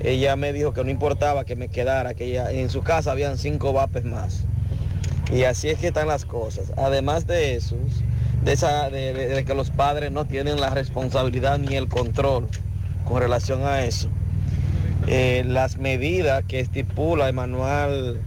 [0.00, 3.38] ella me dijo que no importaba que me quedara, que ella, en su casa habían
[3.38, 4.44] cinco vapes más.
[5.32, 6.72] Y así es que están las cosas.
[6.76, 7.76] Además de eso,
[8.44, 12.48] de, de, que los padres no tienen la responsabilidad ni el control
[13.04, 14.08] con relación a eso.
[15.06, 18.20] Eh, las medidas que estipula el manual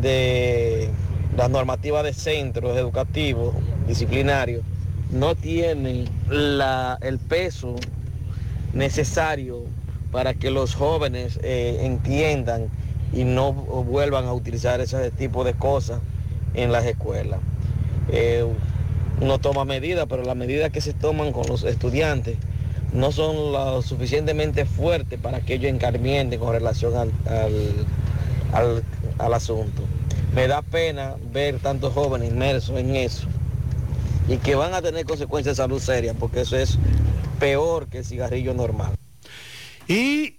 [0.00, 0.90] de
[1.36, 3.54] la normativa de centros educativos
[3.86, 4.62] disciplinarios
[5.10, 7.76] no tienen la- el peso
[8.72, 9.64] necesario
[10.12, 12.68] para que los jóvenes eh, entiendan
[13.12, 16.00] y no vuelvan a utilizar ese tipo de cosas
[16.54, 17.40] en las escuelas.
[18.10, 18.46] Eh,
[19.40, 22.36] toma medidas, pero las medidas que se toman con los estudiantes
[22.92, 27.86] no son lo suficientemente fuertes para que ellos encarmienten con relación al, al-
[28.52, 28.84] al-
[29.18, 29.82] al asunto.
[30.34, 33.26] Me da pena ver tantos jóvenes inmersos en eso
[34.28, 36.78] y que van a tener consecuencias de salud serias, porque eso es
[37.40, 38.92] peor que el cigarrillo normal.
[39.88, 40.38] Y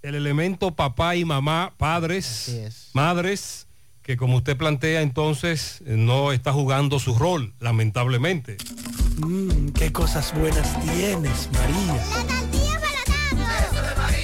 [0.00, 3.66] el elemento papá y mamá, padres, madres,
[4.00, 8.56] que como usted plantea entonces no está jugando su rol, lamentablemente.
[9.18, 12.02] Mmm, qué cosas buenas tienes, María.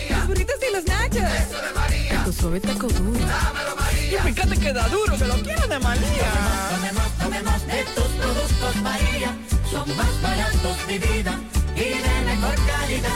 [0.09, 1.23] Los burritos y los nachos.
[1.23, 2.25] Eso de María.
[2.25, 3.21] Tu suave taco duro.
[3.21, 4.21] Dámelo, María.
[4.27, 6.33] Y fíjate que da duro, que lo quiero de María.
[6.71, 9.37] Tomemos, tomemos de tus productos María,
[9.71, 11.39] son más baratos de vida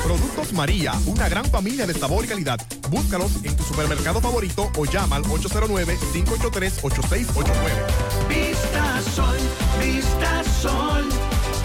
[0.03, 2.61] Productos María, una gran familia de sabor y calidad.
[2.91, 7.47] Búscalos en tu supermercado favorito o llama al 809-583-8689.
[8.29, 9.39] Vista Sol,
[9.81, 11.09] Vista Sol,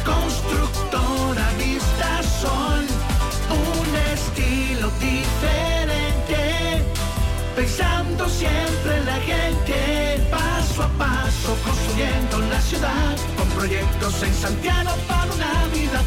[0.03, 2.85] constructora Vista Sol,
[3.49, 6.83] un estilo diferente,
[7.55, 14.89] pensando siempre en la gente, paso a paso construyendo la ciudad, con proyectos en Santiago
[15.07, 15.20] vida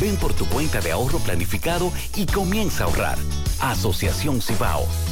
[0.00, 3.18] Ven por tu cuenta de ahorro planificado y comienza a ahorrar.
[3.60, 4.86] Asociación Cibao.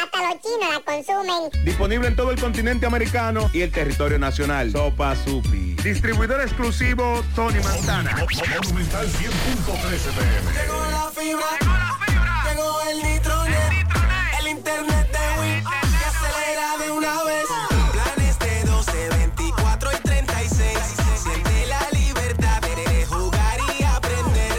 [0.00, 1.64] Hasta los chinos la consumen.
[1.64, 4.70] Disponible en todo el continente americano y el territorio nacional.
[4.70, 5.74] Sopa Supi.
[5.82, 8.16] Distribuidor exclusivo Tony Montana.
[8.62, 9.18] Monumental 100.13
[10.14, 10.52] pm.
[10.52, 11.50] Llegó la fibra.
[12.48, 13.88] Llegó el nitronet.
[14.40, 15.64] El internet de Win.
[15.64, 17.46] Que acelera de una vez.
[17.92, 20.78] Planes de 12, 24 y 36.
[21.22, 24.52] Siente la libertad de jugar y aprender.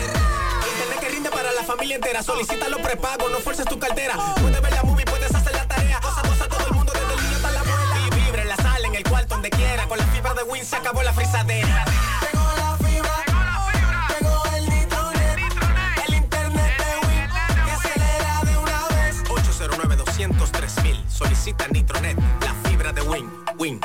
[0.73, 2.23] Internet que rinde para la familia entera.
[2.23, 4.15] Solicita los prepagos, no fuerces tu cartera.
[4.41, 4.81] Puedes ver la
[10.69, 11.83] se acabó la frisadera.
[12.21, 13.25] Llegó la fibra.
[14.19, 15.39] Llegó el nitronet.
[16.07, 17.65] El internet de Win.
[17.65, 19.23] Que acelera de una vez.
[19.29, 21.03] 809 203 mil.
[21.09, 22.17] Solicita Nitronet.
[22.41, 23.31] La fibra de Win.
[23.57, 23.81] Win.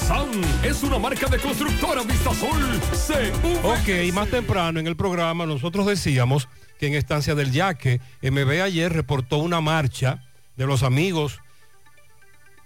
[0.64, 3.32] es una marca de constructora Vistasol CV.
[3.64, 6.48] Ok, más temprano en el programa nosotros decíamos
[6.80, 10.24] que en Estancia del Yaque, MB ayer reportó una marcha
[10.56, 11.40] de los amigos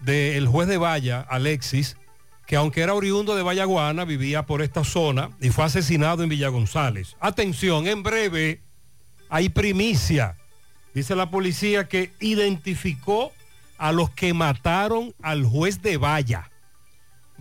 [0.01, 1.95] del juez de Valla, Alexis,
[2.45, 6.49] que aunque era oriundo de Vallaguana, vivía por esta zona y fue asesinado en Villa
[6.49, 7.15] González.
[7.21, 8.59] Atención, en breve
[9.29, 10.35] hay primicia.
[10.93, 13.31] Dice la policía que identificó
[13.77, 16.49] a los que mataron al juez de Valla.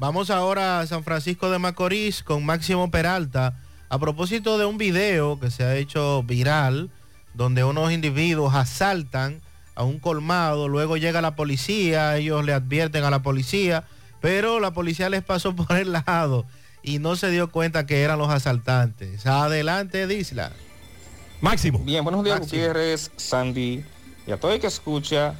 [0.00, 5.40] Vamos ahora a San Francisco de Macorís con Máximo Peralta a propósito de un video
[5.40, 6.88] que se ha hecho viral
[7.34, 9.40] donde unos individuos asaltan
[9.74, 13.88] a un colmado, luego llega la policía, ellos le advierten a la policía,
[14.20, 16.46] pero la policía les pasó por el lado
[16.84, 19.26] y no se dio cuenta que eran los asaltantes.
[19.26, 20.52] Adelante, Disla.
[21.40, 21.80] Máximo.
[21.80, 22.62] Bien, buenos días, Máximo.
[22.62, 23.82] Gutiérrez, Sandy
[24.28, 25.34] y a todo el que escucha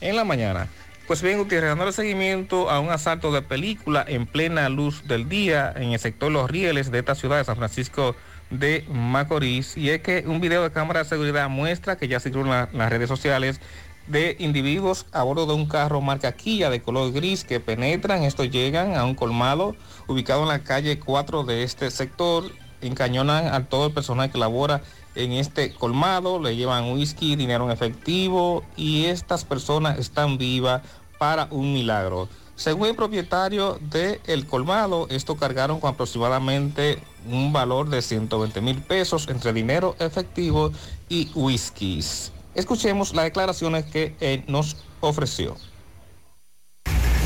[0.00, 0.68] en la mañana.
[1.10, 5.72] Pues bien, Gutiérrez, dándole seguimiento a un asalto de película en plena luz del día
[5.74, 8.14] en el sector Los Rieles de esta ciudad de San Francisco
[8.50, 9.76] de Macorís.
[9.76, 12.90] Y es que un video de cámara de seguridad muestra que ya circulan la- las
[12.90, 13.60] redes sociales
[14.06, 18.48] de individuos a bordo de un carro marca Kia de color gris que penetran, estos
[18.48, 19.74] llegan a un colmado
[20.06, 24.80] ubicado en la calle 4 de este sector, encañonan a todo el personal que labora
[25.16, 30.82] en este colmado, le llevan whisky, dinero en efectivo y estas personas están vivas
[31.20, 32.30] para un milagro.
[32.56, 36.98] Según el propietario del colmado, esto cargaron con aproximadamente
[37.30, 40.72] un valor de 120 mil pesos entre dinero efectivo
[41.10, 42.32] y whiskies.
[42.54, 45.56] Escuchemos las declaraciones que él nos ofreció.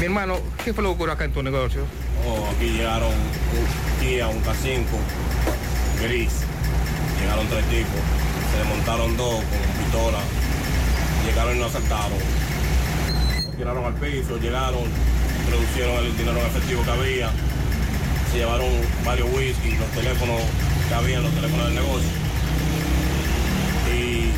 [0.00, 1.84] Mi hermano, ¿qué fue lo que ocurrió acá en tu negocio?
[2.26, 4.86] Oh, aquí llegaron un Kia, un K5
[6.02, 6.32] gris.
[7.20, 8.00] Llegaron tres tipos.
[8.50, 10.18] Se desmontaron dos con pistola.
[11.26, 12.43] Llegaron y nos asaltaron.
[13.56, 14.82] Tiraron al piso, llegaron,
[15.48, 17.30] reducieron el dinero en efectivo que había.
[18.32, 18.68] Se llevaron
[19.04, 20.40] varios whisky, los teléfonos
[20.88, 22.08] que había, los teléfonos del negocio.
[23.94, 24.32] Y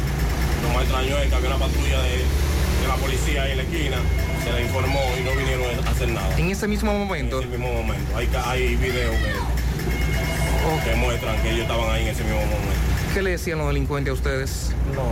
[0.63, 3.63] lo más extraño es que había una patrulla de, de la policía ahí en la
[3.63, 3.97] esquina.
[4.45, 6.39] Se le informó y no vinieron a hacer nada.
[6.39, 7.41] En ese mismo momento.
[7.41, 8.17] En ese mismo momento.
[8.17, 12.81] Hay, hay videos que, que muestran que ellos estaban ahí en ese mismo momento.
[13.15, 14.73] ¿Qué le decían los delincuentes a ustedes?
[14.95, 15.03] No.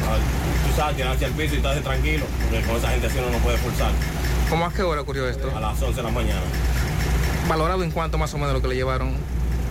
[0.00, 3.38] Tú sabes, tirarse al piso y estarse tranquilo, porque con esa gente así uno no
[3.38, 3.90] puede forzar.
[4.48, 5.52] ¿Cómo a qué hora ocurrió esto?
[5.56, 6.40] A las 11 de la mañana.
[7.48, 9.14] ¿Valorado en cuánto más o menos lo que le llevaron?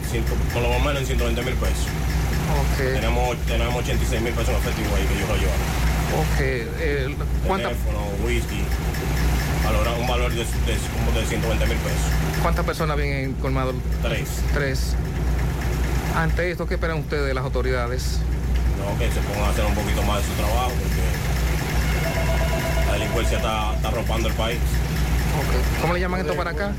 [0.09, 1.87] Ciento- por lo menos en 120 mil pesos.
[2.77, 5.61] Tenemos, tenemos 86 mil pesos en efectivo ahí que ellos lo llevaron.
[6.19, 6.39] Ok.
[6.39, 8.63] eh, ¿cuánta- Teléfono, whisky,
[9.63, 12.41] valora- un valor de, de como de 120 mil pesos.
[12.41, 13.73] ¿Cuántas personas habían colmado?
[14.01, 14.27] Tres.
[14.53, 14.95] Tres.
[16.15, 18.19] Ante esto, ¿qué esperan ustedes de las autoridades?
[18.79, 21.01] No, que se pongan a hacer un poquito más de su trabajo, porque
[22.87, 24.57] la delincuencia está, está arropando el país.
[25.37, 25.81] Ok.
[25.81, 26.73] ¿Cómo le llaman esto para acá?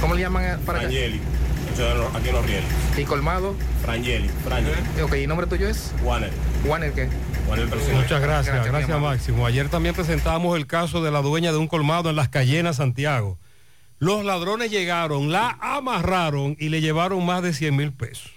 [0.00, 0.88] ¿Cómo le llaman a- para acá?
[0.88, 1.20] Frangeli,
[1.78, 2.64] los- aquí en los rieles.
[2.96, 3.54] ¿Y colmado?
[3.82, 5.02] Frangeli, Frangeli.
[5.02, 5.92] Ok, ¿y el nombre tuyo es?
[6.02, 6.30] Warner.
[6.64, 7.08] ¿Warner qué?
[7.48, 7.66] Warner.
[7.68, 9.00] Muchas gracias, Gracias.
[9.00, 9.46] Máximo.
[9.46, 13.38] Ayer también presentamos el caso de la dueña de un colmado en Las Cayenas, Santiago.
[14.00, 18.30] Los ladrones llegaron, la amarraron y le llevaron más de 100 mil pesos.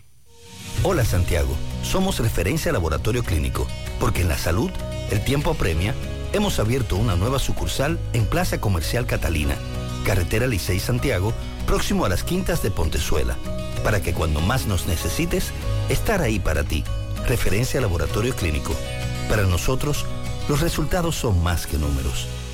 [0.83, 3.67] Hola Santiago, somos referencia laboratorio clínico,
[3.99, 4.71] porque en la salud
[5.11, 5.93] el tiempo apremia.
[6.33, 9.55] Hemos abierto una nueva sucursal en Plaza Comercial Catalina
[10.01, 11.33] carretera Licey Santiago,
[11.67, 13.37] próximo a las quintas de Pontezuela,
[13.83, 15.51] para que cuando más nos necesites,
[15.89, 16.83] estar ahí para ti.
[17.27, 18.73] Referencia Laboratorio Clínico.
[19.29, 20.05] Para nosotros,
[20.49, 22.27] los resultados son más que números.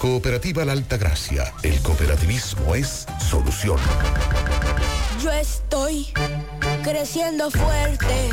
[0.00, 1.52] Cooperativa La Alta Gracia.
[1.62, 3.78] El cooperativismo es solución.
[5.22, 6.08] Yo estoy
[6.82, 8.30] creciendo fuerte.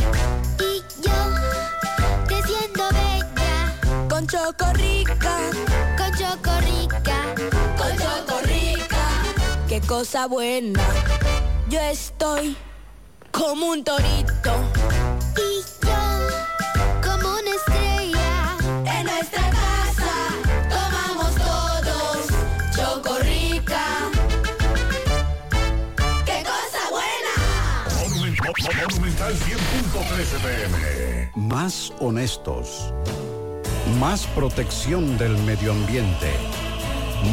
[0.60, 1.12] Y yo
[2.26, 4.08] creciendo bella.
[4.10, 5.40] Con Chocorrica.
[5.98, 7.36] Con Chocorrica.
[7.78, 8.98] Con Chocorrica.
[9.68, 10.82] Qué cosa buena.
[11.68, 12.56] Yo estoy
[13.32, 14.54] como un torito.
[29.28, 31.32] Monumental 100.13 pm.
[31.36, 32.94] Más honestos.
[34.00, 36.32] Más protección del medio ambiente.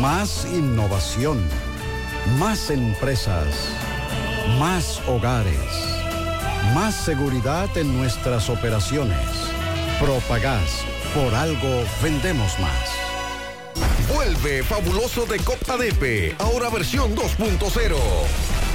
[0.01, 1.47] Más innovación.
[2.39, 3.47] Más empresas.
[4.59, 5.55] Más hogares.
[6.75, 9.29] Más seguridad en nuestras operaciones.
[10.01, 10.85] Propagás.
[11.15, 13.05] Por algo vendemos más.
[14.13, 17.97] Vuelve fabuloso de Copa Depe, ahora versión 2.0.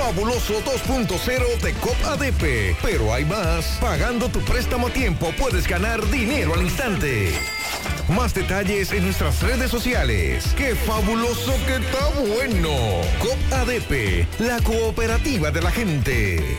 [0.00, 2.74] Fabuloso 2.0 de COP ADP.
[2.82, 3.76] Pero hay más.
[3.82, 7.34] Pagando tu préstamo a tiempo puedes ganar dinero al instante.
[8.08, 10.54] Más detalles en nuestras redes sociales.
[10.56, 12.70] ¡Qué fabuloso que está bueno!
[13.18, 16.58] COP ADP, la cooperativa de la gente.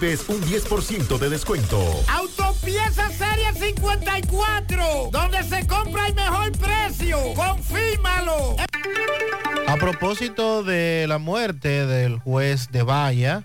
[0.01, 1.79] recibes un 10% de descuento.
[2.07, 7.17] Autopieza Serie 54, donde se compra el mejor precio.
[7.35, 8.55] Confírmalo.
[9.67, 13.43] A propósito de la muerte del juez de Valla,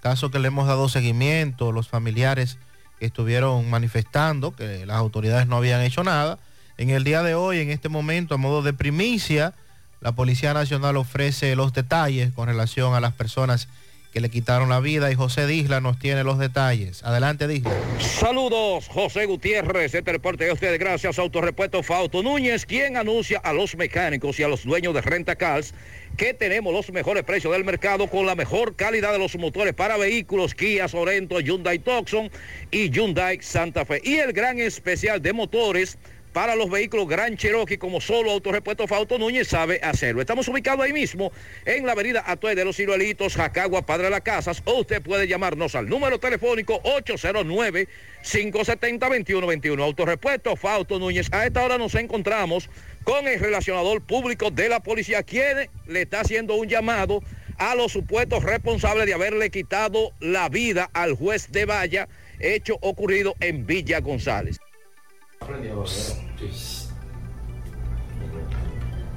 [0.00, 2.58] caso que le hemos dado seguimiento, los familiares
[2.98, 6.38] que estuvieron manifestando que las autoridades no habían hecho nada.
[6.78, 9.54] En el día de hoy, en este momento, a modo de primicia,
[10.00, 13.68] la Policía Nacional ofrece los detalles con relación a las personas
[14.12, 17.02] que le quitaron la vida y José Disla nos tiene los detalles.
[17.04, 17.72] Adelante, Disla.
[18.00, 23.52] Saludos, José Gutiérrez, este reporte de ustedes gracias a Autorepuesto Fausto Núñez, quien anuncia a
[23.52, 25.74] los mecánicos y a los dueños de Renta Cars
[26.16, 29.96] que tenemos los mejores precios del mercado con la mejor calidad de los motores para
[29.96, 32.30] vehículos Kia Sorento, Hyundai Tucson
[32.70, 34.00] y Hyundai Santa Fe.
[34.02, 35.98] Y el gran especial de motores
[36.32, 40.20] para los vehículos Gran Cherokee como solo Autorepuesto Fausto Núñez sabe hacerlo.
[40.20, 41.32] Estamos ubicados ahí mismo
[41.64, 45.26] en la avenida Atuey de los Ciruelitos, Jacagua, Padre de las Casas, o usted puede
[45.26, 49.82] llamarnos al número telefónico 809-570-2121.
[49.82, 51.28] Autorepuesto Fausto Núñez.
[51.32, 52.68] A esta hora nos encontramos
[53.04, 57.22] con el relacionador público de la policía, quien le está haciendo un llamado
[57.56, 62.08] a los supuestos responsables de haberle quitado la vida al juez de Valla,
[62.38, 64.60] hecho ocurrido en Villa González.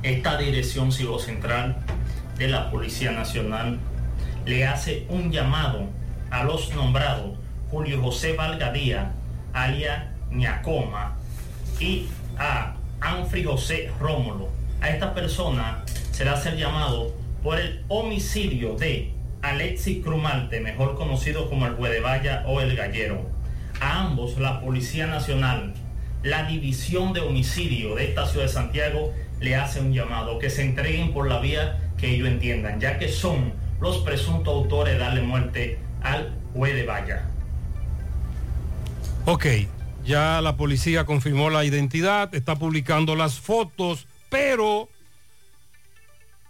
[0.03, 1.77] Esta dirección Central
[2.38, 3.80] de la Policía Nacional
[4.45, 5.90] le hace un llamado
[6.30, 7.38] a los nombrados
[7.69, 9.11] Julio José Valgadía,
[9.53, 11.17] alia Ñacoma,
[11.80, 14.50] y a Anfri José Rómulo.
[14.82, 21.66] A esta persona será hacer llamado por el homicidio de Alexis Crumalte, mejor conocido como
[21.67, 23.30] el Guedevalla o el Gallero.
[23.80, 25.74] A ambos la Policía Nacional,
[26.24, 30.61] la División de Homicidio de esta ciudad de Santiago, le hace un llamado que se
[30.61, 35.22] entreguen por la vía que ellos entiendan, ya que son los presuntos autores de darle
[35.22, 37.25] muerte al Guedevalla.
[39.25, 39.45] Ok,
[40.06, 44.90] ya la policía confirmó la identidad, está publicando las fotos, pero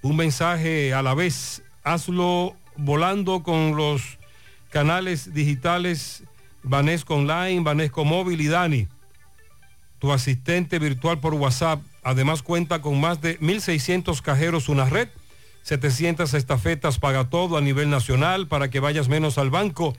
[0.05, 1.63] Un mensaje a la vez.
[1.83, 4.19] Hazlo volando con los
[4.69, 6.21] canales digitales
[6.61, 8.87] Banesco Online, Banesco Móvil y Dani.
[9.97, 11.81] Tu asistente virtual por WhatsApp.
[12.03, 15.09] Además cuenta con más de 1.600 cajeros, una red,
[15.63, 19.95] 700 estafetas, paga todo a nivel nacional para que vayas menos al banco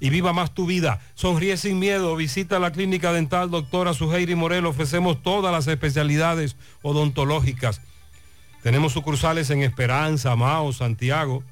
[0.00, 1.00] y viva más tu vida.
[1.14, 7.80] Sonríe sin miedo, visita la clínica dental doctora Suheiri Morel, ofrecemos todas las especialidades odontológicas.
[8.66, 11.44] Tenemos sucursales en Esperanza, Mao, Santiago.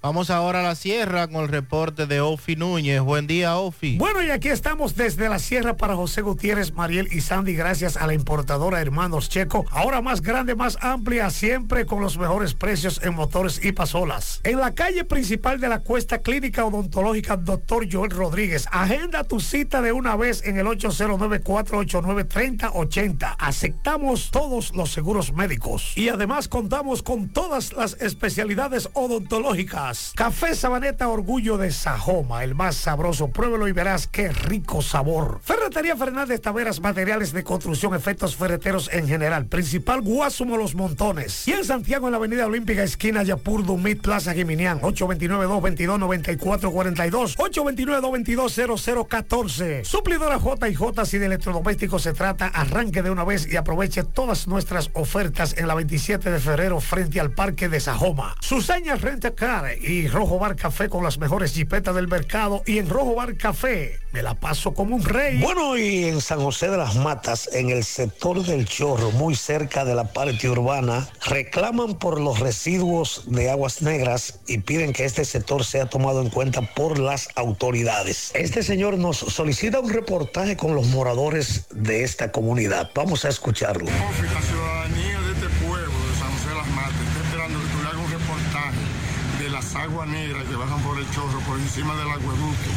[0.05, 3.01] Vamos ahora a la sierra con el reporte de Ofi Núñez.
[3.01, 3.97] Buen día, Ofi.
[3.97, 8.07] Bueno, y aquí estamos desde la sierra para José Gutiérrez, Mariel y Sandy, gracias a
[8.07, 9.65] la importadora Hermanos Checo.
[9.71, 14.43] Ahora más grande, más amplia, siempre con los mejores precios en motores y pasolas.
[14.45, 18.69] En la calle principal de la Cuesta Clínica Odontológica, doctor Joel Rodríguez.
[18.73, 23.37] Agenda tu cita de una vez en el 809-489-3080.
[23.39, 25.97] Aceptamos todos los seguros médicos.
[25.97, 29.94] Y además contamos con todas las especialidades odontológicas.
[30.15, 33.29] Café Sabaneta Orgullo de Sajoma, el más sabroso.
[33.29, 35.41] Pruébelo y verás qué rico sabor.
[35.43, 39.47] Ferretería Fernández Taveras, materiales de construcción, efectos ferreteros en general.
[39.47, 41.47] Principal Guasumo Los Montones.
[41.49, 44.81] Y en Santiago, en la Avenida Olímpica, esquina Yapur Dumit, Plaza Guiminián.
[44.81, 47.37] 829-222-9442.
[47.37, 49.85] 829-222-0014.
[49.85, 54.05] Suplidora J y J, si de electrodomésticos se trata, arranque de una vez y aproveche
[54.05, 58.37] todas nuestras ofertas en la 27 de febrero frente al Parque de Sajoma.
[58.41, 62.89] Suseña Renta Car y Rojo Bar Café con las mejores jipetas del mercado y en
[62.89, 65.39] Rojo Bar Café me la paso como un rey.
[65.39, 69.85] Bueno, y en San José de las Matas, en el sector del Chorro, muy cerca
[69.85, 75.25] de la parte urbana, reclaman por los residuos de aguas negras y piden que este
[75.25, 78.31] sector sea tomado en cuenta por las autoridades.
[78.35, 82.91] Este señor nos solicita un reportaje con los moradores de esta comunidad.
[82.95, 83.87] Vamos a escucharlo.
[83.87, 87.89] Ciudadanía de este pueblo, de San José de las Matas, está esperando que tú le
[87.89, 89.05] hagas un reportaje
[89.45, 92.71] de las aguas negras que bajan por el chorro, por encima del acueducto,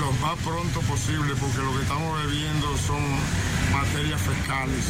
[0.00, 3.02] lo más pronto posible, porque lo que estamos bebiendo son
[3.72, 4.84] materias fecales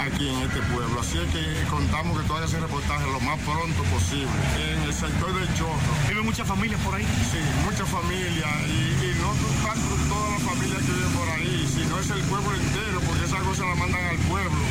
[0.00, 1.00] aquí en este pueblo.
[1.00, 4.32] Así es que contamos que hagas ese reportaje lo más pronto posible.
[4.58, 5.92] En el sector del chorro.
[6.08, 7.04] ¿Viven muchas familias por ahí?
[7.30, 8.50] Sí, muchas familias.
[8.68, 9.30] Y, y no
[9.62, 13.38] tanto todas las familias que viven por ahí, sino es el pueblo entero, porque esa
[13.40, 14.62] cosa la mandan al pueblo.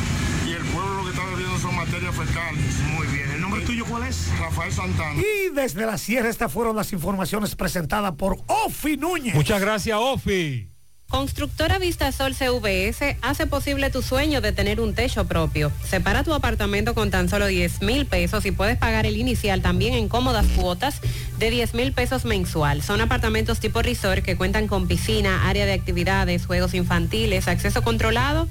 [0.96, 2.78] Lo que está bebiendo son materias fecales.
[2.94, 3.30] Muy bien.
[3.30, 4.28] ¿El nombre tuyo cuál es?
[4.38, 5.20] Rafael Santana.
[5.20, 9.34] Y desde la sierra estas fueron las informaciones presentadas por Ofi Núñez.
[9.34, 10.72] Muchas gracias, Ofi.
[11.12, 15.70] Constructora Vistasol CVS hace posible tu sueño de tener un techo propio.
[15.86, 19.92] Separa tu apartamento con tan solo 10 mil pesos y puedes pagar el inicial también
[19.92, 21.02] en cómodas cuotas
[21.38, 22.80] de 10 mil pesos mensual.
[22.80, 28.48] Son apartamentos tipo resort que cuentan con piscina, área de actividades, juegos infantiles, acceso controlado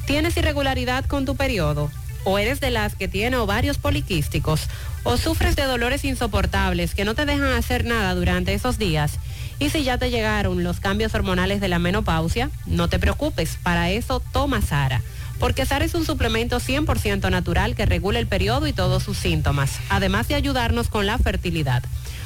[0.05, 1.89] ¿Tienes irregularidad con tu periodo?
[2.23, 4.67] ¿O eres de las que tiene ovarios poliquísticos?
[5.03, 9.13] ¿O sufres de dolores insoportables que no te dejan hacer nada durante esos días?
[9.57, 13.89] Y si ya te llegaron los cambios hormonales de la menopausia, no te preocupes, para
[13.89, 15.01] eso toma Sara.
[15.39, 19.79] Porque Sara es un suplemento 100% natural que regula el periodo y todos sus síntomas,
[19.89, 21.83] además de ayudarnos con la fertilidad.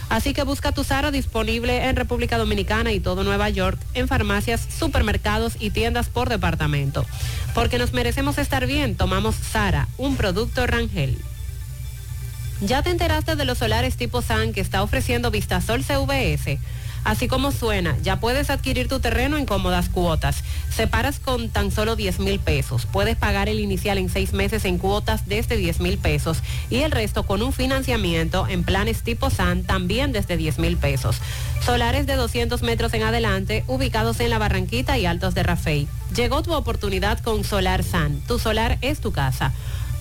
[0.09, 4.67] Así que busca tu Sara disponible en República Dominicana y todo Nueva York, en farmacias,
[4.77, 7.05] supermercados y tiendas por departamento.
[7.53, 11.17] Porque nos merecemos estar bien, tomamos Sara, un producto Rangel.
[12.61, 16.57] ¿Ya te enteraste de los solares tipo SAN que está ofreciendo Vistasol CVS?
[17.05, 20.43] Así como suena, ya puedes adquirir tu terreno en cómodas cuotas.
[20.75, 22.87] Separas con tan solo 10 mil pesos.
[22.87, 26.39] Puedes pagar el inicial en seis meses en cuotas desde 10 mil pesos
[26.71, 31.17] y el resto con un financiamiento en planes tipo SAN también desde 10 mil pesos.
[31.63, 35.87] Solares de 200 metros en adelante, ubicados en la Barranquita y Altos de Rafey.
[36.15, 38.19] Llegó tu oportunidad con Solar SAN.
[38.27, 39.53] Tu solar es tu casa.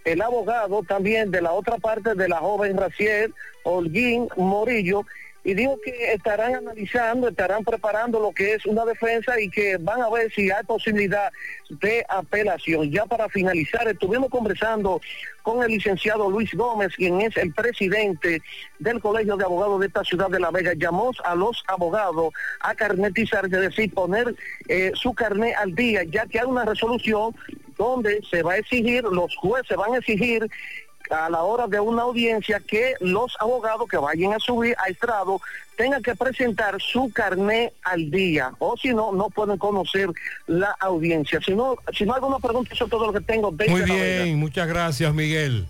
[0.04, 5.04] el abogado también de la otra parte de la joven Raciel Holguín Morillo,
[5.48, 10.02] y dijo que estarán analizando, estarán preparando lo que es una defensa y que van
[10.02, 11.32] a ver si hay posibilidad
[11.70, 12.90] de apelación.
[12.90, 15.00] Ya para finalizar, estuvimos conversando
[15.42, 18.42] con el licenciado Luis Gómez, quien es el presidente
[18.78, 20.74] del Colegio de Abogados de esta ciudad de La Vega.
[20.74, 24.34] Llamó a los abogados a carnetizar, es decir, poner
[24.68, 27.34] eh, su carnet al día, ya que hay una resolución
[27.78, 30.46] donde se va a exigir, los jueces van a exigir
[31.10, 35.40] a la hora de una audiencia que los abogados que vayan a subir a estrado
[35.76, 40.10] tengan que presentar su carné al día o si no, no pueden conocer
[40.46, 41.40] la audiencia.
[41.44, 43.52] Si no, si no hay alguna pregunta, eso es todo lo que tengo.
[43.52, 45.66] desde Muy bien, muchas gracias Miguel.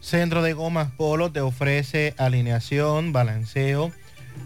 [0.00, 3.92] Centro de Gomas Polo te ofrece alineación, balanceo,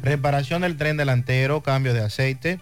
[0.03, 2.59] reparación del tren delantero, cambio de aceite,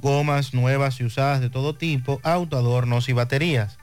[0.00, 3.79] gomas nuevas y usadas de todo tipo, autoadornos y baterías.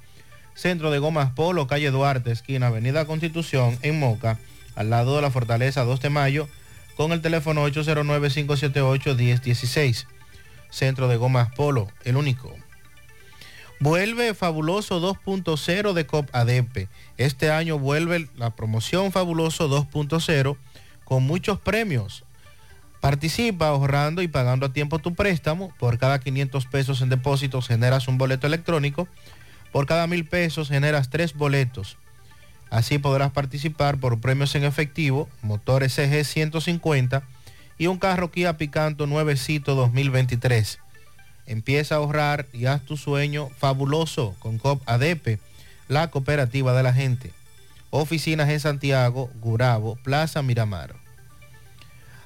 [0.57, 4.39] Centro de Gomas Polo, calle Duarte, esquina Avenida Constitución, en Moca,
[4.75, 6.49] al lado de la Fortaleza 2 de Mayo,
[6.95, 10.07] con el teléfono 809-578-1016.
[10.71, 12.55] Centro de Gomas Polo, el único.
[13.79, 16.89] Vuelve Fabuloso 2.0 de COP ADP.
[17.17, 20.57] Este año vuelve la promoción Fabuloso 2.0
[21.03, 22.23] con muchos premios.
[22.99, 25.71] Participa ahorrando y pagando a tiempo tu préstamo.
[25.77, 29.07] Por cada 500 pesos en depósitos generas un boleto electrónico.
[29.71, 31.97] Por cada mil pesos generas tres boletos.
[32.69, 37.23] Así podrás participar por premios en efectivo, motor SG 150
[37.77, 40.79] y un carro Kia Picanto nuevecito 2023.
[41.45, 45.39] Empieza a ahorrar y haz tu sueño fabuloso con COP ADP,
[45.87, 47.31] la cooperativa de la gente.
[47.89, 50.95] Oficinas en Santiago, Gurabo, Plaza Miramar.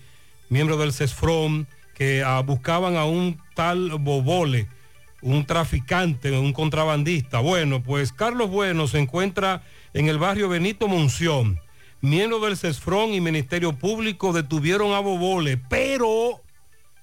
[0.48, 1.66] miembros del CESFROM,
[2.00, 4.68] que ah, buscaban a un tal Bobole,
[5.20, 7.40] un traficante, un contrabandista.
[7.40, 9.62] Bueno, pues Carlos Bueno se encuentra
[9.92, 11.60] en el barrio Benito Monción.
[12.00, 16.40] Miembros del CESFRON y Ministerio Público detuvieron a Bobole, pero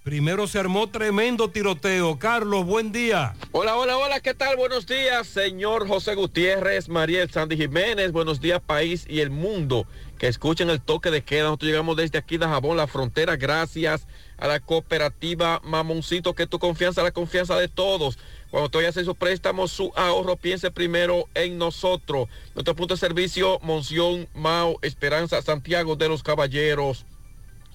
[0.01, 2.17] primero se armó tremendo tiroteo.
[2.17, 3.35] Carlos, buen día.
[3.51, 4.58] Hola, hola, hola, ¿qué tal?
[4.58, 9.85] Buenos días, señor José Gutiérrez, Mariel Sandy Jiménez, buenos días, país y el mundo
[10.17, 11.43] que escuchen el toque de queda.
[11.43, 16.59] Nosotros llegamos desde aquí de Jabón, la frontera, gracias a la cooperativa Mamoncito, que tu
[16.59, 18.17] confianza, la confianza de todos.
[18.49, 22.30] Cuando tú hacer su préstamo, su ahorro, piense primero en nosotros.
[22.56, 27.06] Nuestro punto de servicio, Monción, Mao, Esperanza, Santiago de los Caballeros.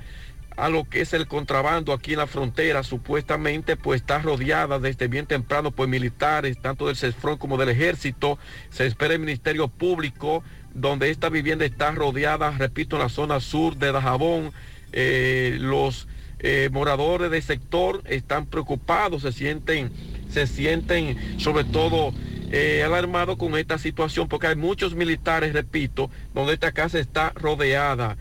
[0.55, 5.07] a lo que es el contrabando aquí en la frontera, supuestamente pues está rodeada desde
[5.07, 8.37] bien temprano por militares, tanto del CESFRON como del ejército.
[8.69, 13.77] Se espera el Ministerio Público, donde esta vivienda está rodeada, repito, en la zona sur
[13.77, 14.51] de Dajabón.
[14.91, 16.07] Eh, los
[16.39, 19.91] eh, moradores del sector están preocupados, se sienten,
[20.29, 22.13] se sienten sobre todo
[22.51, 28.17] eh, alarmados con esta situación, porque hay muchos militares, repito, donde esta casa está rodeada.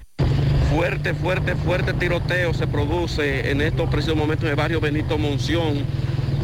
[0.74, 5.84] Fuerte, fuerte, fuerte tiroteo se produce en estos precisos momentos en el barrio Benito Monción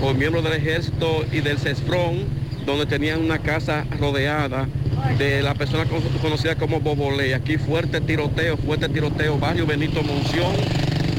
[0.01, 2.25] por miembros del ejército y del CESFRON,
[2.67, 4.69] donde tenían una casa rodeada
[5.17, 7.35] de la persona con- conocida como Bobolé.
[7.35, 10.53] Aquí fuerte tiroteo, fuerte tiroteo, barrio Benito Monción,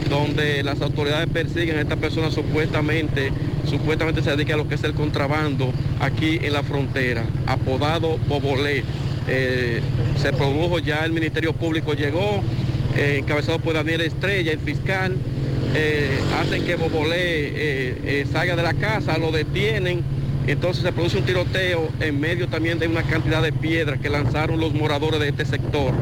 [0.10, 3.32] donde las autoridades persiguen a esta persona supuestamente,
[3.68, 8.84] supuestamente se dedica a lo que es el contrabando aquí en la frontera, apodado Bobolé.
[9.28, 9.82] Eh,
[10.22, 12.42] se produjo ya el Ministerio Público llegó,
[13.00, 15.16] eh, encabezado por Daniel Estrella, el fiscal,
[15.74, 20.04] eh, hacen que Bobolé eh, eh, salga de la casa, lo detienen,
[20.48, 24.60] entonces se produce un tiroteo en medio también de una cantidad de piedras que lanzaron
[24.60, 25.94] los moradores de este sector.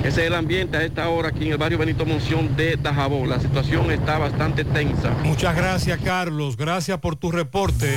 [0.00, 3.30] Ese es el ambiente a esta hora aquí en el barrio Benito Monción de Dajabón.
[3.30, 5.10] La situación está bastante tensa.
[5.22, 6.58] Muchas gracias, Carlos.
[6.58, 7.96] Gracias por tu reporte.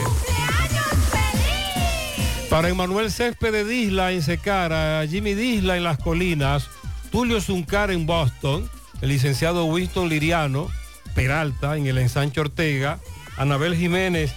[2.49, 6.69] Para Emanuel Césped de Isla en Secara, Jimmy Disla en Las Colinas,
[7.11, 8.69] Tulio Zuncar en Boston,
[9.01, 10.69] el licenciado Winston Liriano,
[11.15, 12.99] Peralta en el ensanche Ortega,
[13.37, 14.33] Anabel Jiménez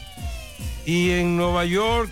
[0.87, 2.11] y en Nueva York,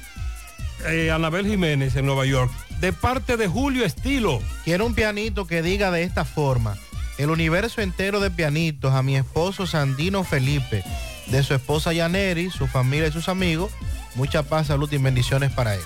[0.86, 4.40] eh, Anabel Jiménez en Nueva York, de parte de Julio Estilo.
[4.64, 6.76] Quiero un pianito que diga de esta forma.
[7.18, 10.84] El universo entero de pianitos a mi esposo Sandino Felipe,
[11.26, 13.72] de su esposa Yaneri, su familia y sus amigos.
[14.14, 15.82] Mucha paz, salud y bendiciones para él.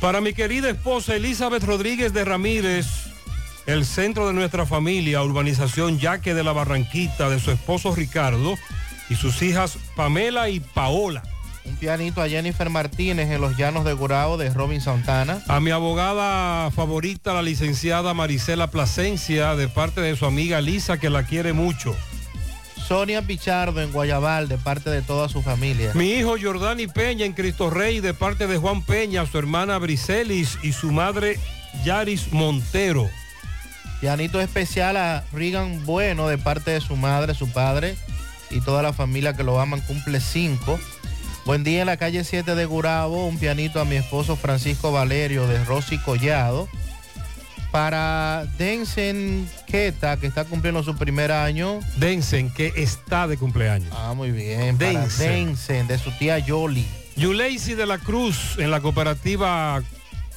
[0.00, 3.11] Para mi querida esposa Elizabeth Rodríguez de Ramírez,
[3.66, 8.56] el centro de nuestra familia, urbanización Yaque de la Barranquita, de su esposo Ricardo
[9.08, 11.22] y sus hijas Pamela y Paola.
[11.64, 15.42] Un pianito a Jennifer Martínez en los llanos de Gurao de Robin Santana.
[15.46, 21.08] A mi abogada favorita, la licenciada Marisela Plasencia, de parte de su amiga Lisa, que
[21.08, 21.94] la quiere mucho.
[22.88, 25.92] Sonia Pichardo en Guayabal de parte de toda su familia.
[25.94, 30.58] Mi hijo Jordani Peña en Cristo Rey, de parte de Juan Peña, su hermana Briselis
[30.64, 31.38] y su madre
[31.84, 33.08] Yaris Montero.
[34.02, 37.96] Pianito especial a Regan Bueno de parte de su madre, su padre
[38.50, 40.78] y toda la familia que lo aman, cumple cinco.
[41.46, 45.46] Buen día en la calle 7 de Gurabo, un pianito a mi esposo Francisco Valerio
[45.46, 46.68] de Rosy Collado.
[47.70, 51.78] Para Densen Queta, que está cumpliendo su primer año.
[51.96, 53.88] Densen, que está de cumpleaños.
[53.96, 54.76] Ah, muy bien.
[54.78, 55.06] Para.
[55.30, 56.86] Densen, de su tía Yoli.
[57.16, 59.80] Yuleisi de la Cruz en la cooperativa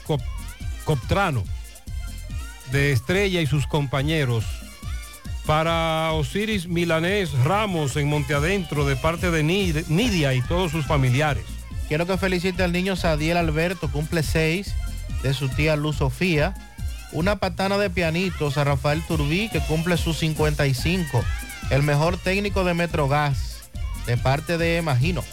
[0.07, 0.21] Cop-
[0.85, 1.43] Coptrano
[2.75, 4.43] de Estrella y sus compañeros.
[5.45, 10.85] Para Osiris Milanés Ramos en Monte Adentro de parte de Nid- Nidia y todos sus
[10.85, 11.45] familiares.
[11.87, 14.73] Quiero que felicite al niño Sadiel Alberto, cumple seis,
[15.23, 16.53] de su tía Luz Sofía.
[17.13, 21.23] Una patana de pianitos a Rafael Turbí, que cumple sus 55.
[21.69, 23.69] El mejor técnico de Metrogas,
[24.05, 25.23] de parte de Imagino.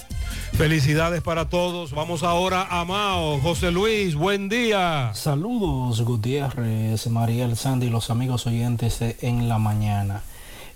[0.62, 1.91] Felicidades para todos.
[1.91, 3.41] Vamos ahora a Mao.
[3.41, 5.10] José Luis, buen día.
[5.12, 10.23] Saludos Gutiérrez, Mariel Sandy y los amigos oyentes de En la Mañana.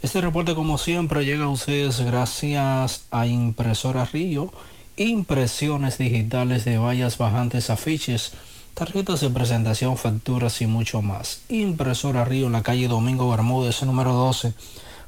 [0.02, 4.52] Este reporte como siempre llega a ustedes gracias a Impresora Río,
[4.97, 8.32] impresiones digitales de vallas bajantes, afiches,
[8.74, 11.42] tarjetas de presentación, facturas y mucho más.
[11.48, 14.52] Impresora Río en la calle Domingo Bermúdez, número 12,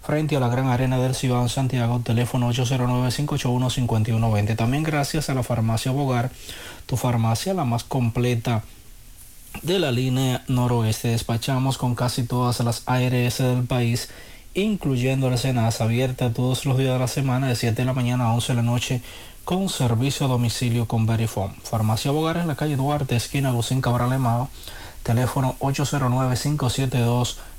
[0.09, 4.57] frente a la Gran Arena del en Santiago, teléfono 809-581-5120.
[4.57, 6.31] También gracias a la farmacia Bogar,
[6.87, 8.65] tu farmacia la más completa
[9.61, 11.09] de la línea noroeste.
[11.09, 14.09] Despachamos con casi todas las ARS del país,
[14.55, 18.29] incluyendo la Senasa, abierta todos los días de la semana de 7 de la mañana
[18.29, 19.03] a 11 de la noche
[19.45, 21.53] con servicio a domicilio con Verifone.
[21.65, 24.49] Farmacia Bogar en la calle Duarte, esquina Lucín Cabral Emao,
[25.03, 25.55] teléfono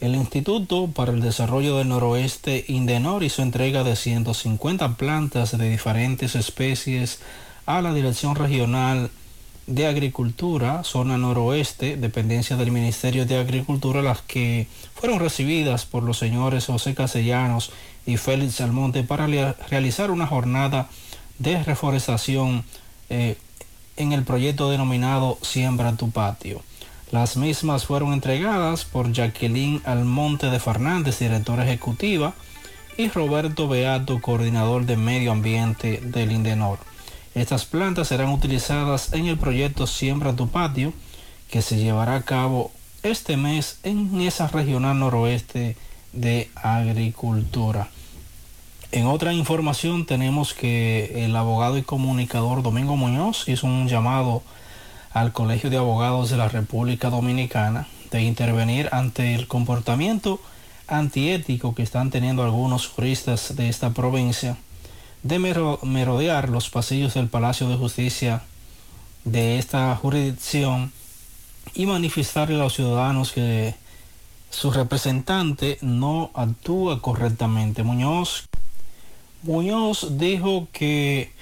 [0.00, 6.34] el Instituto para el Desarrollo del Noroeste Indenor hizo entrega de 150 plantas de diferentes
[6.34, 7.20] especies
[7.66, 9.10] a la Dirección Regional
[9.66, 16.18] de Agricultura, zona noroeste, dependencia del Ministerio de Agricultura, las que fueron recibidas por los
[16.18, 17.70] señores José Castellanos
[18.06, 19.26] y Félix Almonte para
[19.68, 20.88] realizar una jornada
[21.38, 22.64] de reforestación
[23.10, 23.36] eh,
[23.96, 26.62] en el proyecto denominado Siembra tu patio.
[27.10, 32.34] Las mismas fueron entregadas por Jacqueline Almonte de Fernández, directora ejecutiva,
[32.96, 36.78] y Roberto Beato, coordinador de medio ambiente del Indenor.
[37.34, 40.92] Estas plantas serán utilizadas en el proyecto Siembra tu patio,
[41.50, 42.70] que se llevará a cabo
[43.02, 45.76] este mes en esa regional noroeste
[46.12, 47.88] de agricultura.
[48.92, 54.42] En otra información tenemos que el abogado y comunicador Domingo Muñoz hizo un llamado
[55.12, 60.40] al Colegio de Abogados de la República Dominicana de intervenir ante el comportamiento
[60.86, 64.56] antiético que están teniendo algunos juristas de esta provincia
[65.22, 68.42] de merodear los pasillos del Palacio de Justicia
[69.24, 70.92] de esta jurisdicción
[71.74, 73.74] y manifestarle a los ciudadanos que
[74.50, 77.82] su representante no actúa correctamente.
[77.82, 78.48] Muñoz,
[79.42, 81.32] Muñoz dijo que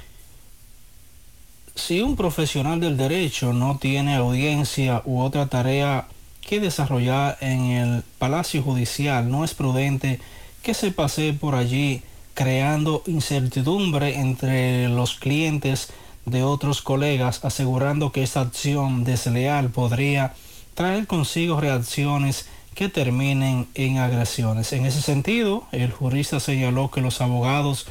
[1.79, 6.09] si un profesional del derecho no tiene audiencia u otra tarea
[6.41, 10.19] que desarrollar en el Palacio Judicial, no es prudente
[10.63, 12.03] que se pase por allí
[12.35, 15.89] creando incertidumbre entre los clientes
[16.27, 20.35] de otros colegas, asegurando que esta acción desleal podría
[20.75, 24.73] traer consigo reacciones que terminen en agresiones.
[24.73, 27.87] En ese sentido, el jurista señaló que los abogados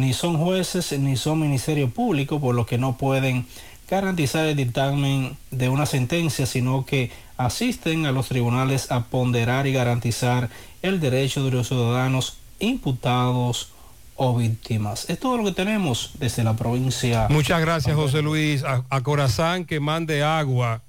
[0.00, 3.46] ni son jueces ni son ministerio público, por lo que no pueden
[3.88, 9.72] garantizar el dictamen de una sentencia, sino que asisten a los tribunales a ponderar y
[9.72, 10.48] garantizar
[10.82, 13.72] el derecho de los ciudadanos imputados
[14.14, 15.08] o víctimas.
[15.08, 17.26] Es todo lo que tenemos desde la provincia.
[17.30, 18.62] Muchas gracias, José Luis.
[18.64, 20.82] A, Corazán que mande agua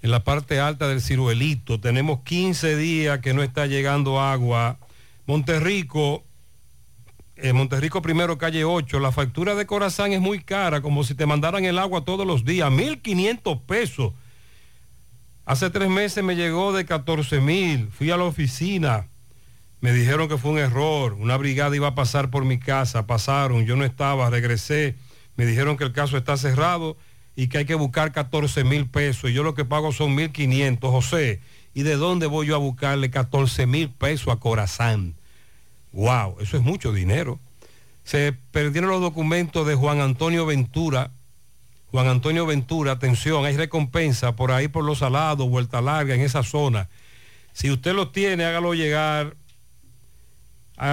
[0.00, 1.80] en la parte alta del ciruelito.
[1.80, 4.78] Tenemos 15 días que no está llegando agua.
[5.26, 6.22] Monterrico,
[7.36, 11.26] en Monterrico primero, calle 8, la factura de Corazán es muy cara, como si te
[11.26, 14.12] mandaran el agua todos los días, 1.500 pesos.
[15.44, 19.08] Hace tres meses me llegó de 14 mil, fui a la oficina,
[19.80, 23.66] me dijeron que fue un error, una brigada iba a pasar por mi casa, pasaron,
[23.66, 24.96] yo no estaba, regresé,
[25.36, 26.96] me dijeron que el caso está cerrado
[27.36, 30.78] y que hay que buscar 14 mil pesos, y yo lo que pago son 1.500,
[30.90, 31.40] José,
[31.74, 35.15] ¿y de dónde voy yo a buscarle 14 mil pesos a Corazán?
[35.96, 37.40] Wow, eso es mucho dinero.
[38.04, 41.10] Se perdieron los documentos de Juan Antonio Ventura.
[41.90, 46.42] Juan Antonio Ventura, atención, hay recompensa por ahí por los salados, vuelta larga en esa
[46.42, 46.90] zona.
[47.54, 49.36] Si usted los tiene, hágalo llegar.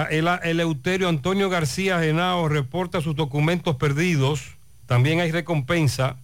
[0.09, 4.55] El, Eleuterio Antonio García Genao reporta sus documentos perdidos.
[4.85, 6.15] También hay recompensa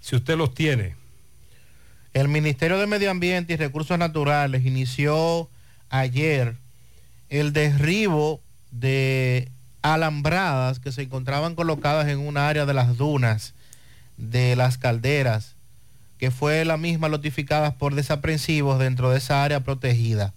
[0.00, 0.96] si usted los tiene.
[2.12, 5.48] El Ministerio de Medio Ambiente y Recursos Naturales inició
[5.88, 6.58] ayer
[7.30, 8.40] el derribo
[8.70, 9.50] de
[9.82, 13.54] alambradas que se encontraban colocadas en un área de las dunas
[14.16, 15.54] de las calderas,
[16.18, 20.34] que fue la misma notificada por desaprensivos dentro de esa área protegida.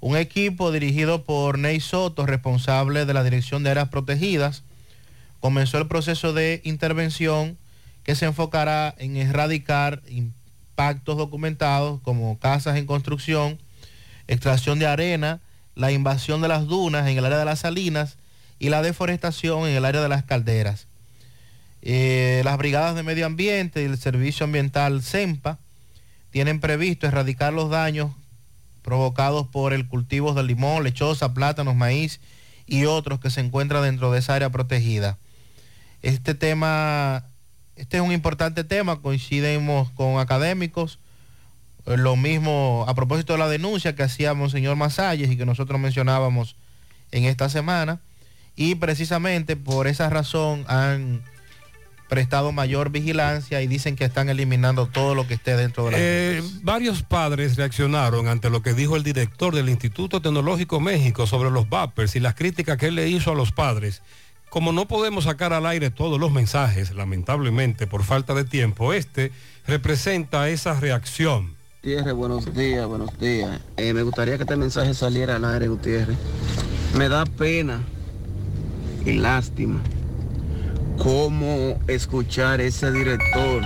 [0.00, 4.62] Un equipo dirigido por Ney Soto, responsable de la Dirección de Áreas Protegidas,
[5.40, 7.56] comenzó el proceso de intervención
[8.02, 13.58] que se enfocará en erradicar impactos documentados como casas en construcción,
[14.26, 15.40] extracción de arena,
[15.74, 18.16] la invasión de las dunas en el área de las salinas
[18.58, 20.86] y la deforestación en el área de las calderas.
[21.82, 25.58] Eh, las brigadas de medio ambiente y el servicio ambiental CEMPA
[26.30, 28.12] tienen previsto erradicar los daños
[28.82, 32.20] provocados por el cultivo de limón, lechosa, plátanos, maíz
[32.66, 35.18] y otros que se encuentran dentro de esa área protegida.
[36.02, 37.24] Este tema,
[37.76, 40.98] este es un importante tema, coincidimos con académicos,
[41.98, 46.56] lo mismo a propósito de la denuncia que hacía Monseñor Masalles y que nosotros mencionábamos
[47.10, 48.00] en esta semana.
[48.56, 51.22] Y precisamente por esa razón han
[52.08, 55.96] prestado mayor vigilancia y dicen que están eliminando todo lo que esté dentro de la...
[56.00, 61.50] Eh, varios padres reaccionaron ante lo que dijo el director del Instituto Tecnológico México sobre
[61.50, 64.02] los vapers y las críticas que él le hizo a los padres.
[64.50, 69.30] Como no podemos sacar al aire todos los mensajes, lamentablemente por falta de tiempo, este
[69.68, 73.58] representa esa reacción Gutiérrez, buenos días, buenos días.
[73.78, 76.18] Eh, me gustaría que este mensaje saliera al aire, Gutiérrez.
[76.94, 77.80] Me da pena
[79.06, 79.80] y lástima
[80.98, 83.62] cómo escuchar ese director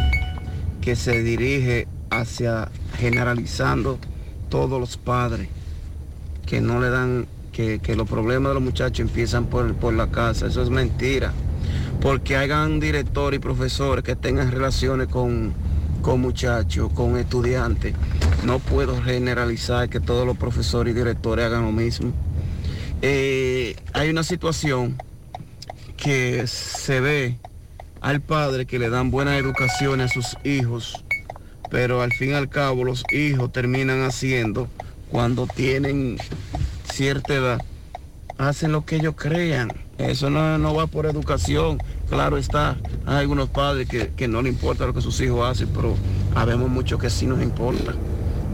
[0.81, 3.99] que se dirige hacia generalizando
[4.49, 5.49] todos los padres,
[6.47, 10.13] que no le dan, que, que los problemas de los muchachos empiezan por, por la
[10.13, 10.47] casa.
[10.47, 11.33] Eso es mentira.
[12.01, 15.53] Porque hagan directores y profesores que tengan relaciones con,
[16.05, 17.95] con muchachos, con estudiantes.
[18.45, 22.13] No puedo generalizar que todos los profesores y directores hagan lo mismo.
[23.01, 24.99] Eh, hay una situación
[25.97, 27.39] que se ve
[28.03, 31.03] al padre que le dan buena educación a sus hijos,
[31.71, 34.69] pero al fin y al cabo los hijos terminan haciendo
[35.11, 36.19] cuando tienen
[36.93, 37.65] cierta edad,
[38.37, 39.73] hacen lo que ellos crean.
[39.97, 41.79] Eso no, no va por educación.
[42.15, 42.77] Claro está,
[43.07, 45.97] hay algunos padres que, que no le importa lo que sus hijos hacen, pero
[46.35, 47.95] habemos muchos que sí nos importa.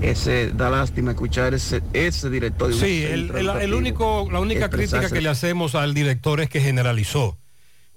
[0.01, 2.73] Ese da lástima escuchar ese, ese director.
[2.73, 7.37] Sí, el, el- único, la única crítica que le hacemos al director es que generalizó.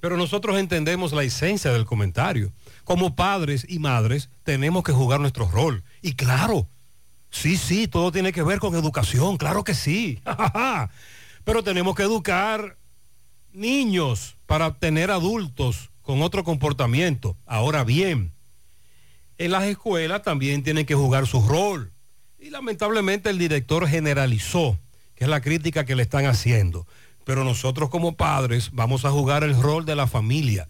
[0.01, 2.51] Pero nosotros entendemos la esencia del comentario.
[2.83, 5.85] Como padres y madres tenemos que jugar nuestro rol.
[6.01, 6.67] Y claro,
[7.29, 10.21] sí, sí, todo tiene que ver con educación, claro que sí.
[11.45, 12.75] Pero tenemos que educar
[13.53, 17.35] niños para tener adultos con otro comportamiento.
[17.47, 18.33] Ahora bien,
[19.39, 21.91] en las escuelas también tienen que jugar su rol.
[22.37, 24.77] Y lamentablemente el director generalizó,
[25.15, 26.85] que es la crítica que le están haciendo.
[27.25, 30.69] Pero nosotros como padres vamos a jugar el rol de la familia.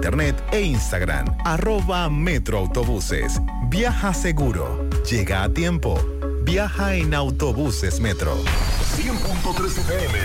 [0.51, 3.39] e Instagram, arroba Metroautobuses.
[3.69, 5.99] Viaja seguro, llega a tiempo,
[6.43, 8.35] viaja en autobuses Metro.
[8.97, 10.19] 100.3 FM.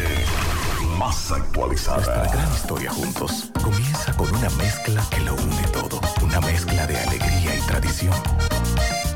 [0.98, 1.96] Más actualizada.
[1.96, 6.00] Nuestra gran historia juntos comienza con una mezcla que lo une todo.
[6.22, 8.14] Una mezcla de alegría y tradición.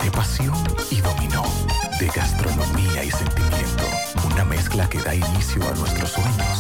[0.05, 0.55] De pasión
[0.91, 1.45] y dominó.
[1.99, 3.85] De gastronomía y sentimiento.
[4.31, 6.60] Una mezcla que da inicio a nuestros sueños.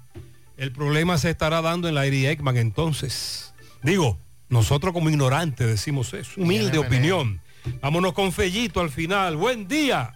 [0.56, 3.52] El problema se estará dando en la Eri Ekman entonces.
[3.82, 4.18] Digo,
[4.48, 6.40] nosotros como ignorantes decimos eso.
[6.40, 7.42] Humilde opinión.
[7.82, 9.36] Vámonos con Fellito al final.
[9.36, 10.14] Buen día.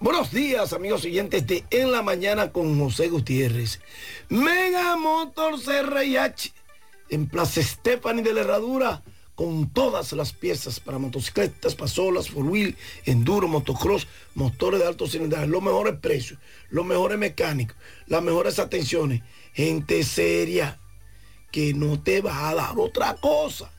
[0.00, 3.80] Buenos días, amigos oyentes de En la Mañana con José Gutiérrez.
[4.28, 6.52] Mega Motors RIH
[7.10, 9.02] en Plaza Stephanie de la Herradura
[9.38, 15.46] con todas las piezas para motocicletas, pasolas, four wheel, enduro, motocross, motores de alto cilindraje,
[15.46, 17.76] los mejores precios, los mejores mecánicos,
[18.08, 19.22] las mejores atenciones.
[19.52, 20.80] Gente seria
[21.50, 23.70] que no te va a dar otra cosa.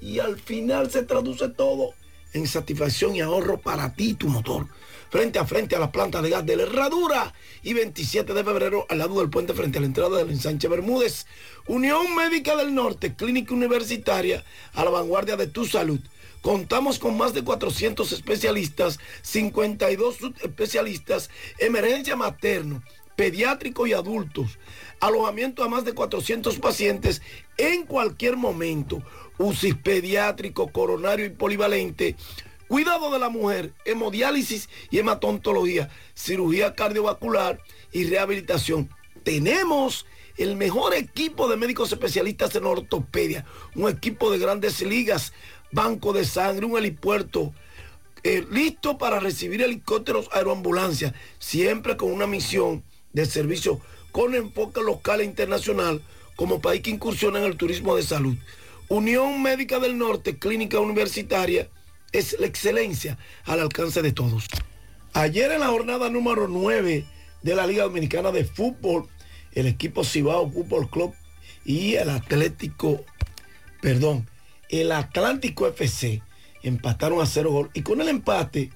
[0.00, 1.94] Y al final se traduce todo
[2.32, 4.66] en satisfacción y ahorro para ti tu motor.
[5.10, 8.84] Frente a frente a la planta de gas de la Herradura y 27 de febrero
[8.90, 11.26] al lado del puente frente a la entrada del ensanche Bermúdez.
[11.66, 16.00] Unión Médica del Norte, clínica universitaria a la vanguardia de tu salud.
[16.42, 22.82] Contamos con más de 400 especialistas, 52 especialistas, emergencia materno,
[23.18, 24.60] pediátrico y adultos.
[25.00, 27.20] Alojamiento a más de 400 pacientes
[27.56, 29.02] en cualquier momento.
[29.38, 32.14] UCI pediátrico, coronario y polivalente.
[32.68, 38.88] Cuidado de la mujer, hemodiálisis y hematontología, cirugía cardiovascular y rehabilitación.
[39.24, 40.06] Tenemos
[40.36, 45.32] el mejor equipo de médicos especialistas en ortopedia, un equipo de grandes ligas,
[45.72, 47.52] banco de sangre, un helipuerto,
[48.22, 52.84] eh, listo para recibir helicópteros aeroambulancia, siempre con una misión
[53.18, 53.80] de servicio
[54.12, 56.02] con enfoque local e internacional
[56.36, 58.36] como país que incursiona en el turismo de salud.
[58.88, 61.68] Unión Médica del Norte, Clínica Universitaria,
[62.12, 64.46] es la excelencia al alcance de todos.
[65.12, 67.04] Ayer en la jornada número 9
[67.42, 69.08] de la Liga Dominicana de Fútbol,
[69.52, 71.14] el equipo Cibao Fútbol Club
[71.64, 73.04] y el Atlético,
[73.82, 74.28] perdón,
[74.68, 76.22] el Atlántico FC
[76.62, 78.70] empataron a cero gol y con el empate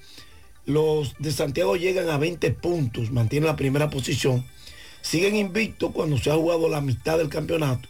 [0.65, 4.45] los de Santiago llegan a 20 puntos, mantienen la primera posición,
[5.01, 7.89] siguen invictos cuando se ha jugado la mitad del campeonato